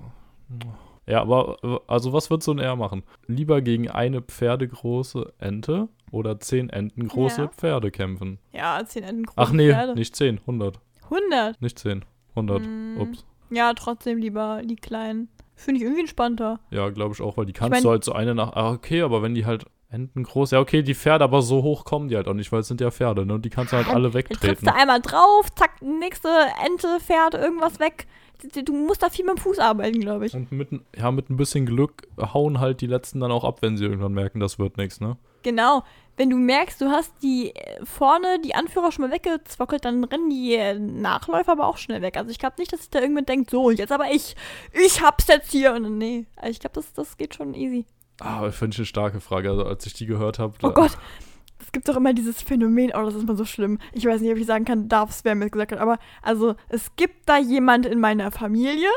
Ja, 1.06 1.20
aber 1.20 1.80
also 1.86 2.12
was 2.12 2.30
wird 2.30 2.42
so 2.42 2.52
ein 2.52 2.58
R 2.58 2.76
machen? 2.76 3.02
Lieber 3.26 3.60
gegen 3.60 3.90
eine 3.90 4.22
pferdegroße 4.22 5.32
Ente 5.38 5.88
oder 6.10 6.40
zehn 6.40 6.70
Enten 6.70 7.08
große 7.08 7.42
Ja. 7.42 7.48
Pferde 7.48 7.90
kämpfen? 7.90 8.38
Ja, 8.52 8.82
10 8.84 9.02
Enten 9.02 9.24
große 9.24 9.36
Ach 9.38 9.52
nee, 9.52 9.70
Pferde. 9.70 9.94
nicht 9.94 10.16
zehn, 10.16 10.38
100. 10.40 10.78
100. 11.10 11.60
Nicht 11.60 11.78
zehn, 11.78 12.04
100. 12.34 12.62
Mm, 12.66 13.00
Ups. 13.00 13.26
Ja, 13.50 13.74
trotzdem 13.74 14.18
lieber 14.18 14.62
die 14.64 14.76
kleinen. 14.76 15.28
Finde 15.56 15.78
ich 15.78 15.82
irgendwie 15.84 16.00
entspannter. 16.00 16.60
Ja, 16.70 16.88
glaube 16.90 17.14
ich 17.14 17.20
auch, 17.20 17.36
weil 17.36 17.46
die 17.46 17.52
kannst 17.52 17.70
mein- 17.70 17.82
du 17.82 17.90
halt 17.90 18.02
so 18.04 18.12
eine 18.12 18.34
nach. 18.34 18.52
Ah, 18.54 18.70
okay, 18.72 19.02
aber 19.02 19.22
wenn 19.22 19.34
die 19.34 19.44
halt 19.46 19.66
Enten 19.94 20.24
groß. 20.24 20.50
Ja, 20.50 20.60
okay, 20.60 20.82
die 20.82 20.94
Pferde, 20.94 21.22
aber 21.24 21.40
so 21.42 21.62
hoch 21.62 21.84
kommen 21.84 22.08
die 22.08 22.16
halt 22.16 22.26
auch 22.26 22.34
nicht, 22.34 22.50
weil 22.50 22.60
es 22.60 22.68
sind 22.68 22.80
ja 22.80 22.90
Pferde, 22.90 23.24
ne? 23.24 23.34
Und 23.34 23.44
die 23.44 23.50
kannst 23.50 23.72
du 23.72 23.76
halt 23.76 23.86
alle 23.88 24.10
Dann 24.10 24.12
trittst 24.24 24.30
wegtreten. 24.42 24.66
du 24.66 24.74
einmal 24.74 25.00
drauf, 25.00 25.46
zack, 25.54 25.80
nächste 25.82 26.28
Ente, 26.66 26.98
Pferd, 27.00 27.34
irgendwas 27.34 27.78
weg. 27.78 28.06
Du- 28.64 28.72
musst 28.74 29.02
da 29.02 29.08
viel 29.08 29.24
mit 29.24 29.36
dem 29.36 29.40
Fuß 29.40 29.58
arbeiten, 29.60 30.00
glaube 30.00 30.26
ich. 30.26 30.34
Und 30.34 30.50
mit, 30.52 30.72
ein- 30.72 30.84
ja, 30.96 31.10
mit 31.12 31.30
ein 31.30 31.36
bisschen 31.36 31.64
Glück 31.64 32.08
hauen 32.18 32.58
halt 32.60 32.80
die 32.80 32.86
letzten 32.88 33.20
dann 33.20 33.30
auch 33.30 33.44
ab, 33.44 33.58
wenn 33.62 33.76
sie 33.76 33.84
irgendwann 33.84 34.12
merken, 34.12 34.40
das 34.40 34.58
wird 34.58 34.76
nichts, 34.76 35.00
ne? 35.00 35.16
Genau. 35.44 35.82
Wenn 36.16 36.30
du 36.30 36.36
merkst, 36.36 36.80
du 36.80 36.86
hast 36.90 37.12
die 37.22 37.54
äh, 37.54 37.84
vorne, 37.84 38.38
die 38.40 38.54
Anführer 38.54 38.92
schon 38.92 39.06
mal 39.06 39.12
weggezwockelt, 39.14 39.84
dann 39.84 40.04
rennen 40.04 40.30
die 40.30 40.54
äh, 40.54 40.78
Nachläufer 40.78 41.52
aber 41.52 41.66
auch 41.66 41.76
schnell 41.76 42.02
weg. 42.02 42.16
Also 42.16 42.30
ich 42.30 42.38
glaube 42.38 42.56
nicht, 42.58 42.72
dass 42.72 42.80
sich 42.80 42.90
da 42.90 42.98
irgendjemand 42.98 43.28
denkt, 43.28 43.50
so, 43.50 43.70
jetzt 43.70 43.92
aber 43.92 44.10
ich, 44.10 44.34
ich 44.72 45.00
hab's 45.02 45.26
jetzt 45.28 45.50
hier. 45.50 45.72
Und 45.74 45.98
nee, 45.98 46.26
also 46.36 46.50
ich 46.50 46.60
glaube, 46.60 46.74
das, 46.74 46.92
das 46.92 47.16
geht 47.16 47.34
schon 47.34 47.54
easy. 47.54 47.84
Ah, 48.20 48.50
finde 48.50 48.74
ich 48.74 48.78
eine 48.78 48.86
starke 48.86 49.20
Frage. 49.20 49.50
Also, 49.50 49.64
als 49.64 49.86
ich 49.86 49.94
die 49.94 50.06
gehört 50.06 50.38
habe. 50.38 50.54
Oh 50.62 50.70
Gott. 50.70 50.96
Es 51.60 51.72
gibt 51.72 51.88
doch 51.88 51.96
immer 51.96 52.12
dieses 52.12 52.42
Phänomen, 52.42 52.92
oh, 52.94 53.04
das 53.04 53.14
ist 53.14 53.26
mal 53.26 53.36
so 53.36 53.44
schlimm. 53.44 53.78
Ich 53.92 54.04
weiß 54.04 54.20
nicht, 54.20 54.30
ob 54.30 54.38
ich 54.38 54.46
sagen 54.46 54.64
kann, 54.64 54.88
darf 54.88 55.20
wer 55.24 55.34
mir 55.34 55.46
das 55.46 55.52
gesagt 55.52 55.72
hat, 55.72 55.80
aber 55.80 55.98
also 56.22 56.54
es 56.68 56.94
gibt 56.96 57.28
da 57.28 57.38
jemand 57.38 57.86
in 57.86 58.00
meiner 58.00 58.30
Familie, 58.30 58.88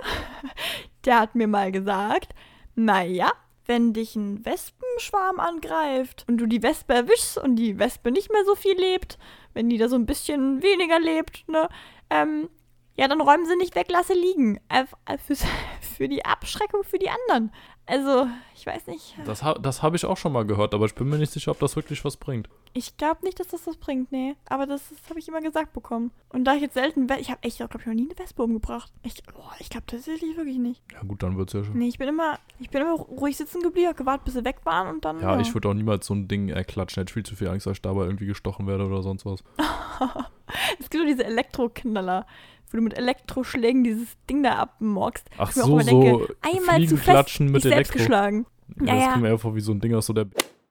der 1.06 1.20
hat 1.20 1.36
mir 1.36 1.48
mal 1.48 1.72
gesagt, 1.72 2.34
naja, 2.76 3.32
wenn 3.68 3.94
dich 3.94 4.16
ein 4.16 4.46
Wespenschwarm 4.46 5.40
angreift 5.40 6.26
und 6.28 6.38
du 6.38 6.46
die 6.46 6.64
Wespe 6.64 6.94
erwischst 6.94 7.38
und 7.38 7.56
die 7.56 7.80
Wespe 7.80 8.12
nicht 8.12 8.32
mehr 8.32 8.44
so 8.46 8.56
viel 8.56 8.78
lebt, 8.78 9.18
wenn 9.54 9.70
die 9.70 9.78
da 9.78 9.88
so 9.88 9.96
ein 9.96 10.06
bisschen 10.06 10.62
weniger 10.62 11.00
lebt, 11.00 11.48
ne, 11.48 11.70
ähm, 12.10 12.50
ja, 12.96 13.08
dann 13.08 13.22
räumen 13.22 13.46
sie 13.46 13.56
nicht 13.56 13.76
weg, 13.76 13.88
lasse 13.90 14.14
liegen. 14.14 14.60
Einfach 14.70 14.98
für, 15.26 15.36
für 15.82 16.08
die 16.08 16.26
Abschreckung 16.26 16.84
für 16.84 16.98
die 16.98 17.10
anderen. 17.10 17.52
Also, 17.88 18.28
ich 18.54 18.66
weiß 18.66 18.88
nicht. 18.88 19.16
Das, 19.26 19.44
ha 19.44 19.54
das 19.56 19.82
habe 19.82 19.96
ich 19.96 20.06
auch 20.06 20.18
schon 20.18 20.34
mal 20.34 20.46
gehört, 20.46 20.74
aber 20.74 20.86
ich 20.86 20.94
bin 20.96 21.10
mir 21.10 21.18
nicht 21.18 21.32
sicher, 21.32 21.52
ob 21.52 21.60
das 21.60 21.76
wirklich 21.76 22.04
was 22.04 22.18
bringt. 22.18 22.50
Ich 22.78 22.96
glaube 22.96 23.24
nicht, 23.24 23.40
dass 23.40 23.48
das 23.48 23.66
was 23.66 23.76
bringt, 23.76 24.12
nee. 24.12 24.36
Aber 24.50 24.68
das, 24.68 24.88
das 24.90 25.10
habe 25.10 25.20
ich 25.20 25.28
immer 25.28 25.42
gesagt 25.42 25.74
bekommen. 25.74 26.12
Und 26.30 26.44
da 26.44 26.54
ich 26.54 26.62
jetzt 26.62 26.76
selten, 26.76 27.08
ich 27.20 27.32
habe 27.32 27.42
echt, 27.42 27.58
glaube 27.58 27.76
ich, 27.80 27.86
noch 27.88 27.94
nie 27.96 28.08
eine 28.08 28.20
Wespe 28.20 28.44
umgebracht. 28.44 28.92
Ich, 29.02 29.24
boah, 29.24 29.52
ich 29.58 29.72
glaube 29.72 29.88
tatsächlich 29.88 30.38
wirklich 30.38 30.60
nicht. 30.60 30.84
Ja, 30.94 31.02
gut, 31.02 31.24
dann 31.24 31.38
wird 31.38 31.50
es 31.50 31.54
ja 31.54 31.64
schon. 31.64 31.76
Nee, 31.76 31.88
ich 31.88 31.98
bin 31.98 32.08
immer, 32.08 32.38
ich 32.60 32.70
bin 32.70 32.82
immer 32.84 32.94
ruhig 32.94 33.36
sitzen 33.36 33.62
geblieben, 33.64 33.88
hab 33.88 33.98
gewartet, 33.98 34.26
bis 34.26 34.36
sie 34.36 34.46
weg 34.46 34.58
waren 34.64 34.90
und 34.94 35.06
dann. 35.06 35.20
Ja, 35.22 35.40
ich 35.40 35.52
würde 35.56 35.70
auch 35.70 35.74
niemals 35.74 36.06
so 36.06 36.14
ein 36.14 36.28
Ding 36.28 36.50
erklatschen. 36.50 37.02
Hätte 37.02 37.14
viel 37.14 37.24
zu 37.24 37.36
viel 37.36 37.48
Angst, 37.48 37.66
dass 37.66 37.74
ich 37.78 37.82
dabei 37.82 38.06
irgendwie 38.06 38.28
gestochen 38.28 38.68
werde 38.68 38.86
oder 38.86 39.02
sonst 39.02 39.26
was. 39.26 39.44
Es 40.80 40.90
gibt 40.90 41.04
doch 41.04 41.08
diese 41.08 41.26
Elektroknaller, 41.26 42.26
wo 42.72 42.78
du 42.78 42.84
mit 42.84 42.96
Elektroschlägen 42.98 43.84
dieses 43.84 44.10
Ding 44.30 44.44
da 44.44 44.54
abmorkst. 44.56 45.28
Ach 45.38 45.50
Ich 45.50 45.56
mir 45.56 45.64
auch 45.64 45.68
so, 45.68 45.80
so 45.80 46.02
denke, 46.02 46.36
einmal 46.42 46.62
zu 46.88 46.96
fest 46.96 47.04
Fliegenklatschen 47.04 47.52
mit 47.52 47.62
selbst 47.64 47.76
Elektro. 47.76 47.98
geschlagen. 47.98 48.46
Ja, 48.80 48.86
Ja, 48.86 48.94
das 48.96 49.04
ja. 49.04 49.12
kommt 49.12 49.24
mir 49.24 49.38
vor 49.40 49.56
wie 49.56 49.62
so 49.62 49.72
ein 49.72 49.80
Ding 49.82 49.96
aus 49.96 50.06
so 50.06 50.14
der 50.14 50.28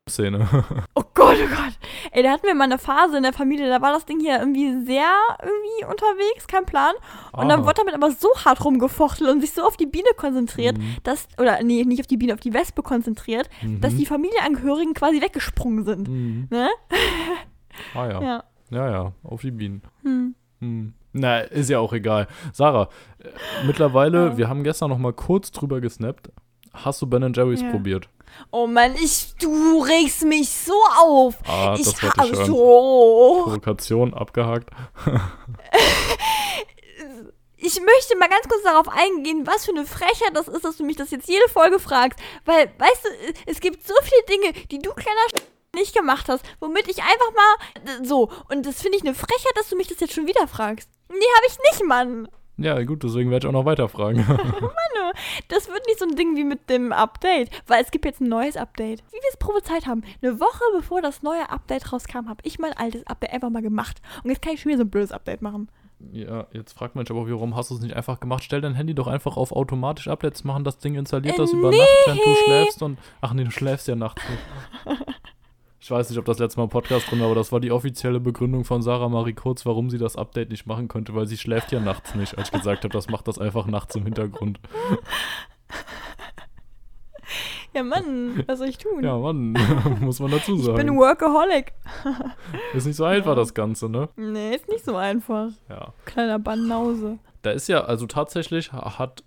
Szene. 0.09 0.47
Oh 0.95 1.03
Gott, 1.15 1.37
oh 1.43 1.49
Gott. 1.49 1.73
Ey, 2.13 2.23
da 2.23 2.31
hatten 2.31 2.47
wir 2.47 2.55
mal 2.55 2.65
eine 2.65 2.79
Phase 2.79 3.17
in 3.17 3.23
der 3.25 3.33
Familie, 3.33 3.69
da 3.69 3.81
war 3.83 3.93
das 3.93 4.07
Ding 4.07 4.21
hier 4.21 4.39
irgendwie 4.39 4.85
sehr 4.87 5.11
irgendwie 5.43 5.85
unterwegs, 5.91 6.47
kein 6.47 6.65
Plan. 6.65 6.95
Und 7.33 7.49
dann 7.49 7.63
Ah. 7.63 7.65
wurde 7.65 7.75
damit 7.79 7.95
aber 7.95 8.11
so 8.13 8.29
hart 8.45 8.65
rumgefochtelt 8.65 9.29
und 9.31 9.41
sich 9.41 9.53
so 9.53 9.63
auf 9.65 9.77
die 9.77 9.87
Biene 9.87 10.09
konzentriert, 10.17 10.79
Mhm. 10.79 10.97
dass, 11.03 11.27
oder 11.39 11.61
nee, 11.65 11.85
nicht 11.85 12.01
auf 12.01 12.07
die 12.07 12.17
Biene, 12.17 12.35
auf 12.35 12.41
die 12.41 12.55
Wespe 12.55 12.83
konzentriert, 12.83 13.49
Mhm. 13.63 13.81
dass 13.81 13.95
die 13.97 14.07
Familienangehörigen 14.07 14.95
quasi 14.95 15.21
weggesprungen 15.21 15.85
sind. 15.85 16.09
Mhm. 16.09 16.47
Ne? 16.51 16.69
Ah 17.95 18.07
ja. 18.07 18.23
ja. 18.23 18.45
Ja. 18.71 18.91
Ja, 18.91 19.13
auf 19.25 19.41
die 19.41 19.51
Bienen. 19.51 19.83
Hm. 20.03 20.35
Hm. 20.61 20.95
Na, 21.13 21.41
ist 21.41 21.71
ja 21.71 21.79
auch 21.81 21.93
egal. 21.93 22.29
Sarah, 22.53 22.89
äh, 23.19 23.29
mittlerweile, 23.67 24.27
Ja. 24.29 24.37
wir 24.39 24.49
haben 24.49 24.63
gestern 24.65 24.91
noch 24.91 24.99
mal 24.99 25.13
kurz 25.13 25.51
drüber 25.51 25.81
gesnappt. 25.81 26.31
Hast 26.73 27.01
du 27.03 27.07
Ben 27.07 27.33
Jerry's 27.35 27.63
Ja. 27.63 27.71
probiert? 27.71 28.09
Oh 28.51 28.67
Mann, 28.67 28.95
ich, 28.97 29.35
du 29.41 29.81
regst 29.83 30.25
mich 30.25 30.49
so 30.51 30.75
auf. 30.99 31.35
Ah, 31.47 31.77
ich 31.79 31.85
das 31.85 32.03
habe 32.03 32.29
ich 32.29 32.39
hören. 32.39 32.47
so. 32.47 33.41
Provokation 33.45 34.15
abgehakt. 34.15 34.71
Ich 37.59 37.81
möchte 37.81 38.17
mal 38.17 38.29
ganz 38.29 38.47
kurz 38.49 38.63
darauf 38.63 38.87
eingehen, 38.89 39.47
was 39.47 39.65
für 39.65 39.73
eine 39.73 39.87
Frechheit 39.87 40.31
das 40.35 40.47
ist, 40.47 40.65
dass 40.65 40.77
du 40.77 40.85
mich 40.85 40.97
das 40.97 41.11
jetzt 41.11 41.27
jede 41.29 41.49
Folge 41.49 41.81
fragst. 41.81 42.19
Weil, 42.45 42.71
weißt 42.79 43.05
du, 43.05 43.09
es 43.47 43.61
gibt 43.61 43.85
so 43.85 43.95
viele 44.03 44.39
Dinge, 44.39 44.53
die 44.71 44.79
du 44.79 44.93
kleiner 44.93 45.21
Sch 45.31 45.43
nicht 45.75 45.95
gemacht 45.95 46.29
hast, 46.29 46.45
womit 46.61 46.87
ich 46.89 47.03
einfach 47.03 47.33
mal 47.35 48.05
so. 48.05 48.31
Und 48.51 48.67
das 48.67 48.81
finde 48.83 48.99
ich 48.99 49.05
eine 49.05 49.15
Frechheit, 49.15 49.53
dass 49.57 49.69
du 49.69 49.77
mich 49.77 49.89
das 49.89 50.01
jetzt 50.01 50.15
schon 50.15 50.27
wieder 50.27 50.47
fragst. 50.47 50.89
Nee, 51.09 51.17
habe 51.17 51.47
ich 51.49 51.59
nicht, 51.71 51.85
Mann. 51.85 52.29
Ja, 52.59 52.83
gut, 52.85 53.03
deswegen 53.03 53.31
werde 53.31 53.47
ich 53.47 53.49
auch 53.49 53.53
noch 53.59 53.65
weiter 53.67 53.89
fragen. 53.89 54.25
Das 55.49 55.69
wird 55.69 55.87
nicht 55.87 55.99
so 55.99 56.05
ein 56.05 56.15
Ding 56.17 56.37
wie 56.37 56.45
mit 56.45 56.69
dem 56.69 56.93
Update, 56.93 57.51
weil 57.67 57.83
es 57.83 57.91
gibt 57.91 58.05
jetzt 58.05 58.21
ein 58.21 58.29
neues 58.29 58.57
Update. 58.57 59.03
Wie 59.11 59.17
wir 59.17 59.31
es 59.31 59.37
prophezeit 59.39 59.87
haben. 59.87 60.03
Eine 60.21 60.41
Woche 60.41 60.63
bevor 60.77 61.01
das 61.01 61.23
neue 61.23 61.49
Update 61.49 61.91
rauskam, 61.93 62.29
habe 62.29 62.41
ich 62.43 62.59
mein 62.59 62.75
altes 62.75 63.07
Update 63.07 63.33
einfach 63.33 63.49
mal 63.49 63.63
gemacht. 63.63 64.03
Und 64.23 64.31
jetzt 64.31 64.43
kann 64.43 64.53
ich 64.53 64.61
schon 64.61 64.71
wieder 64.71 64.79
so 64.79 64.85
ein 64.85 64.91
blödes 64.91 65.13
Update 65.13 65.41
machen. 65.41 65.69
ja, 66.13 66.47
jetzt 66.53 66.73
fragt 66.73 66.97
man 66.97 67.07
sich 67.07 67.17
aber, 67.17 67.31
warum 67.31 67.57
hast 67.57 67.71
du 67.71 67.77
es 67.77 67.81
nicht 67.81 67.95
einfach 67.97 68.21
gemacht? 68.21 68.45
Stell 68.45 68.61
dein 68.61 68.75
Handy 68.75 68.95
doch 68.95 69.07
einfach 69.07 69.39
auf 69.39 69.53
automatisch 69.53 70.09
Updates 70.09 70.45
machen, 70.45 70.65
das 70.65 70.79
Ding 70.79 70.97
installiert 70.97 71.37
Äh, 71.37 71.39
das 71.39 71.53
über 71.53 71.71
nee. 71.71 71.79
Nacht, 71.79 71.89
während 72.05 72.21
du 72.27 72.35
schläfst 72.45 72.83
und. 72.83 72.99
Ach 73.23 73.33
nee, 73.33 73.45
du 73.45 73.51
schläfst 73.51 73.89
ja 73.89 73.97
nachts 73.97 74.23
nicht. 74.29 75.01
Ich 75.87 75.91
weiß 75.93 76.11
nicht, 76.11 76.19
ob 76.19 76.25
das 76.25 76.41
letzte 76.41 76.59
Mal 76.59 76.65
im 76.65 76.71
Podcast 76.71 77.09
drin 77.09 77.21
war, 77.21 77.27
aber 77.27 77.37
das 77.37 77.53
war 77.53 77.61
die 77.61 77.71
offizielle 77.71 78.19
Begründung 78.19 78.65
von 78.65 78.83
Sarah 78.83 79.09
Marie 79.09 79.35
Kurz, 79.35 79.65
warum 79.67 79.89
sie 79.89 79.99
das 79.99 80.17
Update 80.17 80.51
nicht 80.51 80.67
machen 80.67 80.89
konnte, 80.89 81.15
weil 81.15 81.29
sie 81.29 81.37
schläft 81.37 81.71
ja 81.71 81.79
nachts 81.79 82.17
nicht. 82.17 82.37
Als 82.37 82.49
ich 82.49 82.59
gesagt 82.59 82.83
habe, 82.83 82.93
das 82.93 83.09
macht 83.09 83.29
das 83.29 83.39
einfach 83.39 83.67
nachts 83.67 83.95
im 83.95 84.03
Hintergrund. 84.03 84.59
Ja, 87.73 87.83
Mann, 87.83 88.43
was 88.47 88.59
soll 88.61 88.69
ich 88.69 88.79
tun? 88.79 89.05
Ja, 89.05 89.19
Mann, 89.19 89.53
muss 90.01 90.19
man 90.19 90.31
dazu 90.31 90.57
ich 90.57 90.65
bin 90.65 90.77
sagen. 90.77 90.97
Workaholic. 90.97 91.75
Ist 92.75 92.87
nicht 92.87 92.97
so 92.97 93.05
einfach, 93.05 93.37
das 93.37 93.53
Ganze, 93.53 93.91
ne? 93.91 94.09
Nee, 94.17 94.55
ist 94.55 94.67
nicht 94.69 94.83
so 94.83 94.97
einfach. 94.97 95.51
Ja. 95.69 95.93
Kleiner 96.07 96.39
Banause. 96.39 97.19
Da 97.43 97.51
ist 97.51 97.69
ja, 97.69 97.85
also 97.85 98.07
tatsächlich 98.07 98.73
hat 98.73 99.25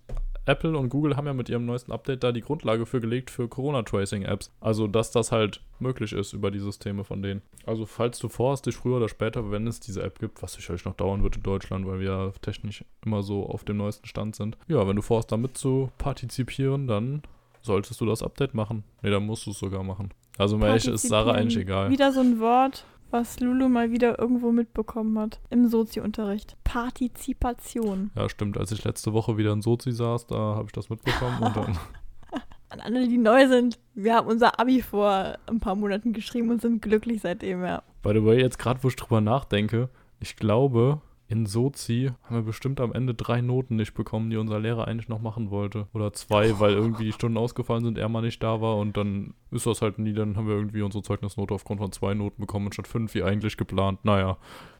Apple 0.49 0.75
und 0.75 0.89
Google 0.89 1.15
haben 1.15 1.27
ja 1.27 1.33
mit 1.33 1.47
ihrem 1.47 1.65
neuesten 1.65 1.91
Update 1.91 2.23
da 2.23 2.31
die 2.31 2.41
Grundlage 2.41 2.87
für 2.87 2.99
gelegt 2.99 3.29
für 3.29 3.47
Corona-Tracing-Apps. 3.47 4.51
Also, 4.59 4.87
dass 4.87 5.11
das 5.11 5.31
halt 5.31 5.61
möglich 5.79 6.11
ist 6.11 6.33
über 6.33 6.49
die 6.49 6.59
Systeme 6.59 7.03
von 7.03 7.21
denen. 7.21 7.43
Also, 7.65 7.85
falls 7.85 8.17
du 8.17 8.29
vorhast, 8.29 8.65
dich 8.65 8.75
früher 8.75 8.97
oder 8.97 9.09
später, 9.09 9.51
wenn 9.51 9.67
es 9.67 9.79
diese 9.79 10.01
App 10.01 10.19
gibt, 10.19 10.41
was 10.41 10.53
sicherlich 10.53 10.85
noch 10.85 10.95
dauern 10.95 11.21
wird 11.21 11.37
in 11.37 11.43
Deutschland, 11.43 11.85
weil 11.85 11.99
wir 11.99 12.07
ja 12.07 12.31
technisch 12.41 12.83
immer 13.05 13.21
so 13.21 13.45
auf 13.45 13.63
dem 13.63 13.77
neuesten 13.77 14.07
Stand 14.07 14.35
sind. 14.35 14.57
Ja, 14.67 14.87
wenn 14.87 14.95
du 14.95 15.03
vorhast, 15.03 15.31
damit 15.31 15.55
zu 15.55 15.91
partizipieren, 15.99 16.87
dann 16.87 17.21
solltest 17.61 18.01
du 18.01 18.05
das 18.05 18.23
Update 18.23 18.55
machen. 18.55 18.83
Nee, 19.03 19.11
dann 19.11 19.27
musst 19.27 19.45
du 19.45 19.51
es 19.51 19.59
sogar 19.59 19.83
machen. 19.83 20.09
Also, 20.39 20.57
mir 20.57 20.75
ist 20.75 20.85
Sarah 21.03 21.33
eigentlich 21.33 21.57
egal. 21.57 21.91
Wieder 21.91 22.11
so 22.11 22.21
ein 22.21 22.39
Wort, 22.39 22.85
was 23.11 23.39
Lulu 23.39 23.69
mal 23.69 23.91
wieder 23.91 24.19
irgendwo 24.19 24.51
mitbekommen 24.51 25.17
hat. 25.19 25.39
Im 25.49 25.67
Soziounterricht. 25.67 26.55
Partizipation. 26.63 28.11
Ja, 28.15 28.29
stimmt. 28.29 28.57
Als 28.57 28.71
ich 28.71 28.83
letzte 28.83 29.13
Woche 29.13 29.37
wieder 29.37 29.51
in 29.53 29.61
Sozi 29.61 29.91
saß, 29.91 30.27
da 30.27 30.35
habe 30.35 30.65
ich 30.65 30.71
das 30.71 30.89
mitbekommen 30.89 31.41
und 31.41 31.55
dann. 31.55 31.77
An 32.69 32.79
alle, 32.81 33.07
die 33.07 33.17
neu 33.17 33.47
sind, 33.47 33.79
wir 33.95 34.15
haben 34.15 34.27
unser 34.27 34.59
Abi 34.59 34.81
vor 34.81 35.37
ein 35.47 35.59
paar 35.59 35.75
Monaten 35.75 36.13
geschrieben 36.13 36.51
und 36.51 36.61
sind 36.61 36.81
glücklich 36.81 37.21
seitdem, 37.21 37.63
ja. 37.63 37.81
By 38.03 38.13
the 38.13 38.23
way, 38.23 38.39
jetzt 38.39 38.59
gerade, 38.59 38.83
wo 38.83 38.87
ich 38.87 38.95
drüber 38.95 39.21
nachdenke, 39.21 39.89
ich 40.19 40.35
glaube, 40.35 41.01
in 41.29 41.45
Sozi 41.45 42.11
haben 42.23 42.35
wir 42.37 42.41
bestimmt 42.41 42.81
am 42.81 42.91
Ende 42.91 43.13
drei 43.13 43.39
Noten 43.41 43.75
nicht 43.75 43.93
bekommen, 43.93 44.31
die 44.31 44.37
unser 44.37 44.59
Lehrer 44.59 44.87
eigentlich 44.87 45.09
noch 45.09 45.21
machen 45.21 45.51
wollte. 45.51 45.87
Oder 45.93 46.11
zwei, 46.11 46.59
weil 46.59 46.73
irgendwie 46.73 47.05
die 47.05 47.11
Stunden 47.13 47.37
ausgefallen 47.37 47.83
sind, 47.85 47.97
er 47.99 48.09
mal 48.09 48.21
nicht 48.23 48.41
da 48.41 48.59
war 48.61 48.77
und 48.77 48.97
dann 48.97 49.35
ist 49.51 49.65
das 49.67 49.81
halt 49.83 49.99
nie, 49.99 50.13
dann 50.13 50.35
haben 50.35 50.47
wir 50.47 50.55
irgendwie 50.55 50.81
unsere 50.81 51.03
Zeugnisnote 51.03 51.53
aufgrund 51.53 51.79
von 51.79 51.91
zwei 51.91 52.15
Noten 52.15 52.41
bekommen 52.41 52.71
statt 52.73 52.87
fünf, 52.87 53.13
wie 53.13 53.21
eigentlich 53.23 53.57
geplant. 53.57 54.03
Naja, 54.03 54.37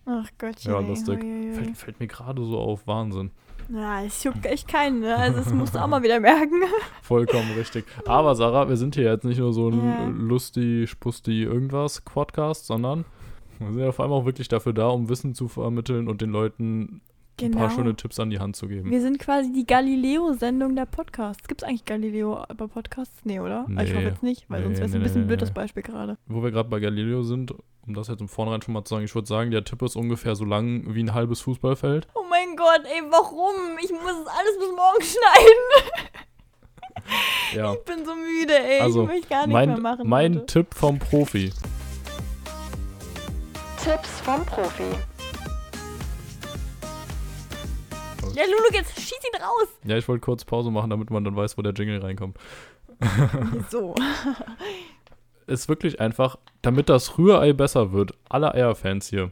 Ach 0.08 0.28
Gottchen. 0.40 0.72
ja, 0.72 0.80
lustig. 0.80 1.20
ui, 1.22 1.26
ui, 1.26 1.48
ui. 1.50 1.54
Fällt, 1.54 1.78
fällt 1.78 2.00
mir 2.00 2.08
gerade 2.08 2.44
so 2.44 2.58
auf, 2.58 2.88
Wahnsinn. 2.88 3.30
Ja, 3.72 4.02
es 4.04 4.24
juckt 4.24 4.48
echt 4.48 4.68
keinen, 4.68 5.02
ne? 5.02 5.16
Also 5.16 5.38
das 5.40 5.54
musst 5.54 5.76
du 5.76 5.80
auch 5.80 5.86
mal 5.88 6.02
wieder 6.02 6.20
merken. 6.20 6.56
Vollkommen 7.04 7.52
richtig. 7.56 7.86
Aber 8.08 8.34
Sarah, 8.34 8.68
wir 8.68 8.78
sind 8.78 8.96
hier 8.96 9.04
jetzt 9.04 9.24
nicht 9.26 9.38
nur 9.38 9.54
so 9.54 9.70
ein 9.70 9.78
Ja. 9.86 10.08
lustig, 10.08 10.90
spusti 10.90 11.44
irgendwas 11.44 12.04
Quadcast, 12.04 12.66
sondern 12.66 13.06
wir 13.60 13.72
sind 13.74 13.80
ja 13.84 13.92
vor 13.92 14.06
allem 14.06 14.14
auch 14.14 14.26
wirklich 14.26 14.48
dafür 14.48 14.74
da, 14.74 14.88
um 14.88 15.10
Wissen 15.10 15.36
zu 15.36 15.48
vermitteln 15.48 16.08
und 16.08 16.22
den 16.22 16.30
Leuten 16.32 17.02
ein 17.42 17.52
paar 17.52 17.70
schöne 17.72 17.96
Tipps 17.96 18.20
an 18.20 18.30
die 18.30 18.40
Hand 18.40 18.58
zu 18.58 18.68
geben. 18.68 18.84
Genau. 18.84 18.92
Wir 18.96 19.02
sind 19.02 19.18
quasi 19.18 19.54
die 19.54 19.66
Galileo-Sendung 19.66 20.76
der 20.76 20.86
Podcasts. 20.86 21.48
Gibt 21.48 21.62
es 21.62 21.68
eigentlich 21.70 21.86
Galileo 21.86 22.44
bei 22.58 22.68
Podcasts? 22.68 23.16
Nee, 23.24 23.40
oder? 23.40 23.66
Ah, 23.78 23.84
Ich 23.84 23.92
hoffe 23.92 24.02
Nee. 24.02 24.08
jetzt 24.10 24.24
nicht, 24.24 24.50
weil 24.50 24.62
sonst 24.64 24.74
Nee, 24.74 24.80
wäre 24.80 24.86
es 24.88 24.92
nee, 24.92 24.98
ein 25.00 25.04
bisschen 25.04 25.22
nee, 25.22 25.28
blöd, 25.28 25.38
nee. 25.40 25.46
das 25.46 25.54
Beispiel 25.54 25.82
gerade. 25.84 26.18
Wo 26.28 26.44
wir 26.44 26.52
gerade 26.52 26.68
bei 26.68 26.82
Galileo 26.82 27.24
sind, 27.24 27.54
um 27.88 27.94
das 27.94 28.10
jetzt 28.10 28.20
im 28.20 28.28
Vornherein 28.28 28.62
schon 28.62 28.74
mal 28.74 28.84
zu 28.84 28.94
sagen, 28.96 29.06
ich 29.06 29.16
würde 29.16 29.28
sagen, 29.30 29.52
der 29.52 29.64
Tipp 29.64 29.82
ist 29.84 29.96
ungefähr 29.96 30.36
so 30.36 30.44
lang 30.44 30.84
wie 30.94 31.02
ein 31.02 31.14
halbes 31.14 31.40
Fußballfeld. 31.40 32.10
Oh 32.14 32.24
mein 32.30 32.58
Gott, 32.58 32.82
ey, 32.84 33.04
warum? 33.10 33.56
Ich 33.82 33.90
muss 33.92 34.02
es 34.02 34.28
alles 34.28 34.58
bis 34.60 34.70
morgen 34.76 35.02
schneiden. 35.94 36.04
Ja. 37.56 37.74
Ich 37.74 37.84
bin 37.86 38.06
so 38.06 38.14
müde, 38.16 38.54
ey. 38.60 38.82
Also, 38.82 39.04
ich 39.04 39.08
möchte 39.08 39.30
gar 39.30 39.48
nicht 39.48 39.54
mein, 39.54 39.70
mehr 39.70 39.80
machen. 39.80 40.08
mein 40.10 40.36
heute. 40.36 40.46
Tipp 40.46 40.74
vom 40.76 41.00
Profi. 41.00 41.52
Tipps 43.84 44.20
vom 44.22 44.46
Profi. 44.46 44.84
Ja, 48.36 48.44
Lulu, 48.44 48.74
jetzt 48.74 49.00
schieß 49.00 49.12
ihn 49.12 49.42
raus. 49.42 49.68
Ja, 49.86 49.98
ich 49.98 50.08
wollte 50.08 50.20
kurz 50.20 50.44
Pause 50.44 50.70
machen, 50.70 50.90
damit 50.90 51.10
man 51.10 51.24
dann 51.24 51.36
weiß, 51.36 51.58
wo 51.58 51.62
der 51.62 51.72
Jingle 51.74 52.02
reinkommt. 52.02 52.38
so. 53.70 53.96
Ist 55.48 55.70
wirklich 55.70 56.02
einfach, 56.02 56.38
damit 56.62 56.90
das 56.90 57.18
Rührei 57.18 57.54
besser 57.54 57.94
wird. 57.94 58.14
Alle 58.28 58.54
Eierfans 58.54 59.08
hier. 59.08 59.32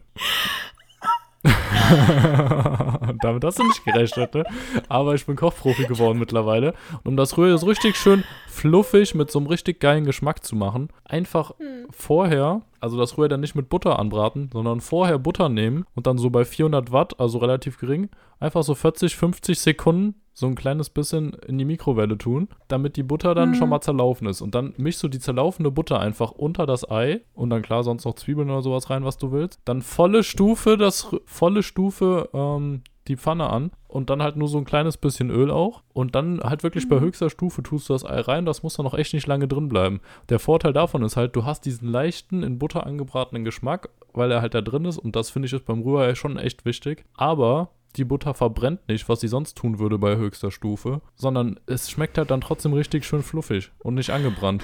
Damit 3.22 3.44
hast 3.44 3.60
du 3.60 3.64
nicht 3.64 3.84
gerechnet, 3.86 4.34
ne? 4.34 4.44
Aber 4.90 5.16
ich 5.16 5.26
bin 5.26 5.36
Kochprofi 5.36 5.86
geworden 5.86 6.20
mittlerweile. 6.20 6.74
Und 7.04 7.08
um 7.12 7.18
das 7.18 7.38
Rührei 7.38 7.56
so 7.58 7.66
richtig 7.68 7.96
schön 7.96 8.24
fluffig 8.48 9.16
mit 9.16 9.32
so 9.32 9.40
einem 9.40 9.48
richtig 9.48 9.80
geilen 9.80 10.06
Geschmack 10.06 10.44
zu 10.44 10.56
machen, 10.56 10.90
einfach 11.06 11.52
Hm. 11.60 11.88
vorher, 11.92 12.62
also 12.80 12.98
das 12.98 13.18
Rührei 13.18 13.28
dann 13.28 13.42
nicht 13.42 13.56
mit 13.56 13.70
Butter 13.70 14.00
anbraten, 14.00 14.50
sondern 14.52 14.82
vorher 14.82 15.20
Butter 15.20 15.50
nehmen 15.50 15.86
und 15.96 16.08
dann 16.08 16.18
so 16.18 16.30
bei 16.30 16.44
400 16.46 16.92
Watt, 16.92 17.20
also 17.20 17.38
relativ 17.38 17.80
gering, 17.80 18.10
einfach 18.40 18.64
so 18.64 18.76
40, 18.76 19.16
50 19.16 19.60
Sekunden 19.60 20.16
so 20.40 20.46
ein 20.46 20.54
kleines 20.54 20.92
bisschen 20.92 21.34
in 21.48 21.58
die 21.58 21.66
Mikrowelle 21.66 22.16
tun, 22.16 22.48
damit 22.68 22.96
die 22.96 23.02
Butter 23.02 23.34
dann 23.34 23.50
Mhm. 23.50 23.54
schon 23.56 23.70
mal 23.70 23.82
zerlaufen 23.82 24.28
ist. 24.28 24.42
Und 24.42 24.54
dann 24.54 24.76
mischst 24.78 25.02
du 25.02 25.08
die 25.08 25.18
zerlaufene 25.18 25.72
Butter 25.72 26.00
einfach 26.00 26.30
unter 26.32 26.68
das 26.68 26.88
Ei 26.92 27.22
und 27.34 27.50
dann 27.50 27.64
klar 27.64 27.84
sonst 27.84 28.06
noch 28.06 28.14
Zwiebeln 28.14 28.52
oder 28.52 28.62
sowas 28.62 28.92
rein, 28.92 29.04
was 29.04 29.18
du 29.18 29.32
willst. 29.32 29.60
Dann 29.66 29.82
volle 29.82 30.22
Stufe, 30.24 30.78
das 30.78 31.08
volle 31.26 31.64
Stufe 31.64 32.30
ähm, 32.34 32.84
die 33.08 33.18
Pfanne 33.18 33.50
an 33.50 33.72
und 33.88 34.12
dann 34.12 34.22
halt 34.22 34.36
nur 34.36 34.48
so 34.48 34.60
ein 34.60 34.66
kleines 34.66 34.98
bisschen 34.98 35.32
Öl 35.32 35.50
auch. 35.50 35.82
Und 35.94 36.14
dann 36.14 36.40
halt 36.42 36.62
wirklich 36.62 36.88
bei 36.88 36.98
Mhm. 36.98 37.06
höchster 37.06 37.32
Stufe 37.32 37.64
tust 37.64 37.90
du 37.90 37.94
das 37.94 38.06
Ei 38.06 38.20
rein. 38.20 38.46
Das 38.46 38.62
muss 38.62 38.76
dann 38.76 38.86
auch 38.86 38.94
echt 38.94 39.16
nicht 39.16 39.26
lange 39.26 39.48
drin 39.48 39.70
bleiben. 39.70 40.02
Der 40.30 40.38
Vorteil 40.38 40.74
davon 40.74 41.02
ist 41.02 41.18
halt, 41.18 41.36
du 41.36 41.46
hast 41.46 41.62
diesen 41.66 41.88
leichten, 41.90 42.44
in 42.44 42.60
Butter 42.60 42.86
angebratenen 42.86 43.44
Geschmack, 43.44 43.90
weil 44.14 44.30
er 44.32 44.42
halt 44.42 44.54
da 44.54 44.62
drin 44.62 44.86
ist. 44.86 45.00
Und 45.00 45.16
das 45.16 45.32
finde 45.32 45.48
ich 45.48 45.54
ist 45.54 45.66
beim 45.66 45.82
Rührei 45.82 46.14
schon 46.14 46.38
echt 46.38 46.64
wichtig. 46.64 47.06
Aber 47.16 47.70
die 47.98 48.06
Butter 48.06 48.34
verbrennt 48.34 48.88
nicht, 48.88 49.10
was 49.10 49.22
sie 49.22 49.28
sonst 49.28 49.58
tun 49.58 49.80
würde 49.80 49.98
bei 49.98 50.16
höchster 50.16 50.52
Stufe, 50.52 51.02
sondern 51.16 51.60
es 51.66 51.90
schmeckt 51.90 52.18
halt 52.18 52.32
dann 52.32 52.42
trotzdem 52.42 52.74
richtig 52.74 53.06
schön 53.06 53.24
fluffig 53.24 53.72
und 53.80 53.96
nicht 53.96 54.12
angebrannt. 54.12 54.64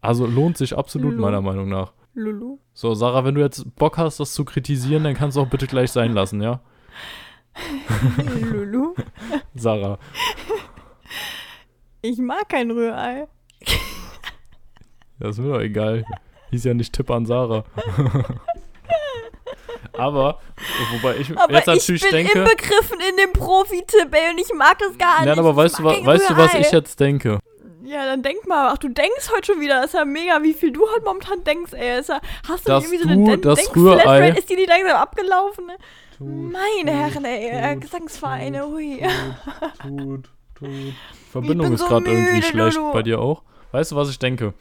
Also 0.00 0.26
lohnt 0.26 0.56
sich 0.56 0.76
absolut 0.76 1.12
Lulu. 1.12 1.22
meiner 1.22 1.42
Meinung 1.42 1.68
nach. 1.68 1.92
Lulu. 2.14 2.58
So, 2.72 2.94
Sarah, 2.94 3.24
wenn 3.24 3.34
du 3.34 3.40
jetzt 3.42 3.74
Bock 3.76 3.98
hast, 3.98 4.18
das 4.18 4.32
zu 4.32 4.44
kritisieren, 4.44 5.04
dann 5.04 5.14
kannst 5.14 5.36
du 5.36 5.42
auch 5.42 5.48
bitte 5.48 5.66
gleich 5.66 5.90
sein 5.92 6.12
lassen, 6.12 6.42
ja? 6.42 6.60
Lulu. 8.52 8.94
Sarah. 9.54 9.98
Ich 12.02 12.18
mag 12.18 12.48
kein 12.48 12.70
Rührei. 12.70 13.28
Das 15.18 15.36
ist 15.36 15.44
mir 15.44 15.52
doch 15.52 15.60
egal. 15.60 16.04
Hieß 16.50 16.64
ja 16.64 16.74
nicht 16.74 16.94
Tipp 16.94 17.10
an 17.10 17.26
Sarah. 17.26 17.64
Aber, 19.92 20.40
wobei 20.92 21.16
ich 21.16 21.30
Aber 21.38 21.52
jetzt 21.54 21.68
ich 21.68 21.74
natürlich 21.74 22.02
bin 22.02 22.10
denke. 22.12 22.38
inbegriffen 22.38 22.98
in 23.10 23.16
dem 23.16 23.32
Profi-Tipp, 23.32 24.08
ey, 24.12 24.30
und 24.32 24.38
ich 24.38 24.52
mag 24.54 24.78
das 24.78 24.96
gar 24.98 25.20
Nein, 25.20 25.28
nicht. 25.30 25.38
aber 25.38 25.50
Ich 25.50 25.56
weißt 25.56 25.78
du, 25.78 25.84
weißt 25.84 26.30
du, 26.30 26.36
was 26.36 26.54
ich 26.54 26.70
jetzt 26.70 26.98
denke? 27.00 27.38
Ja, 27.84 28.04
dann 28.04 28.22
denk 28.22 28.46
mal. 28.46 28.70
Ach, 28.72 28.78
du 28.78 28.88
denkst 28.88 29.30
heute 29.34 29.52
schon 29.52 29.60
wieder. 29.60 29.76
Das 29.80 29.86
ist 29.86 29.94
ja 29.94 30.04
mega, 30.04 30.40
wie 30.42 30.52
viel 30.54 30.70
du 30.72 30.82
heute 30.94 31.04
momentan 31.04 31.42
denkst, 31.42 31.72
ey. 31.72 31.98
Ist 31.98 32.08
ja, 32.08 32.20
hast 32.48 32.68
du 32.68 32.72
irgendwie 32.72 32.98
so 32.98 33.08
eine 33.08 33.24
Den 33.36 33.40
das? 33.40 33.58
Rührei- 33.74 34.36
Ist 34.38 34.48
die 34.48 34.54
nicht 34.54 34.68
langsam 34.68 34.96
abgelaufen? 34.96 35.66
Ne? 35.66 35.76
Tut, 36.16 36.28
Meine 36.52 36.90
Herren, 36.92 37.24
ey. 37.24 37.48
äh, 37.48 37.72
tut, 37.74 37.80
Gesangsvereine, 37.82 38.64
hui. 38.66 39.02
tut, 39.82 40.28
tut. 40.54 40.68
Verbindung 41.32 41.66
bin 41.66 41.74
ist 41.74 41.80
so 41.80 41.86
gerade 41.88 42.04
irgendwie 42.10 42.42
schlecht 42.42 42.78
bei 42.92 43.02
dir 43.02 43.20
auch. 43.20 43.42
Weißt 43.72 43.90
du, 43.92 43.96
was 43.96 44.10
ich 44.10 44.18
denke? 44.20 44.54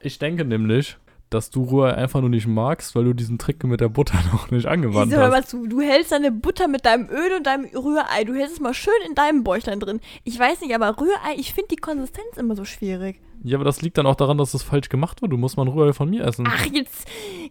Ich 0.00 0.18
denke 0.20 0.44
nämlich, 0.44 0.96
dass 1.30 1.50
du 1.50 1.64
Rührei 1.64 1.94
einfach 1.94 2.20
nur 2.20 2.30
nicht 2.30 2.46
magst, 2.46 2.94
weil 2.94 3.04
du 3.04 3.12
diesen 3.12 3.38
Trick 3.38 3.62
mit 3.64 3.80
der 3.80 3.88
Butter 3.88 4.18
noch 4.32 4.50
nicht 4.50 4.66
angewandt 4.66 5.12
hör 5.12 5.30
hast. 5.30 5.50
zu, 5.50 5.66
du 5.66 5.80
hältst 5.80 6.12
deine 6.12 6.32
Butter 6.32 6.68
mit 6.68 6.84
deinem 6.84 7.08
Öl 7.08 7.32
und 7.36 7.46
deinem 7.46 7.64
Rührei. 7.66 8.24
Du 8.24 8.34
hältst 8.34 8.54
es 8.54 8.60
mal 8.60 8.74
schön 8.74 8.92
in 9.06 9.14
deinem 9.14 9.44
Bäuchlein 9.44 9.80
drin. 9.80 10.00
Ich 10.24 10.38
weiß 10.38 10.60
nicht, 10.60 10.74
aber 10.74 10.98
Rührei, 11.00 11.34
ich 11.36 11.52
finde 11.52 11.68
die 11.68 11.76
Konsistenz 11.76 12.36
immer 12.36 12.56
so 12.56 12.64
schwierig. 12.64 13.20
Ja, 13.44 13.56
aber 13.56 13.64
das 13.64 13.82
liegt 13.82 13.96
dann 13.98 14.06
auch 14.06 14.14
daran, 14.16 14.36
dass 14.38 14.52
es 14.54 14.62
falsch 14.62 14.88
gemacht 14.88 15.22
wird. 15.22 15.32
Du 15.32 15.36
musst 15.36 15.56
mal 15.56 15.64
ein 15.64 15.68
Rührei 15.68 15.92
von 15.92 16.10
mir 16.10 16.24
essen. 16.24 16.46
Ach, 16.50 16.66
jetzt, 16.66 17.06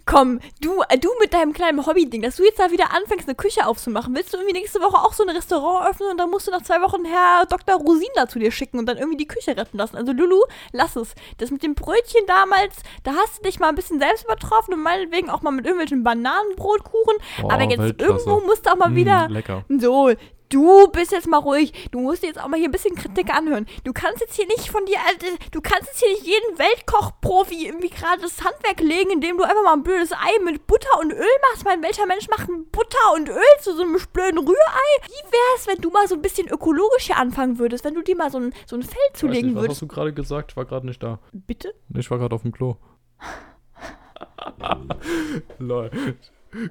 komm, 0.06 0.40
du, 0.62 0.82
du 1.00 1.10
mit 1.22 1.34
deinem 1.34 1.54
kleinen 1.54 1.86
Hobby-Ding, 1.86 2.22
dass 2.22 2.36
du 2.36 2.44
jetzt 2.44 2.60
da 2.60 2.72
wieder 2.72 2.94
anfängst, 2.94 3.28
eine 3.28 3.36
Küche 3.36 3.66
aufzumachen. 3.66 4.14
Willst 4.16 4.34
du 4.34 4.38
irgendwie 4.38 4.60
nächste 4.60 4.80
Woche 4.82 4.98
auch 4.98 5.14
so 5.14 5.24
ein 5.24 5.30
Restaurant 5.30 5.88
öffnen 5.90 6.12
und 6.12 6.18
dann 6.18 6.30
musst 6.30 6.48
du 6.48 6.52
nach 6.52 6.62
zwei 6.62 6.82
Wochen 6.82 7.06
Herr 7.06 7.46
Dr. 7.48 7.76
Rosin 7.76 8.08
da 8.16 8.28
zu 8.28 8.38
dir 8.40 8.52
schicken 8.52 8.80
und 8.80 8.86
dann 8.86 8.98
irgendwie 8.98 9.18
die 9.18 9.28
Küche 9.28 9.56
retten 9.56 9.78
lassen? 9.78 9.96
Also, 9.96 10.12
Lulu, 10.12 10.42
lass 10.74 10.96
es. 10.96 11.16
Das 11.38 11.52
mit 11.52 11.64
dem 11.64 11.74
Brötchen 11.76 12.22
damals, 12.28 12.76
da 13.04 13.12
hast 13.14 13.40
du 13.40 13.44
dich 13.44 13.60
mal 13.60 13.70
ein 13.70 13.76
bisschen 13.76 14.00
selbst 14.00 14.26
übertroffen 14.26 14.74
und 14.74 14.82
meinetwegen 14.84 15.30
auch 15.30 15.42
mal 15.42 15.52
mit 15.52 15.66
irgendwelchen 15.66 16.04
Bananenbrotkuchen. 16.04 17.16
Boah, 17.42 17.54
aber 17.54 17.64
jetzt 17.64 17.80
Weltklasse. 17.80 18.12
irgendwo 18.30 18.46
musst 18.46 18.66
du 18.66 18.72
auch 18.72 18.78
mal 18.78 18.90
Mm, 18.90 18.96
wieder 18.96 19.28
Lecker. 19.30 19.66
so, 19.70 20.12
du 20.50 20.88
bist 20.88 21.12
jetzt 21.12 21.28
mal 21.28 21.38
ruhig. 21.38 21.90
Du 21.92 22.00
musst 22.00 22.24
jetzt 22.24 22.40
auch 22.40 22.48
mal 22.48 22.58
hier 22.58 22.70
ein 22.70 22.72
bisschen 22.72 22.96
Kritik 22.96 23.34
anhören. 23.34 23.66
Du 23.84 23.94
kannst 23.94 24.22
jetzt 24.22 24.36
hier 24.36 24.48
nicht 24.48 24.70
von 24.70 24.86
dir, 24.86 24.96
äh, 24.96 25.38
du 25.52 25.62
kannst 25.62 25.88
jetzt 25.88 26.00
hier 26.00 26.10
nicht 26.10 26.26
jeden 26.26 26.58
Weltkoch-Profi 26.58 27.68
irgendwie 27.68 27.90
gerade 27.90 28.22
das 28.22 28.44
Handwerk 28.44 28.80
legen, 28.82 29.12
indem 29.12 29.38
du 29.38 29.44
einfach 29.44 29.64
mal 29.64 29.74
ein 29.74 29.84
blödes 29.84 30.12
Ei 30.12 30.40
mit 30.44 30.66
Butter 30.68 31.00
und 31.00 31.12
Öl 31.12 31.26
machst. 31.42 31.60
Ich 31.60 31.66
meine, 31.66 31.84
welcher 31.84 32.06
Mensch 32.06 32.28
macht 32.30 32.50
ein 32.50 32.66
Butter 32.72 33.14
und 33.16 33.30
Öl 33.30 33.42
zu 33.62 33.76
so 33.76 33.84
einem 33.84 33.98
blöden 34.14 34.40
Rührei? 34.40 35.06
Wie 35.06 35.32
wär's, 35.32 35.68
wenn 35.68 35.82
du 35.82 35.90
mal 35.90 36.08
so 36.08 36.16
ein 36.16 36.22
bisschen 36.22 36.48
ökologisch 36.48 37.06
hier 37.08 37.18
anfangen 37.18 37.60
würdest, 37.60 37.84
wenn 37.84 37.96
du 37.96 38.02
dir 38.02 38.16
mal 38.16 38.32
so 38.32 38.40
ein, 38.40 38.54
so 38.66 38.76
ein 38.76 38.84
Feld 38.84 38.98
Weiß 39.14 39.20
zulegen 39.20 39.48
nicht, 39.48 39.56
was 39.56 39.64
würdest? 39.64 39.78
hast 39.78 39.82
du 39.82 39.88
gerade 39.88 40.14
gesagt? 40.14 40.52
Ich 40.52 40.58
war 40.58 40.66
gerade 40.66 40.86
nicht 40.86 41.02
da. 41.02 41.20
Bitte? 41.32 41.74
Ich 41.96 42.10
war 42.12 42.18
gerade 42.18 42.36
auf 42.36 42.42
dem 42.44 42.52
Klo. 42.52 42.78
Lol. 45.60 45.90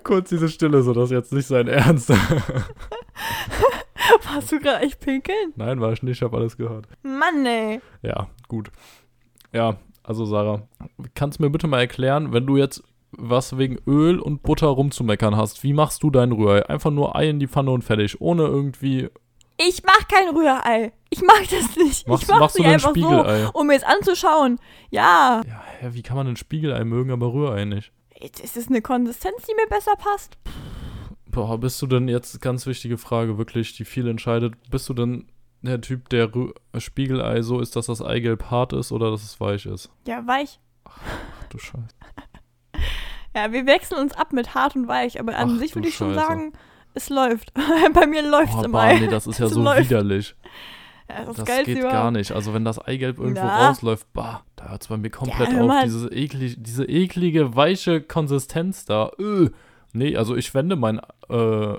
Kurz 0.05 0.31
diese 0.31 0.49
Stille, 0.49 0.83
so 0.83 0.93
dass 0.93 1.11
jetzt 1.11 1.33
nicht 1.33 1.47
sein 1.47 1.69
Ernst. 1.69 2.11
Warst 4.33 4.53
du 4.53 4.61
gerade 4.61 4.85
echt 4.85 5.01
pinkeln? 5.01 5.53
Nein, 5.57 5.81
war 5.81 5.93
ich 5.93 6.03
nicht, 6.03 6.19
ich 6.19 6.23
habe 6.23 6.37
alles 6.37 6.57
gehört. 6.57 6.87
Mann, 7.03 7.45
ey. 7.47 7.81
Ja, 8.03 8.29
gut. 8.49 8.71
Ja, 9.53 9.77
also 10.03 10.25
Sarah, 10.25 10.63
kannst 11.15 11.39
du 11.39 11.45
mir 11.45 11.51
bitte 11.51 11.67
mal 11.67 11.81
erklären, 11.81 12.33
wenn 12.33 12.47
du 12.47 12.57
jetzt 12.57 12.83
was 13.13 13.57
wegen 13.57 13.79
Öl 13.87 14.19
und 14.21 14.43
Butter 14.43 14.67
rumzumeckern 14.67 15.37
hast, 15.37 15.63
wie 15.63 15.73
machst 15.73 16.03
du 16.03 16.11
dein 16.11 16.33
Rührei? 16.33 16.69
Einfach 16.69 16.91
nur 16.91 17.17
Ei 17.17 17.31
in 17.31 17.41
die 17.41 17.47
Pfanne 17.49 17.71
und 17.71 17.83
fertig, 17.83 18.21
ohne 18.21 18.43
irgendwie. 18.45 19.09
Ich 19.57 19.83
mach 19.85 20.07
kein 20.09 20.37
Rührei. 20.37 20.93
Ich 21.09 21.23
mag 21.23 21.43
das 21.51 21.77
nicht. 21.77 22.07
Machst, 22.07 22.25
ich 22.25 22.29
mach 22.29 22.41
machst 22.41 22.57
sie 22.57 22.65
ein 22.65 22.75
einfach 22.75 22.95
so, 22.95 22.95
Spiegelei? 22.95 23.47
um 23.55 23.67
mir 23.69 23.77
es 23.77 23.85
anzuschauen. 23.85 24.59
Ja. 24.91 25.41
Ja, 25.83 25.95
wie 25.95 26.03
kann 26.03 26.17
man 26.17 26.27
ein 26.27 26.37
Spiegelei 26.37 26.85
mögen, 26.85 27.11
aber 27.11 27.33
Rührei 27.33 27.65
nicht? 27.65 27.91
Ist 28.21 28.57
es 28.57 28.69
eine 28.69 28.83
Konsistenz, 28.83 29.43
die 29.49 29.55
mir 29.55 29.67
besser 29.69 29.95
passt? 29.97 30.37
Boah, 31.31 31.59
bist 31.59 31.81
du 31.83 31.87
denn 31.87 32.09
jetzt, 32.09 32.41
ganz 32.41 32.67
wichtige 32.67 32.97
Frage, 32.97 33.37
wirklich, 33.39 33.77
die 33.77 33.85
viel 33.85 34.09
entscheidet, 34.09 34.55
bist 34.71 34.89
du 34.89 34.95
denn 34.95 35.27
der 35.63 35.81
Typ, 35.81 36.09
der 36.09 36.35
Rü 36.35 36.53
Spiegelei 36.79 37.43
so 37.43 37.61
ist, 37.61 37.77
dass 37.77 37.87
das 37.87 38.01
Eigelb 38.01 38.51
hart 38.51 38.73
ist 38.73 38.93
oder 38.93 39.11
dass 39.11 39.23
es 39.23 39.39
weich 39.41 39.67
ist? 39.67 39.91
Ja, 40.07 40.27
weich. 40.27 40.61
Ach 40.85 40.99
du 41.51 41.59
Scheiße. 41.59 41.87
Ja, 43.35 43.53
wir 43.53 43.67
wechseln 43.67 44.01
uns 44.01 44.15
ab 44.15 44.33
mit 44.33 44.55
hart 44.55 44.77
und 44.77 44.89
weich, 44.89 45.21
aber 45.21 45.37
an 45.37 45.53
Ach, 45.55 45.59
sich 45.59 45.75
würde 45.75 45.89
ich 45.89 45.95
schon 45.95 46.15
sagen, 46.15 46.55
es 46.95 47.11
läuft. 47.11 47.53
Bei 47.93 48.07
mir 48.07 48.23
läuft 48.23 48.55
es 48.55 48.61
Oh, 48.61 48.65
im 48.65 48.75
Ei. 48.75 48.99
nee, 48.99 49.09
das 49.09 49.27
ist 49.27 49.39
ja 49.39 49.47
so 49.49 49.61
läuft. 49.63 49.91
widerlich. 49.91 50.35
Ja, 51.09 51.25
das, 51.25 51.37
Das 51.37 51.65
geht 51.65 51.79
überhaupt. 51.79 51.93
gar 51.93 52.11
nicht. 52.11 52.33
Also 52.33 52.53
wenn 52.53 52.65
das 52.65 52.79
Eigelb 52.79 53.19
irgendwo 53.19 53.45
Na. 53.45 53.69
rausläuft, 53.69 54.13
bah, 54.13 54.43
da 54.57 54.71
hört 54.71 54.83
es 54.83 54.89
bei 54.89 54.97
mir 54.97 55.11
komplett 55.11 55.53
hör 55.53 55.65
auf. 55.65 55.85
Diese, 55.85 56.09
eklig, 56.09 56.57
diese 56.59 56.85
eklige, 56.85 57.55
weiche 57.55 58.01
Konsistenz 58.01 58.85
da. 58.85 59.11
Öh. 59.19 59.51
Nee, 59.93 60.17
also 60.17 60.37
ich 60.37 60.53
wende 60.53 60.77
mein 60.77 61.01
äh, 61.29 61.75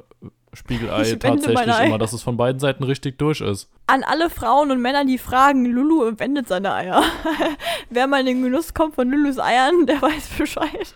Spiegelei 0.54 1.02
Ich 1.14 1.20
tatsächlich 1.20 1.80
immer, 1.82 1.98
dass 1.98 2.14
es 2.14 2.24
von 2.24 2.38
beiden 2.38 2.60
Seiten 2.60 2.84
richtig 2.84 3.18
durch 3.18 3.42
ist. 3.42 3.70
An 3.88 4.04
alle 4.04 4.30
Frauen 4.30 4.72
und 4.72 4.82
Männer, 4.82 5.06
die 5.06 5.18
fragen, 5.18 5.66
Lulu 5.66 6.12
wendet 6.18 6.48
seine 6.48 6.74
Eier. 6.74 7.04
Wer 7.90 8.08
mal 8.08 8.22
in 8.22 8.26
den 8.28 8.44
Genuss 8.44 8.74
kommt 8.74 8.96
von 8.96 9.10
Lulus 9.10 9.40
Eiern, 9.40 9.86
der 9.88 10.02
weiß 10.02 10.30
Bescheid. 10.38 10.96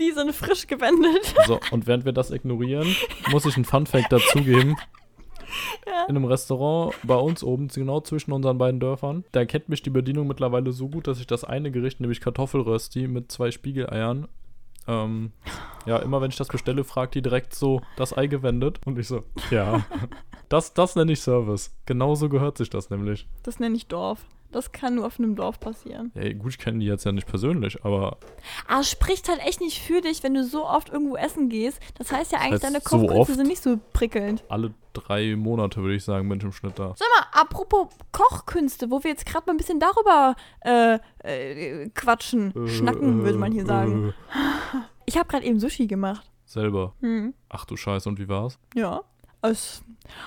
Die 0.00 0.12
sind 0.12 0.34
frisch 0.34 0.66
gewendet. 0.66 1.34
So, 1.46 1.60
und 1.70 1.86
während 1.86 2.04
wir 2.04 2.12
das 2.12 2.30
ignorieren, 2.30 2.96
muss 3.30 3.44
ich 3.44 3.54
einen 3.56 3.64
Funfact 3.64 4.10
dazugeben. 4.10 4.76
In 6.08 6.16
einem 6.16 6.24
Restaurant 6.24 6.94
bei 7.02 7.16
uns 7.16 7.42
oben, 7.42 7.68
genau 7.68 8.00
zwischen 8.00 8.32
unseren 8.32 8.58
beiden 8.58 8.80
Dörfern, 8.80 9.24
da 9.32 9.44
kennt 9.44 9.68
mich 9.68 9.82
die 9.82 9.90
Bedienung 9.90 10.26
mittlerweile 10.26 10.72
so 10.72 10.88
gut, 10.88 11.06
dass 11.06 11.20
ich 11.20 11.26
das 11.26 11.44
eine 11.44 11.70
Gericht, 11.70 12.00
nämlich 12.00 12.20
Kartoffelrösti 12.20 13.08
mit 13.08 13.32
zwei 13.32 13.50
Spiegeleiern, 13.50 14.28
ähm, 14.88 15.32
ja, 15.84 15.98
immer 15.98 16.20
wenn 16.20 16.30
ich 16.30 16.36
das 16.36 16.48
bestelle, 16.48 16.82
fragt 16.82 17.14
die 17.14 17.22
direkt 17.22 17.54
so, 17.54 17.82
das 17.96 18.16
Ei 18.16 18.26
gewendet. 18.26 18.80
Und 18.86 18.98
ich 18.98 19.06
so, 19.06 19.22
ja. 19.50 19.84
Das, 20.48 20.72
das 20.72 20.96
nenne 20.96 21.12
ich 21.12 21.20
Service. 21.20 21.76
Genauso 21.84 22.30
gehört 22.30 22.56
sich 22.56 22.70
das 22.70 22.88
nämlich. 22.88 23.28
Das 23.42 23.58
nenne 23.58 23.76
ich 23.76 23.86
Dorf. 23.86 24.24
Das 24.50 24.72
kann 24.72 24.94
nur 24.94 25.06
auf 25.06 25.18
einem 25.18 25.36
Dorf 25.36 25.60
passieren. 25.60 26.10
Ey, 26.14 26.34
gut, 26.34 26.52
ich 26.52 26.58
kenne 26.58 26.78
die 26.78 26.86
jetzt 26.86 27.04
ja 27.04 27.12
nicht 27.12 27.26
persönlich, 27.26 27.84
aber 27.84 28.16
Aber 28.66 28.80
es 28.80 28.90
spricht 28.90 29.28
halt 29.28 29.40
echt 29.40 29.60
nicht 29.60 29.80
für 29.82 30.00
dich, 30.00 30.22
wenn 30.22 30.32
du 30.34 30.42
so 30.44 30.66
oft 30.66 30.88
irgendwo 30.88 31.16
essen 31.16 31.48
gehst. 31.50 31.80
Das 31.98 32.10
heißt 32.10 32.32
ja 32.32 32.38
eigentlich, 32.38 32.52
heißt 32.54 32.64
deine 32.64 32.80
so 32.80 32.88
Kochkünste 32.98 33.18
oft? 33.20 33.34
sind 33.34 33.46
nicht 33.46 33.62
so 33.62 33.78
prickelnd. 33.92 34.44
alle 34.48 34.72
drei 34.94 35.36
Monate, 35.36 35.82
würde 35.82 35.94
ich 35.96 36.04
sagen, 36.04 36.28
bin 36.28 36.38
ich 36.38 36.44
im 36.44 36.52
Schnitt 36.52 36.78
da. 36.78 36.94
Sag 36.96 37.06
mal, 37.16 37.40
apropos 37.42 37.88
Kochkünste, 38.10 38.90
wo 38.90 39.04
wir 39.04 39.10
jetzt 39.10 39.26
gerade 39.26 39.44
mal 39.46 39.52
ein 39.52 39.58
bisschen 39.58 39.80
darüber 39.80 40.34
äh, 40.64 40.98
äh, 41.24 41.88
quatschen, 41.90 42.52
schnacken, 42.68 43.22
würde 43.24 43.38
man 43.38 43.52
hier 43.52 43.66
sagen. 43.66 44.08
Äh, 44.08 44.78
Ich 45.04 45.16
habe 45.16 45.28
gerade 45.28 45.44
eben 45.44 45.60
Sushi 45.60 45.86
gemacht. 45.86 46.30
selber. 46.46 46.94
Hm. 47.00 47.34
Ach 47.50 47.64
du 47.66 47.76
Scheiße, 47.76 48.08
und 48.08 48.18
wie 48.18 48.28
war's? 48.28 48.58
Ja. 48.74 49.02
Es, 49.42 49.82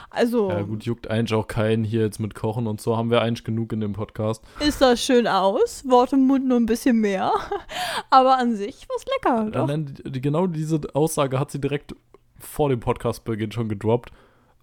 also, 0.09 0.49
Ja 0.49 0.61
gut, 0.61 0.83
juckt 0.83 1.09
eigentlich 1.09 1.33
auch 1.33 1.47
keinen 1.47 1.83
hier 1.83 2.01
jetzt 2.01 2.19
mit 2.19 2.35
Kochen 2.35 2.67
und 2.67 2.81
so, 2.81 2.97
haben 2.97 3.09
wir 3.09 3.21
eigentlich 3.21 3.43
genug 3.43 3.73
in 3.73 3.81
dem 3.81 3.93
Podcast. 3.93 4.43
ist 4.59 4.81
das 4.81 5.03
schön 5.03 5.27
aus. 5.27 5.83
Wort 5.87 6.13
im 6.13 6.27
Mund 6.27 6.47
nur 6.47 6.59
ein 6.59 6.65
bisschen 6.65 6.97
mehr. 6.99 7.33
Aber 8.09 8.37
an 8.37 8.55
sich 8.55 8.87
war's 8.89 9.05
lecker. 9.05 9.49
Ja, 9.53 9.65
Doch. 9.65 9.85
die, 10.05 10.21
genau 10.21 10.47
diese 10.47 10.81
Aussage 10.93 11.39
hat 11.39 11.51
sie 11.51 11.59
direkt 11.59 11.95
vor 12.39 12.69
dem 12.69 12.79
Podcastbeginn 12.79 13.51
schon 13.51 13.69
gedroppt. 13.69 14.11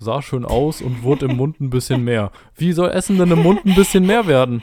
Sah 0.01 0.23
schön 0.23 0.45
aus 0.45 0.81
und 0.81 1.03
wurde 1.03 1.27
im 1.27 1.37
Mund 1.37 1.61
ein 1.61 1.71
bisschen 1.71 2.05
mehr. 2.05 2.31
Wie 2.55 2.73
soll 2.73 2.91
Essen 2.91 3.19
denn 3.19 3.33
im 3.33 3.43
Mund 3.43 3.67
ein 3.67 3.75
bisschen 3.75 4.07
mehr 4.07 4.29
werden? 4.29 4.63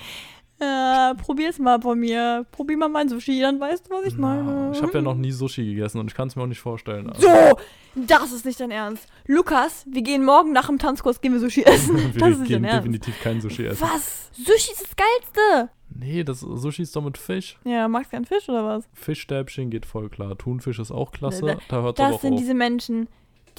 Äh, 0.59 1.15
probier's 1.15 1.59
mal 1.59 1.81
von 1.81 1.99
mir. 1.99 2.45
Probier 2.51 2.77
mal 2.77 2.87
mein 2.87 3.09
Sushi, 3.09 3.41
dann 3.41 3.59
weißt 3.59 3.87
du, 3.87 3.91
was 3.93 4.05
ich 4.05 4.17
meine. 4.17 4.71
Ich 4.73 4.81
habe 4.81 4.93
ja 4.93 5.01
noch 5.01 5.15
nie 5.15 5.31
Sushi 5.31 5.65
gegessen 5.65 5.99
und 5.99 6.07
ich 6.09 6.15
kann 6.15 6.29
es 6.29 6.35
mir 6.35 6.43
auch 6.43 6.47
nicht 6.47 6.59
vorstellen. 6.61 7.09
Also, 7.09 7.27
So, 7.27 7.59
das 7.95 8.31
ist 8.31 8.45
nicht 8.45 8.59
dein 8.59 8.71
Ernst. 8.71 9.07
Lukas, 9.27 9.85
wir 9.89 10.01
gehen 10.01 10.23
morgen 10.23 10.53
nach 10.53 10.67
dem 10.67 10.79
Tanzkurs, 10.79 11.19
gehen 11.19 11.33
wir 11.33 11.39
Sushi 11.41 11.63
essen. 11.63 11.97
wir 12.13 12.19
das 12.19 12.39
ist 12.39 12.45
gehen 12.45 12.63
definitiv 12.63 13.19
kein 13.21 13.41
Sushi 13.41 13.65
essen. 13.65 13.81
Was? 13.81 14.29
Sushi 14.33 14.71
ist 14.71 14.83
das 14.83 14.95
Geilste. 14.95 15.71
Nee, 15.97 16.23
das 16.23 16.39
Sushi 16.39 16.81
ist 16.83 16.95
doch 16.95 17.03
mit 17.03 17.17
Fisch. 17.17 17.57
Ja, 17.65 17.87
magst 17.87 18.11
du 18.11 18.15
keinen 18.15 18.25
Fisch 18.25 18.47
oder 18.49 18.65
was? 18.65 18.85
Fischstäbchen 18.93 19.69
geht 19.69 19.85
voll 19.85 20.09
klar. 20.09 20.37
Thunfisch 20.37 20.79
ist 20.79 20.91
auch 20.91 21.11
klasse. 21.11 21.41
Da- 21.45 21.57
Da 21.67 21.81
hört 21.81 21.97
es 21.99 22.03
aber 22.03 22.09
Das 22.11 22.15
auch 22.15 22.21
sind 22.21 22.33
auf. 22.33 22.39
diese 22.39 22.53
Menschen, 22.53 23.07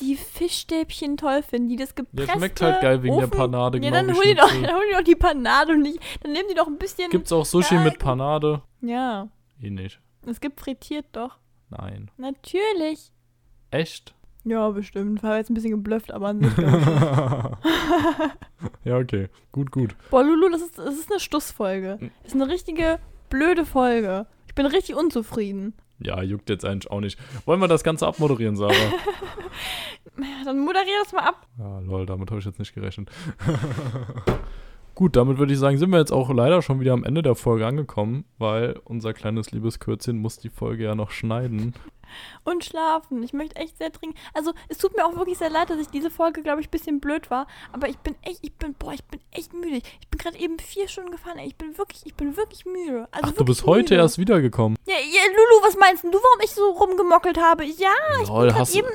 die 0.01 0.17
Fischstäbchen 0.17 1.17
toll 1.17 1.43
finden, 1.43 1.69
die 1.69 1.77
das 1.77 1.95
gepresste 1.95 2.33
schmeckt 2.39 2.61
halt 2.61 2.81
geil 2.83 3.03
wegen 3.03 3.17
der 3.19 3.29
Ofen- 3.29 3.37
Panade. 3.39 3.79
Ja, 3.79 3.91
genau 3.91 4.07
dann 4.07 4.17
hol, 4.17 4.25
die 4.25 4.35
doch, 4.35 4.49
dann 4.51 4.75
hol 4.75 4.83
die 4.91 4.95
doch 4.97 5.03
die 5.05 5.17
Panade 5.17 5.73
und 5.73 5.83
nicht, 5.83 5.99
dann 6.23 6.33
nehmen 6.33 6.49
die 6.51 6.55
doch 6.55 6.67
ein 6.67 6.79
bisschen. 6.79 7.11
Gibt's 7.11 7.33
auch 7.33 7.45
Sushi 7.47 7.77
Äh, 7.77 7.85
mit 7.85 7.99
Panade? 7.99 8.63
Ja, 8.83 9.29
Eh 9.63 9.71
nicht. 9.71 10.01
es 10.27 10.41
gibt 10.41 10.61
frittiert 10.61 11.07
doch. 11.13 11.39
Nein. 11.71 12.11
Natürlich. 12.19 13.11
Echt? 13.71 14.15
Ja, 14.45 14.71
bestimmt. 14.71 15.23
War 15.25 15.39
jetzt 15.39 15.51
ein 15.51 15.55
bisschen 15.55 15.73
geblufft, 15.73 16.13
aber 16.13 16.29
an 16.29 16.41
sich. 16.41 16.55
glaub 16.55 17.59
ich. 17.65 18.85
ja, 18.85 18.97
okay. 18.99 19.29
Gut, 19.51 19.71
gut. 19.73 19.97
Boah, 20.11 20.23
Lulu, 20.23 20.49
das 20.51 20.63
ist, 20.63 20.79
das 20.79 20.95
ist 20.95 21.11
eine 21.11 21.19
Stussfolge. 21.21 21.97
Hm. 21.99 22.11
Das 22.23 22.35
ist 22.35 22.41
eine 22.41 22.51
richtige 22.53 22.99
blöde 23.29 23.65
Folge. 23.67 24.27
Ich 24.47 24.55
bin 24.55 24.67
richtig 24.67 24.95
unzufrieden. 24.95 25.75
Ja, 25.99 26.23
juckt 26.23 26.51
jetzt 26.51 26.65
eigentlich 26.65 26.91
auch 26.91 27.01
nicht. 27.01 27.19
Wollen 27.47 27.61
wir 27.61 27.69
das 27.69 27.85
Ganze 27.85 28.07
abmoderieren, 28.07 28.57
Sarah? 28.57 28.75
Dann 30.45 30.61
moderier 30.61 30.99
das 31.03 31.13
mal 31.13 31.25
ab. 31.25 31.47
ja, 31.59 31.79
lol, 31.81 32.07
damit 32.07 32.31
habe 32.31 32.41
ich 32.41 32.47
jetzt 32.47 32.59
nicht 32.59 32.75
gerechnet. 32.75 33.11
Gut, 34.97 35.15
damit 35.15 35.37
würde 35.37 35.53
ich 35.53 35.59
sagen, 35.59 35.77
sind 35.77 35.91
wir 35.91 35.99
jetzt 35.99 36.11
auch 36.13 36.31
leider 36.31 36.63
schon 36.63 36.81
wieder 36.81 36.95
am 36.95 37.05
Ende 37.05 37.21
der 37.23 37.35
Folge 37.35 37.67
angekommen, 37.67 38.25
weil 38.39 38.81
unser 38.85 39.13
kleines 39.13 39.51
liebes 39.53 39.79
Kürzchen 39.79 40.17
muss 40.19 40.39
die 40.39 40.49
Folge 40.49 40.85
ja 40.85 40.95
noch 40.95 41.11
schneiden. 41.11 41.75
Und 42.45 42.65
schlafen. 42.65 43.23
Ich 43.23 43.33
möchte 43.35 43.57
echt 43.57 43.77
sehr 43.79 43.91
dringend. 43.91 44.17
Also, 44.33 44.53
es 44.69 44.79
tut 44.79 44.97
mir 44.97 45.05
auch 45.05 45.17
wirklich 45.17 45.37
sehr 45.39 45.51
leid, 45.51 45.69
dass 45.69 45.79
ich 45.81 45.89
diese 45.89 46.09
Folge, 46.11 46.43
glaube 46.43 46.61
ich, 46.63 46.69
ein 46.69 46.71
bisschen 46.71 47.01
blöd 47.01 47.31
war. 47.31 47.47
Aber 47.73 47.89
ich 47.91 47.99
bin 47.99 48.15
echt, 48.23 48.39
ich 48.43 48.55
bin, 48.55 48.75
boah, 48.75 48.93
ich 48.95 49.05
bin 49.05 49.21
echt 49.33 49.53
müde. 49.53 49.83
Ich 50.01 50.09
bin 50.09 50.19
gerade 50.19 50.39
eben 50.39 50.59
vier 50.59 50.89
Stunden 50.89 51.11
gefahren. 51.11 51.37
Ey. 51.39 51.49
Ich 51.49 51.57
bin 51.57 51.77
wirklich, 51.77 52.07
ich 52.07 52.15
bin 52.15 52.37
wirklich 52.37 52.65
müde. 52.65 53.09
Also 53.11 53.11
Ach, 53.11 53.21
du 53.21 53.27
wirklich 53.41 53.47
bist 53.49 53.67
heute 53.67 53.83
müde. 53.83 53.97
erst 53.97 54.19
wiedergekommen. 54.19 54.79
Ja, 54.87 54.95
ja, 54.95 55.23
Lulu, 55.29 55.67
was 55.67 55.77
meinst 55.77 56.05
du, 56.05 56.09
warum 56.13 56.41
ich 56.43 56.51
so 56.53 56.71
rumgemockelt 56.71 57.39
habe? 57.39 57.65
Ja, 57.65 57.91
ich 58.23 58.29
Lol, 58.29 58.47
bin 58.47 58.49
grad 58.51 58.61
hast, 58.61 58.75
du- 58.75 58.79
eben 58.79 58.89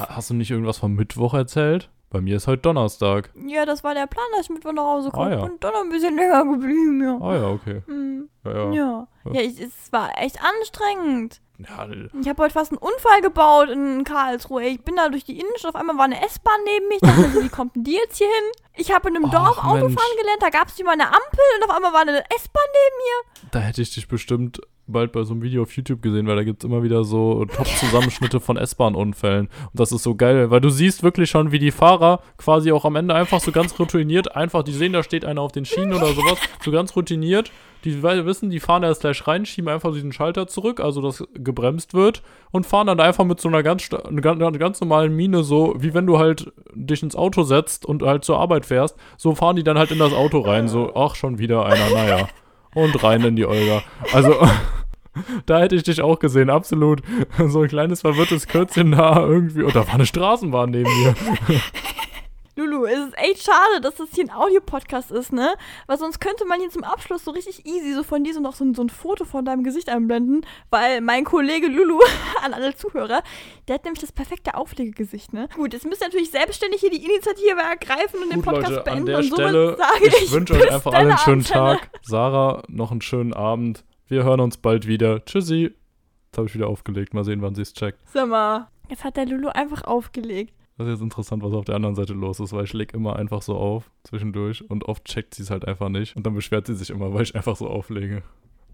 ha- 0.00 0.16
hast 0.16 0.30
du 0.30 0.34
nicht 0.34 0.50
irgendwas 0.50 0.78
vom 0.78 0.94
Mittwoch 0.94 1.34
erzählt? 1.34 1.90
Bei 2.14 2.20
mir 2.20 2.36
ist 2.36 2.46
heute 2.46 2.62
Donnerstag. 2.62 3.30
Ja, 3.44 3.66
das 3.66 3.82
war 3.82 3.92
der 3.92 4.06
Plan, 4.06 4.24
dass 4.36 4.42
ich 4.42 4.50
Mittwoch 4.50 4.70
nach 4.72 4.84
Hause 4.84 5.10
komme. 5.10 5.26
Ah, 5.26 5.30
ja. 5.32 5.42
Und 5.42 5.64
dann 5.64 5.72
noch 5.72 5.80
ein 5.80 5.88
bisschen 5.88 6.14
länger 6.14 6.44
geblieben, 6.44 7.02
ja. 7.02 7.18
Ah 7.20 7.34
ja, 7.34 7.48
okay. 7.48 7.82
Hm, 7.86 8.28
Ja, 8.44 8.52
ja. 8.52 8.70
ja. 8.72 9.08
Ja, 9.32 9.40
ich, 9.40 9.60
es 9.60 9.92
war 9.92 10.16
echt 10.16 10.38
anstrengend. 10.40 11.40
ja 11.58 11.88
Ich 12.20 12.28
habe 12.28 12.40
heute 12.44 12.52
fast 12.52 12.70
einen 12.70 12.78
Unfall 12.78 13.20
gebaut 13.20 13.68
in 13.68 14.04
Karlsruhe. 14.04 14.62
Ich 14.62 14.82
bin 14.82 14.94
da 14.94 15.08
durch 15.08 15.24
die 15.24 15.40
Innenstadt, 15.40 15.74
auf 15.74 15.80
einmal 15.80 15.96
war 15.96 16.04
eine 16.04 16.24
S-Bahn 16.24 16.60
neben 16.64 16.86
mir. 16.86 16.94
Ich 16.94 17.00
dachte, 17.00 17.30
so, 17.32 17.42
wie 17.42 17.48
kommt 17.48 17.74
denn 17.74 17.82
die 17.82 17.94
jetzt 17.96 18.18
hier 18.18 18.28
hin? 18.28 18.52
Ich 18.74 18.92
habe 18.92 19.08
in 19.08 19.16
einem 19.16 19.24
Ach, 19.24 19.32
Dorf 19.32 19.58
Autofahren 19.58 19.80
Mensch. 19.80 19.96
gelernt, 20.20 20.42
da 20.42 20.50
gab 20.50 20.68
es 20.68 20.78
nicht 20.78 20.86
mal 20.86 20.92
eine 20.92 21.08
Ampel 21.08 21.40
und 21.58 21.68
auf 21.68 21.74
einmal 21.74 21.92
war 21.92 22.02
eine 22.02 22.18
S-Bahn 22.30 22.62
neben 22.70 23.50
Da 23.50 23.58
hätte 23.58 23.82
ich 23.82 23.92
dich 23.92 24.06
bestimmt 24.06 24.60
bald 24.86 25.12
bei 25.12 25.22
so 25.24 25.32
einem 25.32 25.42
Video 25.42 25.62
auf 25.62 25.72
YouTube 25.76 26.02
gesehen, 26.02 26.26
weil 26.26 26.36
da 26.36 26.44
gibt 26.44 26.62
es 26.62 26.68
immer 26.68 26.82
wieder 26.82 27.04
so 27.04 27.44
Top-Zusammenschnitte 27.44 28.40
von 28.40 28.56
S-Bahn-Unfällen. 28.56 29.46
Und 29.46 29.80
das 29.80 29.92
ist 29.92 30.02
so 30.02 30.14
geil, 30.14 30.50
weil 30.50 30.60
du 30.60 30.70
siehst 30.70 31.02
wirklich 31.02 31.30
schon, 31.30 31.52
wie 31.52 31.58
die 31.58 31.70
Fahrer 31.70 32.20
quasi 32.36 32.72
auch 32.72 32.84
am 32.84 32.96
Ende 32.96 33.14
einfach 33.14 33.40
so 33.40 33.52
ganz 33.52 33.78
routiniert, 33.78 34.36
einfach, 34.36 34.62
die 34.62 34.72
sehen, 34.72 34.92
da 34.92 35.02
steht 35.02 35.24
einer 35.24 35.40
auf 35.40 35.52
den 35.52 35.64
Schienen 35.64 35.94
oder 35.94 36.08
sowas, 36.08 36.38
so 36.62 36.70
ganz 36.70 36.94
routiniert. 36.96 37.50
Die 37.84 38.02
wissen, 38.02 38.48
die 38.48 38.60
fahren 38.60 38.82
erst 38.82 39.02
gleich 39.02 39.26
rein, 39.26 39.44
schieben 39.44 39.68
einfach 39.68 39.92
diesen 39.92 40.12
Schalter 40.12 40.46
zurück, 40.46 40.80
also 40.80 41.02
dass 41.02 41.22
gebremst 41.34 41.92
wird, 41.92 42.22
und 42.50 42.64
fahren 42.64 42.86
dann 42.86 42.98
einfach 42.98 43.24
mit 43.24 43.42
so 43.42 43.48
einer 43.48 43.62
ganz, 43.62 43.90
einer 43.92 44.52
ganz 44.52 44.80
normalen 44.80 45.14
Mine, 45.14 45.42
so 45.42 45.74
wie 45.76 45.92
wenn 45.92 46.06
du 46.06 46.18
halt 46.18 46.50
dich 46.74 47.02
ins 47.02 47.14
Auto 47.14 47.42
setzt 47.42 47.84
und 47.84 48.02
halt 48.02 48.24
zur 48.24 48.38
Arbeit 48.38 48.64
fährst, 48.64 48.96
so 49.18 49.34
fahren 49.34 49.56
die 49.56 49.64
dann 49.64 49.76
halt 49.76 49.90
in 49.90 49.98
das 49.98 50.14
Auto 50.14 50.40
rein, 50.40 50.66
so, 50.66 50.94
ach, 50.94 51.14
schon 51.14 51.38
wieder 51.38 51.66
einer, 51.66 51.90
naja. 51.90 52.28
Und 52.74 53.02
rein 53.04 53.22
in 53.22 53.36
die 53.36 53.46
Olga. 53.46 53.82
Also, 54.12 54.34
da 55.46 55.58
hätte 55.60 55.74
ich 55.76 55.82
dich 55.82 56.00
auch 56.02 56.18
gesehen, 56.18 56.50
absolut. 56.50 57.02
So 57.48 57.62
ein 57.62 57.68
kleines 57.68 58.00
verwirrtes 58.02 58.46
Kürzchen 58.46 58.92
da 58.92 59.20
irgendwie. 59.24 59.62
Und 59.62 59.74
da 59.76 59.86
war 59.86 59.94
eine 59.94 60.06
Straßenbahn 60.06 60.70
neben 60.70 60.90
mir. 61.02 61.14
Lulu, 62.56 62.84
es 62.84 63.08
ist 63.08 63.18
echt 63.18 63.42
schade, 63.42 63.80
dass 63.82 63.96
das 63.96 64.10
hier 64.14 64.22
ein 64.24 64.30
Audiopodcast 64.30 65.10
ist, 65.10 65.32
ne? 65.32 65.54
Weil 65.88 65.98
sonst 65.98 66.20
könnte 66.20 66.44
man 66.44 66.60
hier 66.60 66.70
zum 66.70 66.84
Abschluss 66.84 67.24
so 67.24 67.32
richtig 67.32 67.66
easy 67.66 67.92
so 67.94 68.04
von 68.04 68.22
dir 68.22 68.32
so 68.32 68.38
noch 68.38 68.54
so, 68.54 68.64
ein- 68.64 68.74
so 68.76 68.82
ein 68.82 68.90
Foto 68.90 69.24
von 69.24 69.44
deinem 69.44 69.64
Gesicht 69.64 69.88
einblenden, 69.88 70.46
weil 70.70 71.00
mein 71.00 71.24
Kollege 71.24 71.66
Lulu, 71.66 71.98
an 72.44 72.54
alle 72.54 72.76
Zuhörer, 72.76 73.24
der 73.66 73.74
hat 73.74 73.84
nämlich 73.84 74.00
das 74.02 74.12
perfekte 74.12 74.54
Auflegegesicht, 74.54 75.32
ne? 75.32 75.48
Gut, 75.56 75.72
jetzt 75.72 75.84
müsst 75.84 76.00
ihr 76.00 76.06
natürlich 76.06 76.30
selbstständig 76.30 76.80
hier 76.80 76.90
die 76.90 77.04
Initiative 77.04 77.58
ergreifen 77.60 78.20
und 78.22 78.30
den 78.30 78.40
Gut, 78.42 78.44
Podcast 78.54 78.70
Leute, 78.70 78.84
beenden 78.84 79.00
an 79.00 79.06
der 79.06 79.18
und 79.18 79.24
Stelle, 79.24 79.76
sage 79.76 80.06
ich, 80.06 80.22
ich 80.22 80.30
wünsche 80.32 80.54
euch 80.54 80.70
einfach 80.72 80.92
allen 80.92 81.08
einen 81.08 81.18
schönen. 81.18 81.44
Tag. 81.44 81.90
Sarah, 82.02 82.62
noch 82.68 82.92
einen 82.92 83.00
schönen 83.00 83.34
Abend. 83.34 83.82
Wir 84.06 84.24
hören 84.24 84.40
uns 84.40 84.56
bald 84.58 84.86
wieder. 84.86 85.24
Tschüssi. 85.24 85.72
Jetzt 86.26 86.36
habe 86.38 86.46
ich 86.48 86.54
wieder 86.54 86.68
aufgelegt. 86.68 87.14
Mal 87.14 87.24
sehen, 87.24 87.42
wann 87.42 87.54
sie 87.54 87.62
es 87.62 87.72
checkt. 87.72 87.98
Sag 88.12 88.28
mal, 88.28 88.68
jetzt 88.88 89.04
hat 89.04 89.16
der 89.16 89.26
Lulu 89.26 89.48
einfach 89.48 89.84
aufgelegt. 89.84 90.52
Das 90.76 90.88
ist 90.88 90.94
jetzt 90.94 91.02
interessant, 91.02 91.42
was 91.42 91.52
auf 91.52 91.64
der 91.64 91.76
anderen 91.76 91.94
Seite 91.94 92.12
los 92.14 92.40
ist, 92.40 92.52
weil 92.52 92.64
ich 92.64 92.72
leg 92.72 92.92
immer 92.94 93.14
einfach 93.16 93.42
so 93.42 93.56
auf 93.56 93.90
zwischendurch 94.02 94.68
und 94.68 94.84
oft 94.86 95.04
checkt 95.04 95.34
sie 95.34 95.42
es 95.42 95.50
halt 95.50 95.64
einfach 95.66 95.88
nicht. 95.88 96.16
Und 96.16 96.26
dann 96.26 96.34
beschwert 96.34 96.66
sie 96.66 96.74
sich 96.74 96.90
immer, 96.90 97.14
weil 97.14 97.22
ich 97.22 97.34
einfach 97.36 97.54
so 97.56 97.68
auflege. 97.68 98.22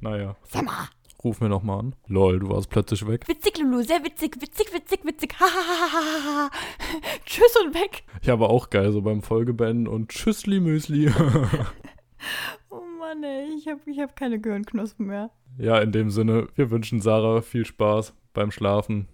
Naja, 0.01 0.35
Sag 0.45 0.65
mal. 0.65 0.89
ruf 1.23 1.41
mir 1.43 1.51
nochmal 1.51 1.81
an. 1.81 1.95
Lol, 2.07 2.39
du 2.39 2.49
warst 2.49 2.71
plötzlich 2.71 3.07
weg. 3.07 3.29
Witzig, 3.29 3.59
Lulu, 3.59 3.83
sehr 3.83 4.03
witzig, 4.03 4.35
witzig, 4.41 4.73
witzig, 4.73 5.05
witzig. 5.05 5.35
Hahaha. 5.39 6.51
Tschüss 7.27 7.55
und 7.65 7.75
weg. 7.75 8.03
Ja, 8.23 8.33
aber 8.33 8.49
auch 8.49 8.71
geil, 8.71 8.91
so 8.93 9.03
beim 9.03 9.21
Folgebeenden 9.21 9.87
und 9.87 10.09
Tschüssli 10.09 10.59
Müsli. 10.59 11.13
Mann, 13.11 13.25
ey, 13.25 13.49
ich 13.57 13.67
hab, 13.67 13.85
ich 13.89 13.99
hab 13.99 14.15
keine 14.15 14.39
Gehirnknospen 14.39 15.07
mehr. 15.07 15.31
ja, 15.59 15.81
in 15.81 15.91
dem 15.91 16.11
Sinne, 16.11 16.47
wir 16.55 16.71
wünschen 16.71 17.01
Sarah 17.01 17.41
viel 17.41 17.67
Spaß 17.67 18.15
beim 18.33 18.53
Schlafen. 18.53 19.09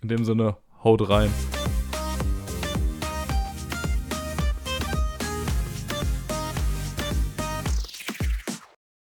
In 0.00 0.08
dem 0.08 0.24
Sinne, 0.24 0.56
haut 0.82 1.06
rein. 1.10 1.30